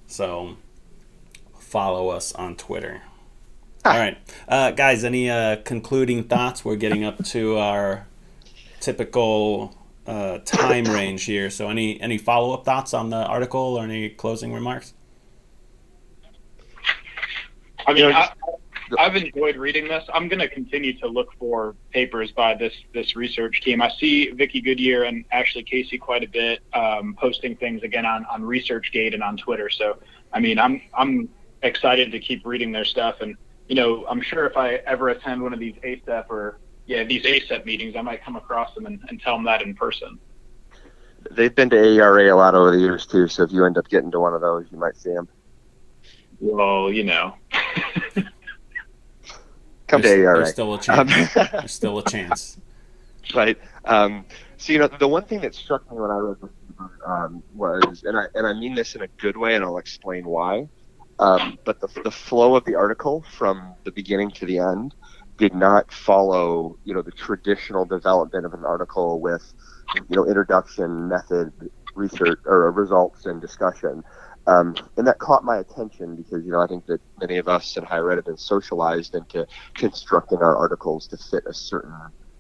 So 0.09 0.57
follow 1.59 2.09
us 2.09 2.33
on 2.33 2.57
Twitter. 2.57 3.03
All 3.83 3.97
right, 3.99 4.19
uh, 4.47 4.73
guys. 4.73 5.05
Any 5.05 5.31
uh, 5.31 5.57
concluding 5.65 6.25
thoughts? 6.25 6.67
We're 6.67 6.77
getting 6.77 7.03
up 7.03 7.25
to 7.27 7.57
our 7.57 8.07
typical 8.79 9.75
uh, 10.07 10.39
time 10.45 10.85
range 10.85 11.25
here. 11.25 11.49
So, 11.49 11.71
any 11.71 11.99
any 11.99 12.19
follow 12.19 12.53
up 12.53 12.67
thoughts 12.67 12.93
on 12.93 13.09
the 13.09 13.25
article 13.25 13.79
or 13.79 13.85
any 13.85 14.11
closing 14.11 14.53
remarks? 14.53 14.93
I 17.87 17.95
mean, 17.95 18.13
I, 18.13 18.29
have 18.99 19.17
enjoyed 19.17 19.57
reading 19.57 19.89
this. 19.89 20.05
I'm 20.13 20.29
going 20.29 20.41
to 20.41 20.49
continue 20.49 20.93
to 20.99 21.09
look 21.09 21.33
for 21.39 21.75
papers 21.91 22.33
by 22.33 22.55
this 22.55 22.75
this 22.93 23.17
research 23.17 23.63
team. 23.63 23.81
I 23.81 23.91
see 23.99 24.31
Vicky 24.31 24.61
Goodyear 24.61 25.05
and 25.05 25.25
Ashley 25.33 25.63
Casey 25.63 25.97
quite 25.97 26.23
a 26.23 26.29
bit 26.29 26.61
um, 26.75 27.17
posting 27.19 27.57
things 27.57 27.83
again 27.83 28.05
on 28.05 28.27
on 28.27 28.43
ResearchGate 28.43 29.15
and 29.15 29.23
on 29.23 29.39
Twitter. 29.39 29.71
So, 29.71 29.97
I 30.35 30.41
mean, 30.41 30.59
I'm 30.59 30.83
I'm 30.93 31.31
excited 31.63 32.13
to 32.13 32.21
keep 32.21 32.45
reading 32.45 32.73
their 32.73 32.85
stuff 32.85 33.23
and 33.23 33.37
you 33.71 33.77
know, 33.77 34.05
I'm 34.11 34.21
sure 34.21 34.47
if 34.47 34.57
I 34.57 34.75
ever 34.85 35.11
attend 35.11 35.41
one 35.41 35.53
of 35.53 35.61
these 35.61 35.77
AIESEP 35.85 36.25
or 36.29 36.59
yeah 36.87 37.05
these 37.05 37.23
AIESEP 37.23 37.65
meetings, 37.65 37.95
I 37.95 38.03
might 38.03 38.21
come 38.25 38.35
across 38.35 38.75
them 38.75 38.87
and, 38.87 39.01
and 39.09 39.21
tell 39.23 39.37
them 39.37 39.45
that 39.45 39.63
in 39.63 39.77
person. 39.77 40.19
they've 41.31 41.55
been 41.55 41.71
to 41.71 41.77
AERA 41.77 42.33
a 42.33 42.37
lot 42.37 42.57
over 42.57 42.73
the 42.73 42.79
years 42.81 43.07
too. 43.07 43.29
So 43.29 43.45
if 43.45 43.53
you 43.53 43.65
end 43.65 43.79
up 43.79 43.89
getting 43.89 44.11
to 44.11 44.19
one 44.19 44.35
of 44.35 44.41
those, 44.41 44.67
you 44.73 44.79
might 44.79 44.97
see 44.97 45.11
them. 45.15 45.29
Well, 46.41 46.93
you 46.93 47.05
know. 47.05 47.37
Come 49.87 50.03
there's, 50.03 50.15
to 50.15 50.21
AERA. 50.21 50.37
There's 50.39 50.51
still 50.51 50.75
a 50.75 50.81
chance. 50.81 51.37
Um, 51.37 51.47
there's 51.53 51.73
still 51.73 51.99
a 52.01 52.05
chance. 52.05 52.59
right. 53.37 53.57
Um, 53.85 54.25
so 54.57 54.73
you 54.73 54.81
know, 54.81 54.89
the 54.89 55.07
one 55.07 55.27
thing 55.27 55.43
that 55.43 55.55
struck 55.55 55.89
me 55.93 55.97
when 55.97 56.11
I 56.11 56.17
read 56.17 56.39
this 56.43 56.51
um, 57.07 57.41
was, 57.55 58.03
and 58.05 58.19
I 58.19 58.25
and 58.35 58.49
I 58.49 58.53
mean 58.53 58.75
this 58.75 58.97
in 58.97 59.03
a 59.03 59.09
good 59.19 59.37
way, 59.37 59.55
and 59.55 59.65
I'll 59.65 59.79
explain 59.79 60.27
why. 60.27 60.69
Um, 61.21 61.59
but 61.65 61.81
the 61.81 61.89
the 62.03 62.11
flow 62.11 62.57
of 62.57 62.65
the 62.65 62.75
article 62.75 63.25
from 63.37 63.75
the 63.85 63.93
beginning 63.93 64.31
to 64.33 64.47
the 64.47 64.59
end 64.59 64.95
did 65.37 65.55
not 65.55 65.93
follow, 65.93 66.79
you 66.85 66.95
know, 66.95 67.03
the 67.03 67.13
traditional 67.13 67.85
development 67.85 68.45
of 68.47 68.55
an 68.55 68.65
article 68.65 69.21
with, 69.21 69.55
you 69.95 70.17
know, 70.17 70.27
introduction, 70.27 71.09
method, 71.09 71.53
research, 71.95 72.41
or 72.47 72.71
results 72.73 73.27
and 73.27 73.41
discussion. 73.41 74.03
Um, 74.47 74.75
and 74.97 75.07
that 75.07 75.19
caught 75.19 75.45
my 75.45 75.59
attention 75.59 76.17
because, 76.17 76.45
you 76.45 76.53
know, 76.53 76.61
I 76.61 76.67
think 76.67 76.87
that 76.87 77.01
many 77.21 77.37
of 77.37 77.49
us 77.49 77.77
in 77.77 77.85
higher 77.85 78.11
ed 78.11 78.17
have 78.17 78.25
been 78.25 78.37
socialized 78.37 79.15
into 79.15 79.47
constructing 79.75 80.39
our 80.39 80.57
articles 80.57 81.07
to 81.09 81.17
fit 81.17 81.45
a 81.47 81.55
certain 81.55 81.95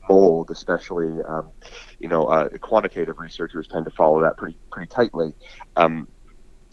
mold, 0.09 0.51
especially, 0.51 1.23
um, 1.29 1.51
you 1.99 2.09
know, 2.09 2.25
uh, 2.25 2.49
quantitative 2.61 3.19
researchers 3.19 3.69
tend 3.69 3.85
to 3.85 3.91
follow 3.91 4.21
that 4.23 4.37
pretty, 4.37 4.57
pretty 4.71 4.89
tightly. 4.89 5.35
Um, 5.77 6.09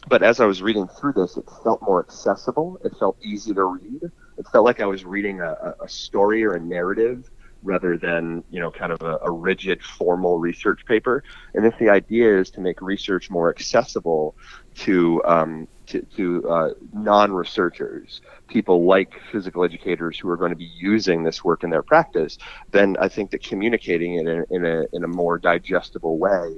but 0.07 0.23
as 0.23 0.39
I 0.39 0.45
was 0.45 0.61
reading 0.61 0.87
through 0.87 1.13
this, 1.13 1.37
it 1.37 1.45
felt 1.63 1.81
more 1.81 1.99
accessible. 1.99 2.79
It 2.83 2.95
felt 2.97 3.17
easy 3.21 3.53
to 3.53 3.63
read. 3.65 4.03
It 4.37 4.47
felt 4.51 4.65
like 4.65 4.79
I 4.79 4.85
was 4.85 5.05
reading 5.05 5.41
a, 5.41 5.75
a 5.81 5.89
story 5.89 6.43
or 6.43 6.53
a 6.53 6.59
narrative 6.59 7.29
rather 7.63 7.97
than 7.97 8.43
you 8.51 8.59
know 8.59 8.71
kind 8.71 8.91
of 8.91 9.01
a, 9.01 9.17
a, 9.23 9.31
rigid 9.31 9.83
formal 9.83 10.37
research 10.37 10.85
paper. 10.85 11.23
And 11.53 11.65
if 11.65 11.77
the 11.79 11.89
idea 11.89 12.39
is 12.39 12.51
to 12.51 12.61
make 12.61 12.81
research 12.81 13.29
more 13.29 13.49
accessible 13.49 14.35
to 14.75 15.23
um, 15.25 15.67
to, 15.87 16.01
to 16.15 16.49
uh, 16.49 16.69
non-researchers, 16.93 18.21
people 18.47 18.85
like 18.85 19.19
physical 19.31 19.63
educators 19.63 20.19
who 20.19 20.29
are 20.29 20.37
going 20.37 20.51
to 20.51 20.57
be 20.57 20.69
using 20.75 21.23
this 21.23 21.43
work 21.43 21.63
in 21.63 21.69
their 21.69 21.83
practice, 21.83 22.37
then 22.71 22.95
I 22.99 23.07
think 23.07 23.31
that 23.31 23.41
communicating 23.41 24.15
it 24.15 24.27
in, 24.27 24.45
in 24.51 24.65
a 24.65 24.85
in 24.93 25.03
a 25.03 25.07
more 25.07 25.37
digestible 25.37 26.17
way 26.17 26.57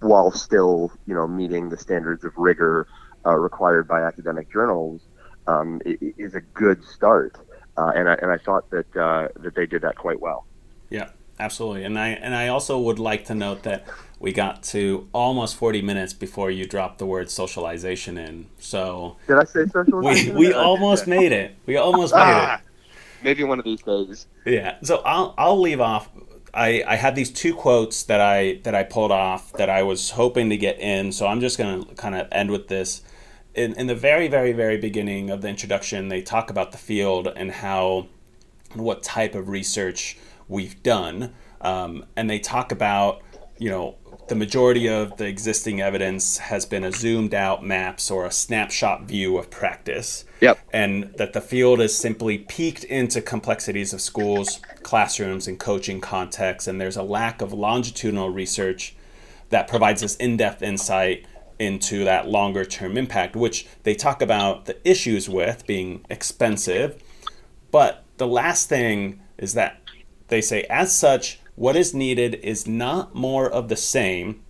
while 0.00 0.30
still, 0.30 0.92
you 1.06 1.14
know, 1.14 1.26
meeting 1.26 1.68
the 1.68 1.76
standards 1.76 2.24
of 2.24 2.36
rigor 2.36 2.86
uh, 3.26 3.34
required 3.36 3.86
by 3.86 4.02
academic 4.02 4.50
journals, 4.52 5.00
um, 5.46 5.80
is 5.84 6.34
a 6.34 6.40
good 6.40 6.84
start. 6.84 7.36
Uh, 7.76 7.92
and 7.94 8.08
I 8.08 8.14
and 8.14 8.30
I 8.30 8.38
thought 8.38 8.68
that 8.70 8.96
uh, 8.96 9.28
that 9.36 9.54
they 9.54 9.66
did 9.66 9.82
that 9.82 9.96
quite 9.96 10.20
well. 10.20 10.44
Yeah, 10.90 11.10
absolutely. 11.38 11.84
And 11.84 11.98
I 11.98 12.08
and 12.08 12.34
I 12.34 12.48
also 12.48 12.78
would 12.78 12.98
like 12.98 13.24
to 13.26 13.34
note 13.34 13.62
that 13.62 13.86
we 14.18 14.32
got 14.32 14.62
to 14.64 15.08
almost 15.14 15.56
40 15.56 15.80
minutes 15.80 16.12
before 16.12 16.50
you 16.50 16.66
dropped 16.66 16.98
the 16.98 17.06
word 17.06 17.30
socialization 17.30 18.18
in. 18.18 18.46
So 18.58 19.16
did 19.26 19.38
I 19.38 19.44
say 19.44 19.66
socialization? 19.66 20.36
We 20.36 20.48
we 20.48 20.52
almost 20.52 21.06
made 21.06 21.32
it. 21.32 21.56
We 21.66 21.76
almost 21.76 22.14
made 22.14 22.20
ah, 22.20 22.56
it. 22.56 22.60
Maybe 23.22 23.44
one 23.44 23.58
of 23.58 23.64
these 23.64 23.82
days. 23.82 24.26
Yeah. 24.44 24.76
So 24.82 25.02
I'll 25.04 25.34
I'll 25.38 25.60
leave 25.60 25.80
off 25.80 26.10
I, 26.52 26.82
I 26.86 26.96
had 26.96 27.14
these 27.14 27.30
two 27.30 27.54
quotes 27.54 28.02
that 28.04 28.20
I 28.20 28.60
that 28.64 28.74
I 28.74 28.82
pulled 28.82 29.12
off 29.12 29.52
that 29.54 29.70
I 29.70 29.82
was 29.82 30.10
hoping 30.10 30.50
to 30.50 30.56
get 30.56 30.78
in. 30.80 31.12
So 31.12 31.26
I'm 31.26 31.40
just 31.40 31.58
going 31.58 31.84
to 31.84 31.94
kind 31.94 32.14
of 32.14 32.28
end 32.32 32.50
with 32.50 32.68
this. 32.68 33.02
In, 33.54 33.74
in 33.74 33.86
the 33.86 33.94
very 33.94 34.28
very 34.28 34.52
very 34.52 34.76
beginning 34.76 35.30
of 35.30 35.42
the 35.42 35.48
introduction, 35.48 36.08
they 36.08 36.22
talk 36.22 36.50
about 36.50 36.72
the 36.72 36.78
field 36.78 37.28
and 37.28 37.50
how 37.50 38.08
and 38.72 38.82
what 38.82 39.02
type 39.02 39.34
of 39.34 39.48
research 39.48 40.18
we've 40.48 40.80
done, 40.82 41.34
um, 41.60 42.04
and 42.16 42.28
they 42.28 42.38
talk 42.38 42.72
about 42.72 43.22
you 43.58 43.70
know 43.70 43.96
the 44.30 44.36
majority 44.36 44.88
of 44.88 45.16
the 45.16 45.26
existing 45.26 45.80
evidence 45.80 46.38
has 46.38 46.64
been 46.64 46.84
a 46.84 46.92
zoomed 46.92 47.34
out 47.34 47.64
maps 47.64 48.12
or 48.12 48.24
a 48.24 48.30
snapshot 48.30 49.02
view 49.02 49.36
of 49.36 49.50
practice. 49.50 50.24
Yep. 50.40 50.56
And 50.72 51.12
that 51.16 51.32
the 51.32 51.40
field 51.40 51.80
is 51.80 51.98
simply 51.98 52.38
peeked 52.38 52.84
into 52.84 53.20
complexities 53.22 53.92
of 53.92 54.00
schools, 54.00 54.60
classrooms, 54.84 55.48
and 55.48 55.58
coaching 55.58 56.00
contexts. 56.00 56.68
And 56.68 56.80
there's 56.80 56.96
a 56.96 57.02
lack 57.02 57.42
of 57.42 57.52
longitudinal 57.52 58.30
research 58.30 58.94
that 59.48 59.66
provides 59.66 60.04
us 60.04 60.14
in 60.14 60.36
depth 60.36 60.62
insight 60.62 61.26
into 61.58 62.04
that 62.04 62.28
longer 62.28 62.64
term 62.64 62.96
impact, 62.96 63.34
which 63.34 63.66
they 63.82 63.96
talk 63.96 64.22
about 64.22 64.66
the 64.66 64.76
issues 64.88 65.28
with 65.28 65.66
being 65.66 66.06
expensive. 66.08 67.02
But 67.72 68.04
the 68.18 68.28
last 68.28 68.68
thing 68.68 69.22
is 69.38 69.54
that 69.54 69.80
they 70.28 70.40
say, 70.40 70.62
as 70.70 70.96
such, 70.96 71.39
what 71.60 71.76
is 71.76 71.92
needed 71.92 72.36
is 72.36 72.66
not 72.66 73.14
more 73.14 73.46
of 73.46 73.68
the 73.68 73.76
same, 73.76 74.42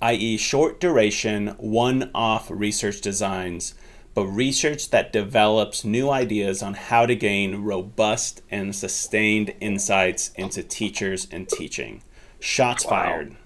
i.e., 0.00 0.36
short 0.36 0.78
duration, 0.78 1.48
one 1.58 2.08
off 2.14 2.48
research 2.48 3.00
designs, 3.00 3.74
but 4.14 4.26
research 4.26 4.90
that 4.90 5.12
develops 5.12 5.84
new 5.84 6.08
ideas 6.08 6.62
on 6.62 6.74
how 6.74 7.04
to 7.04 7.16
gain 7.16 7.64
robust 7.64 8.42
and 8.48 8.76
sustained 8.76 9.54
insights 9.58 10.30
into 10.36 10.62
teachers 10.62 11.26
and 11.32 11.48
teaching. 11.48 12.00
Shots 12.38 12.84
wow. 12.84 12.90
fired. 12.90 13.36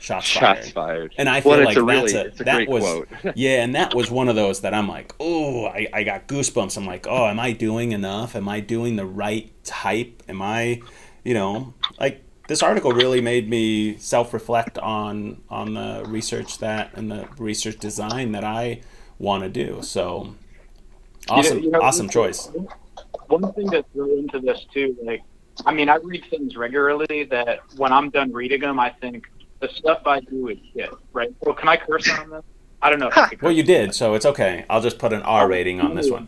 Shots, 0.00 0.26
Shots 0.26 0.42
fired. 0.42 0.72
fired. 0.72 1.14
And 1.18 1.28
I 1.28 1.42
feel 1.42 1.52
well, 1.52 1.64
like 1.64 1.76
a 1.76 1.82
that's 1.82 2.12
really, 2.12 2.14
a, 2.14 2.32
a 2.32 2.44
that 2.46 2.68
was 2.68 3.04
yeah, 3.36 3.62
and 3.62 3.76
that 3.76 3.94
was 3.94 4.10
one 4.10 4.28
of 4.28 4.34
those 4.34 4.62
that 4.62 4.74
I'm 4.74 4.88
like, 4.88 5.14
oh, 5.20 5.66
I, 5.66 5.86
I 5.92 6.02
got 6.02 6.26
goosebumps. 6.26 6.76
I'm 6.76 6.84
like, 6.84 7.06
oh, 7.08 7.28
am 7.28 7.38
I 7.38 7.52
doing 7.52 7.92
enough? 7.92 8.34
Am 8.34 8.48
I 8.48 8.58
doing 8.58 8.96
the 8.96 9.06
right 9.06 9.52
type? 9.62 10.24
Am 10.28 10.42
I, 10.42 10.82
you 11.22 11.34
know, 11.34 11.74
like 12.00 12.24
this 12.50 12.64
article 12.64 12.90
really 12.90 13.20
made 13.20 13.48
me 13.48 13.96
self-reflect 13.98 14.76
on 14.78 15.40
on 15.50 15.74
the 15.74 16.02
research 16.08 16.58
that 16.58 16.90
and 16.94 17.08
the 17.08 17.28
research 17.38 17.78
design 17.78 18.32
that 18.32 18.42
I 18.42 18.80
want 19.20 19.44
to 19.44 19.48
do. 19.48 19.82
So 19.82 20.34
awesome, 21.28 21.58
you 21.58 21.60
know, 21.60 21.66
you 21.66 21.70
know, 21.70 21.80
awesome 21.80 22.08
choice. 22.08 22.50
One 23.28 23.52
thing 23.52 23.66
that 23.68 23.84
threw 23.92 24.18
into 24.18 24.40
this 24.40 24.66
too, 24.74 24.96
like 25.04 25.22
I 25.64 25.72
mean, 25.72 25.88
I 25.88 25.98
read 26.02 26.24
things 26.28 26.56
regularly 26.56 27.22
that 27.26 27.60
when 27.76 27.92
I'm 27.92 28.10
done 28.10 28.32
reading 28.32 28.62
them, 28.62 28.80
I 28.80 28.90
think 28.90 29.30
the 29.60 29.68
stuff 29.68 30.00
I 30.04 30.18
do 30.18 30.48
is 30.48 30.58
shit, 30.74 30.90
right? 31.12 31.32
Well, 31.42 31.54
can 31.54 31.68
I 31.68 31.76
curse 31.76 32.10
on 32.10 32.30
this? 32.30 32.42
I 32.82 32.90
don't 32.90 32.98
know. 32.98 33.12
well, 33.42 33.52
you 33.52 33.62
did, 33.62 33.94
so 33.94 34.14
it's 34.14 34.26
okay. 34.26 34.64
I'll 34.68 34.82
just 34.82 34.98
put 34.98 35.12
an 35.12 35.22
R 35.22 35.46
rating 35.46 35.80
on 35.80 35.94
this 35.94 36.10
one. 36.10 36.26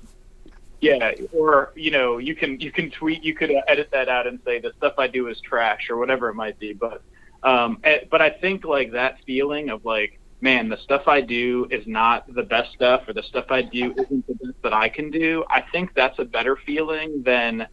Yeah, 0.82 1.12
or 1.32 1.72
you 1.76 1.92
know, 1.92 2.18
you 2.18 2.34
can 2.34 2.58
you 2.58 2.72
can 2.72 2.90
tweet, 2.90 3.22
you 3.22 3.34
could 3.34 3.52
edit 3.68 3.88
that 3.92 4.08
out 4.08 4.26
and 4.26 4.40
say 4.44 4.58
the 4.58 4.72
stuff 4.78 4.94
I 4.98 5.06
do 5.06 5.28
is 5.28 5.40
trash 5.40 5.88
or 5.88 5.96
whatever 5.96 6.28
it 6.28 6.34
might 6.34 6.58
be. 6.58 6.72
But 6.72 7.02
um, 7.44 7.78
eh, 7.84 8.00
but 8.10 8.20
I 8.20 8.30
think 8.30 8.64
like 8.64 8.90
that 8.90 9.18
feeling 9.24 9.70
of 9.70 9.84
like, 9.84 10.18
man, 10.40 10.68
the 10.68 10.76
stuff 10.78 11.06
I 11.06 11.20
do 11.20 11.68
is 11.70 11.86
not 11.86 12.32
the 12.34 12.42
best 12.42 12.72
stuff, 12.72 13.02
or 13.06 13.12
the 13.12 13.22
stuff 13.22 13.46
I 13.50 13.62
do 13.62 13.94
isn't 13.96 14.26
the 14.26 14.34
best 14.34 14.60
that 14.64 14.72
I 14.72 14.88
can 14.88 15.12
do. 15.12 15.44
I 15.48 15.60
think 15.60 15.94
that's 15.94 16.18
a 16.18 16.24
better 16.24 16.56
feeling 16.66 17.22
than 17.22 17.68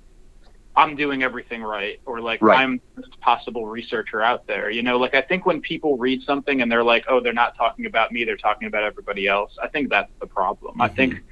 I'm 0.76 0.96
doing 0.96 1.24
everything 1.24 1.64
right, 1.64 2.00
or 2.06 2.22
like 2.22 2.44
right. 2.44 2.60
I'm 2.60 2.80
the 2.96 3.02
best 3.02 3.20
possible 3.22 3.66
researcher 3.66 4.22
out 4.22 4.46
there. 4.46 4.70
You 4.70 4.84
know, 4.84 5.00
like 5.00 5.16
I 5.16 5.22
think 5.22 5.48
when 5.48 5.62
people 5.62 5.98
read 5.98 6.22
something 6.22 6.62
and 6.62 6.72
they're 6.72 6.84
like, 6.84 7.06
oh, 7.10 7.20
they're 7.20 7.34
not 7.34 7.58
talking 7.58 7.88
about 7.88 8.12
me, 8.12 8.24
they're 8.24 8.38
talking 8.38 8.68
about 8.68 8.84
everybody 8.84 9.28
else. 9.28 9.58
I 9.60 9.68
think 9.68 9.90
that's 9.90 10.12
the 10.22 10.28
problem. 10.28 10.74
Mm-hmm. 10.74 10.82
I 10.84 10.90
think 10.90 11.24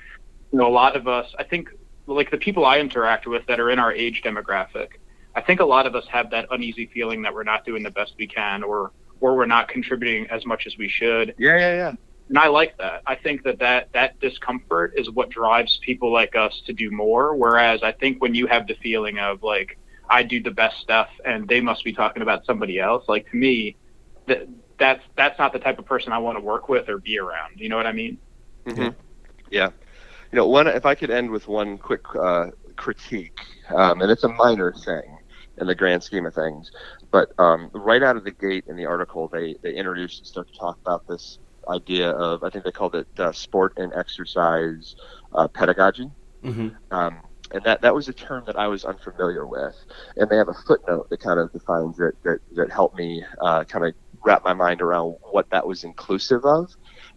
you 0.58 0.64
know, 0.64 0.70
a 0.70 0.74
lot 0.74 0.96
of 0.96 1.08
us, 1.08 1.28
I 1.38 1.44
think, 1.44 1.70
like 2.08 2.32
the 2.32 2.38
people 2.38 2.66
I 2.66 2.80
interact 2.80 3.28
with 3.28 3.46
that 3.46 3.60
are 3.60 3.70
in 3.70 3.78
our 3.78 3.94
age 3.94 4.24
demographic, 4.26 4.94
I 5.36 5.42
think 5.42 5.60
a 5.60 5.66
lot 5.66 5.86
of 5.86 5.94
us 5.94 6.06
have 6.08 6.32
that 6.32 6.48
uneasy 6.50 6.88
feeling 6.92 7.22
that 7.22 7.34
we're 7.36 7.44
not 7.44 7.64
doing 7.64 7.84
the 7.84 7.92
best 7.92 8.16
we 8.18 8.26
can, 8.26 8.64
or 8.64 8.92
or 9.22 9.36
we're 9.36 9.46
not 9.46 9.68
contributing 9.68 10.26
as 10.32 10.48
much 10.48 10.66
as 10.66 10.76
we 10.76 10.90
should. 10.90 11.36
Yeah, 11.38 11.60
yeah, 11.60 11.76
yeah. 11.76 11.94
And 12.30 12.40
I 12.40 12.48
like 12.48 12.76
that. 12.80 13.04
I 13.06 13.14
think 13.14 13.44
that 13.44 13.60
that 13.60 13.94
that 13.94 14.20
discomfort 14.20 14.94
is 14.98 15.12
what 15.12 15.30
drives 15.30 15.80
people 15.84 16.12
like 16.12 16.36
us 16.36 16.60
to 16.66 16.74
do 16.74 16.90
more. 16.90 17.36
Whereas 17.36 17.84
I 17.84 17.92
think 17.92 18.20
when 18.20 18.34
you 18.34 18.48
have 18.48 18.66
the 18.66 18.76
feeling 18.82 19.20
of 19.20 19.44
like 19.44 19.78
I 20.10 20.24
do 20.24 20.42
the 20.42 20.50
best 20.50 20.80
stuff 20.80 21.10
and 21.24 21.48
they 21.48 21.62
must 21.62 21.84
be 21.84 21.94
talking 21.94 22.24
about 22.24 22.48
somebody 22.48 22.80
else, 22.80 23.04
like 23.08 23.30
to 23.30 23.38
me, 23.38 23.76
that 24.26 24.48
that's 24.80 25.04
that's 25.16 25.38
not 25.38 25.54
the 25.54 25.60
type 25.60 25.78
of 25.78 25.86
person 25.86 26.14
I 26.14 26.18
want 26.18 26.36
to 26.36 26.44
work 26.44 26.68
with 26.68 26.90
or 26.90 26.98
be 26.98 27.20
around. 27.20 27.60
You 27.60 27.70
know 27.70 27.78
what 27.78 27.86
I 27.86 27.92
mean? 27.92 28.18
Mm-hmm. 28.66 29.00
Yeah 29.52 29.70
you 30.32 30.38
know, 30.38 30.48
one 30.48 30.68
if 30.68 30.86
I 30.86 30.96
could 30.96 31.10
end 31.10 31.30
with 31.30 31.48
one 31.48 31.78
quick 31.78 32.04
uh, 32.16 32.48
critique, 32.76 33.40
um, 33.70 34.02
and 34.02 34.12
it's 34.12 34.24
a 34.24 34.30
minor 34.30 34.74
thing 34.74 35.18
in 35.60 35.68
the 35.68 35.76
grand 35.76 36.04
scheme 36.04 36.26
of 36.26 36.36
things, 36.36 36.72
but 37.12 37.32
um, 37.40 37.70
right 37.74 38.04
out 38.04 38.16
of 38.16 38.24
the 38.24 38.32
gate 38.32 38.66
in 38.68 38.76
the 38.76 38.86
article, 38.86 39.28
they 39.28 39.56
they 39.62 39.74
introduced 39.74 40.20
and 40.20 40.28
start 40.28 40.52
to 40.52 40.58
talk 40.58 40.78
about 40.82 41.08
this 41.08 41.40
idea 41.70 42.12
of 42.12 42.44
I 42.44 42.50
think 42.50 42.64
they 42.64 42.72
called 42.72 42.96
it 42.96 43.08
uh, 43.18 43.32
sport 43.32 43.74
and 43.78 43.94
exercise 43.94 44.96
uh, 45.34 45.48
pedagogy. 45.48 46.10
Mm-hmm. 46.44 46.70
Um, 46.92 47.22
and 47.52 47.64
that, 47.64 47.82
that 47.82 47.96
was 47.96 48.08
a 48.10 48.14
term 48.14 48.44
that 48.46 48.58
I 48.58 48.68
was 48.68 48.84
unfamiliar 48.84 49.46
with. 49.46 49.76
And 50.18 50.30
they 50.30 50.38
have 50.38 50.50
a 50.50 50.54
footnote 50.54 51.10
that 51.10 51.20
kind 51.22 51.40
of 51.40 51.52
defines 51.54 52.00
it 52.00 52.16
that, 52.24 52.40
that 52.56 52.72
helped 52.72 52.98
me 52.98 53.24
uh, 53.42 53.64
kind 53.64 53.86
of 53.86 53.94
wrap 54.24 54.44
my 54.44 54.54
mind 54.54 54.82
around 54.82 55.16
what 55.32 55.50
that 55.52 55.66
was 55.66 55.84
inclusive 55.84 56.44
of. 56.44 56.76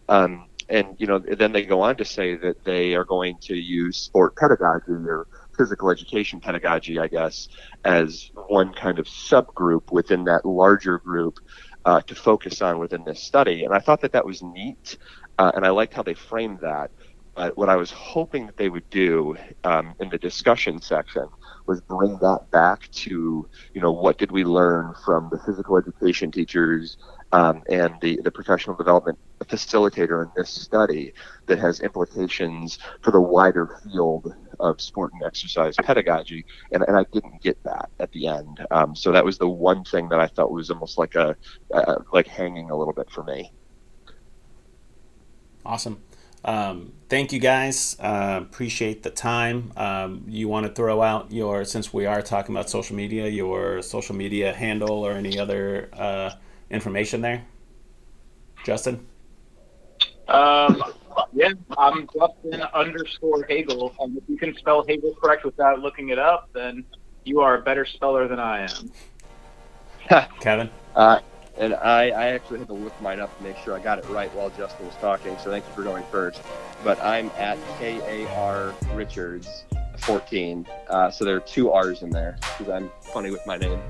Um, 0.09 0.49
and 0.71 0.97
you 0.99 1.07
know 1.07 1.19
then 1.19 1.53
they 1.53 1.65
go 1.65 1.81
on 1.83 1.97
to 1.97 2.05
say 2.05 2.37
that 2.37 2.65
they 2.65 2.95
are 2.95 3.05
going 3.05 3.37
to 3.43 3.55
use 3.55 3.97
sport 3.99 4.37
pedagogy 4.37 4.93
or 4.93 5.27
physical 5.57 5.91
education 5.91 6.41
pedagogy 6.41 6.99
i 6.99 7.09
guess 7.09 7.49
as 7.85 8.31
one 8.49 8.73
kind 8.73 8.99
of 8.99 9.07
subgroup 9.07 9.93
within 9.93 10.25
that 10.25 10.45
larger 10.47 10.99
group 10.99 11.39
uh, 11.85 12.01
to 12.03 12.15
focus 12.15 12.63
on 12.63 12.79
within 12.79 13.05
this 13.05 13.23
study. 13.23 13.65
And 13.65 13.75
I 13.75 13.79
thought 13.79 14.01
that 14.03 14.13
that 14.13 14.27
was 14.27 14.43
neat, 14.43 14.99
uh, 15.39 15.53
and 15.55 15.65
I 15.65 15.71
liked 15.71 15.95
how 15.95 16.03
they 16.03 16.15
framed 16.15 16.61
that. 16.61 16.91
But 17.35 17.57
what 17.57 17.69
I 17.69 17.77
was 17.77 17.91
hoping 17.91 18.47
that 18.47 18.57
they 18.57 18.69
would 18.69 18.89
do 18.91 19.37
um, 19.65 19.95
in 20.01 20.11
the 20.11 20.19
discussion 20.19 20.81
section 20.81 21.27
was 21.67 21.81
bring 21.81 22.19
that 22.19 22.51
back 22.51 22.91
to, 22.91 23.49
you 23.73 23.81
know, 23.81 23.93
what 23.93 24.19
did 24.19 24.33
we 24.33 24.45
learn 24.45 24.95
from 25.05 25.29
the 25.31 25.39
physical 25.39 25.77
education 25.79 26.31
teachers 26.33 26.99
um, 27.33 27.63
and 27.69 27.95
the, 28.01 28.21
the 28.23 28.31
professional 28.31 28.77
development 28.77 29.19
facilitator 29.45 30.25
in 30.25 30.31
this 30.37 30.51
study 30.51 31.13
that 31.47 31.59
has 31.59 31.81
implications 31.81 32.79
for 33.03 33.11
the 33.11 33.21
wider 33.21 33.81
field 33.85 34.35
of 34.59 34.81
sport 34.81 35.13
and 35.13 35.23
exercise 35.23 35.75
pedagogy. 35.77 36.45
And, 36.73 36.85
and 36.87 36.97
I 36.97 37.05
didn't 37.13 37.43
get 37.43 37.63
that 37.65 37.91
at 37.99 38.13
the 38.13 38.27
end. 38.27 38.67
Um, 38.71 38.95
so 38.95 39.13
that 39.13 39.25
was 39.25 39.39
the 39.39 39.49
one 39.49 39.85
thing 39.85 40.09
that 40.11 40.21
I 40.21 40.27
felt 40.27 40.51
was 40.51 40.71
almost 40.71 40.99
like 40.99 41.15
a, 41.15 41.37
uh, 41.73 41.97
like 42.13 42.27
hanging 42.27 42.71
a 42.71 42.77
little 42.77 42.93
bit 42.93 43.11
for 43.11 43.23
me. 43.25 43.53
Awesome. 45.65 46.03
Um, 46.43 46.95
thank 47.09 47.33
you 47.33 47.39
guys. 47.39 47.97
Uh, 48.01 48.41
appreciate 48.43 49.03
the 49.03 49.11
time. 49.11 49.73
Um, 49.77 50.25
you 50.27 50.49
want 50.49 50.67
to 50.67 50.73
throw 50.73 51.03
out 51.03 51.31
your, 51.33 51.65
since 51.65 51.93
we 51.93 52.07
are 52.07 52.23
talking 52.23 52.55
about 52.55 52.71
social 52.71 52.97
media, 52.97 53.29
your 53.29 53.83
social 53.83 54.15
media 54.17 54.53
handle 54.53 55.07
or 55.07 55.13
any 55.13 55.39
other 55.39 55.91
uh, 55.93 56.31
information 56.71 57.21
there? 57.21 57.45
Justin? 58.65 59.07
Um, 60.29 60.83
yeah, 61.33 61.53
I'm 61.77 62.09
Justin 62.15 62.63
underscore 62.75 63.45
Haegele. 63.47 63.95
And 63.99 64.17
if 64.17 64.25
you 64.29 64.37
can 64.37 64.57
spell 64.57 64.85
Haegele 64.85 65.17
correct 65.17 65.45
without 65.45 65.81
looking 65.81 66.11
it 66.11 66.19
up, 66.19 66.49
then 66.53 66.85
you 67.25 67.41
are 67.41 67.59
a 67.59 67.63
better 67.63 67.85
speller 67.85 68.29
than 68.29 68.39
I 68.39 68.69
am. 68.71 70.27
Kevin? 70.41 70.71
Uh, 70.95 71.21
and 71.57 71.75
I, 71.75 72.09
I 72.11 72.27
actually 72.29 72.61
had 72.61 72.69
to 72.69 72.75
look 72.75 72.99
mine 73.03 73.21
up 73.21 73.37
to 73.37 73.45
make 73.45 73.57
sure 73.59 73.77
I 73.77 73.83
got 73.83 73.99
it 73.99 74.09
right 74.09 74.33
while 74.35 74.51
Justin 74.51 74.87
was 74.87 74.95
talking, 74.97 75.37
so 75.39 75.51
thank 75.51 75.67
you 75.67 75.73
for 75.75 75.83
going 75.83 76.05
first. 76.11 76.41
But 76.83 76.99
I'm 77.03 77.31
at 77.37 77.59
K 77.79 78.01
A 78.25 78.35
R 78.35 78.75
Richards 78.95 79.65
14. 79.99 80.67
Uh, 80.89 81.11
so 81.11 81.25
there 81.25 81.37
are 81.37 81.41
two 81.41 81.71
R's 81.71 82.03
in 82.03 82.11
there 82.11 82.39
because 82.41 82.73
I'm 82.73 82.91
funny 83.03 83.31
with 83.31 83.47
my 83.47 83.59
name. 83.59 83.81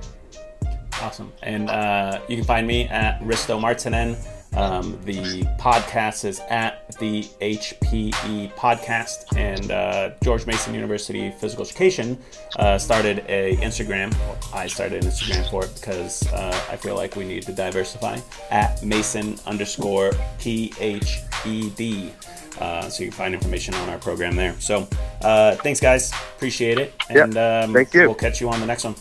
Awesome. 1.02 1.32
And 1.42 1.70
uh, 1.70 2.20
you 2.28 2.36
can 2.36 2.44
find 2.44 2.66
me 2.66 2.84
at 2.84 3.20
Risto 3.20 3.60
Marttinen. 3.60 4.16
Um, 4.56 4.98
the 5.04 5.42
podcast 5.60 6.24
is 6.24 6.40
at 6.50 6.90
the 6.98 7.22
HPE 7.40 8.54
podcast, 8.56 9.36
and 9.36 9.70
uh, 9.70 10.10
George 10.24 10.44
Mason 10.44 10.74
University 10.74 11.30
Physical 11.30 11.64
Education 11.64 12.18
uh, 12.56 12.76
started 12.76 13.24
a 13.28 13.56
Instagram. 13.58 14.12
I 14.52 14.66
started 14.66 15.04
an 15.04 15.10
Instagram 15.10 15.48
for 15.50 15.64
it 15.64 15.74
because 15.76 16.26
uh, 16.32 16.60
I 16.68 16.76
feel 16.76 16.96
like 16.96 17.14
we 17.14 17.24
need 17.24 17.44
to 17.44 17.52
diversify 17.52 18.18
at 18.50 18.82
Mason 18.82 19.38
underscore 19.46 20.12
PHED. 20.40 22.12
Uh, 22.58 22.88
so 22.90 23.04
you 23.04 23.10
can 23.10 23.16
find 23.16 23.34
information 23.34 23.72
on 23.74 23.88
our 23.88 23.98
program 23.98 24.34
there. 24.34 24.54
So 24.58 24.88
uh, 25.22 25.54
thanks, 25.56 25.78
guys. 25.78 26.12
Appreciate 26.36 26.78
it. 26.78 26.92
And 27.08 27.34
yep. 27.34 27.68
um, 27.68 27.72
thank 27.72 27.94
you. 27.94 28.00
We'll 28.02 28.14
catch 28.14 28.40
you 28.40 28.50
on 28.50 28.60
the 28.60 28.66
next 28.66 28.84
one. 28.84 28.96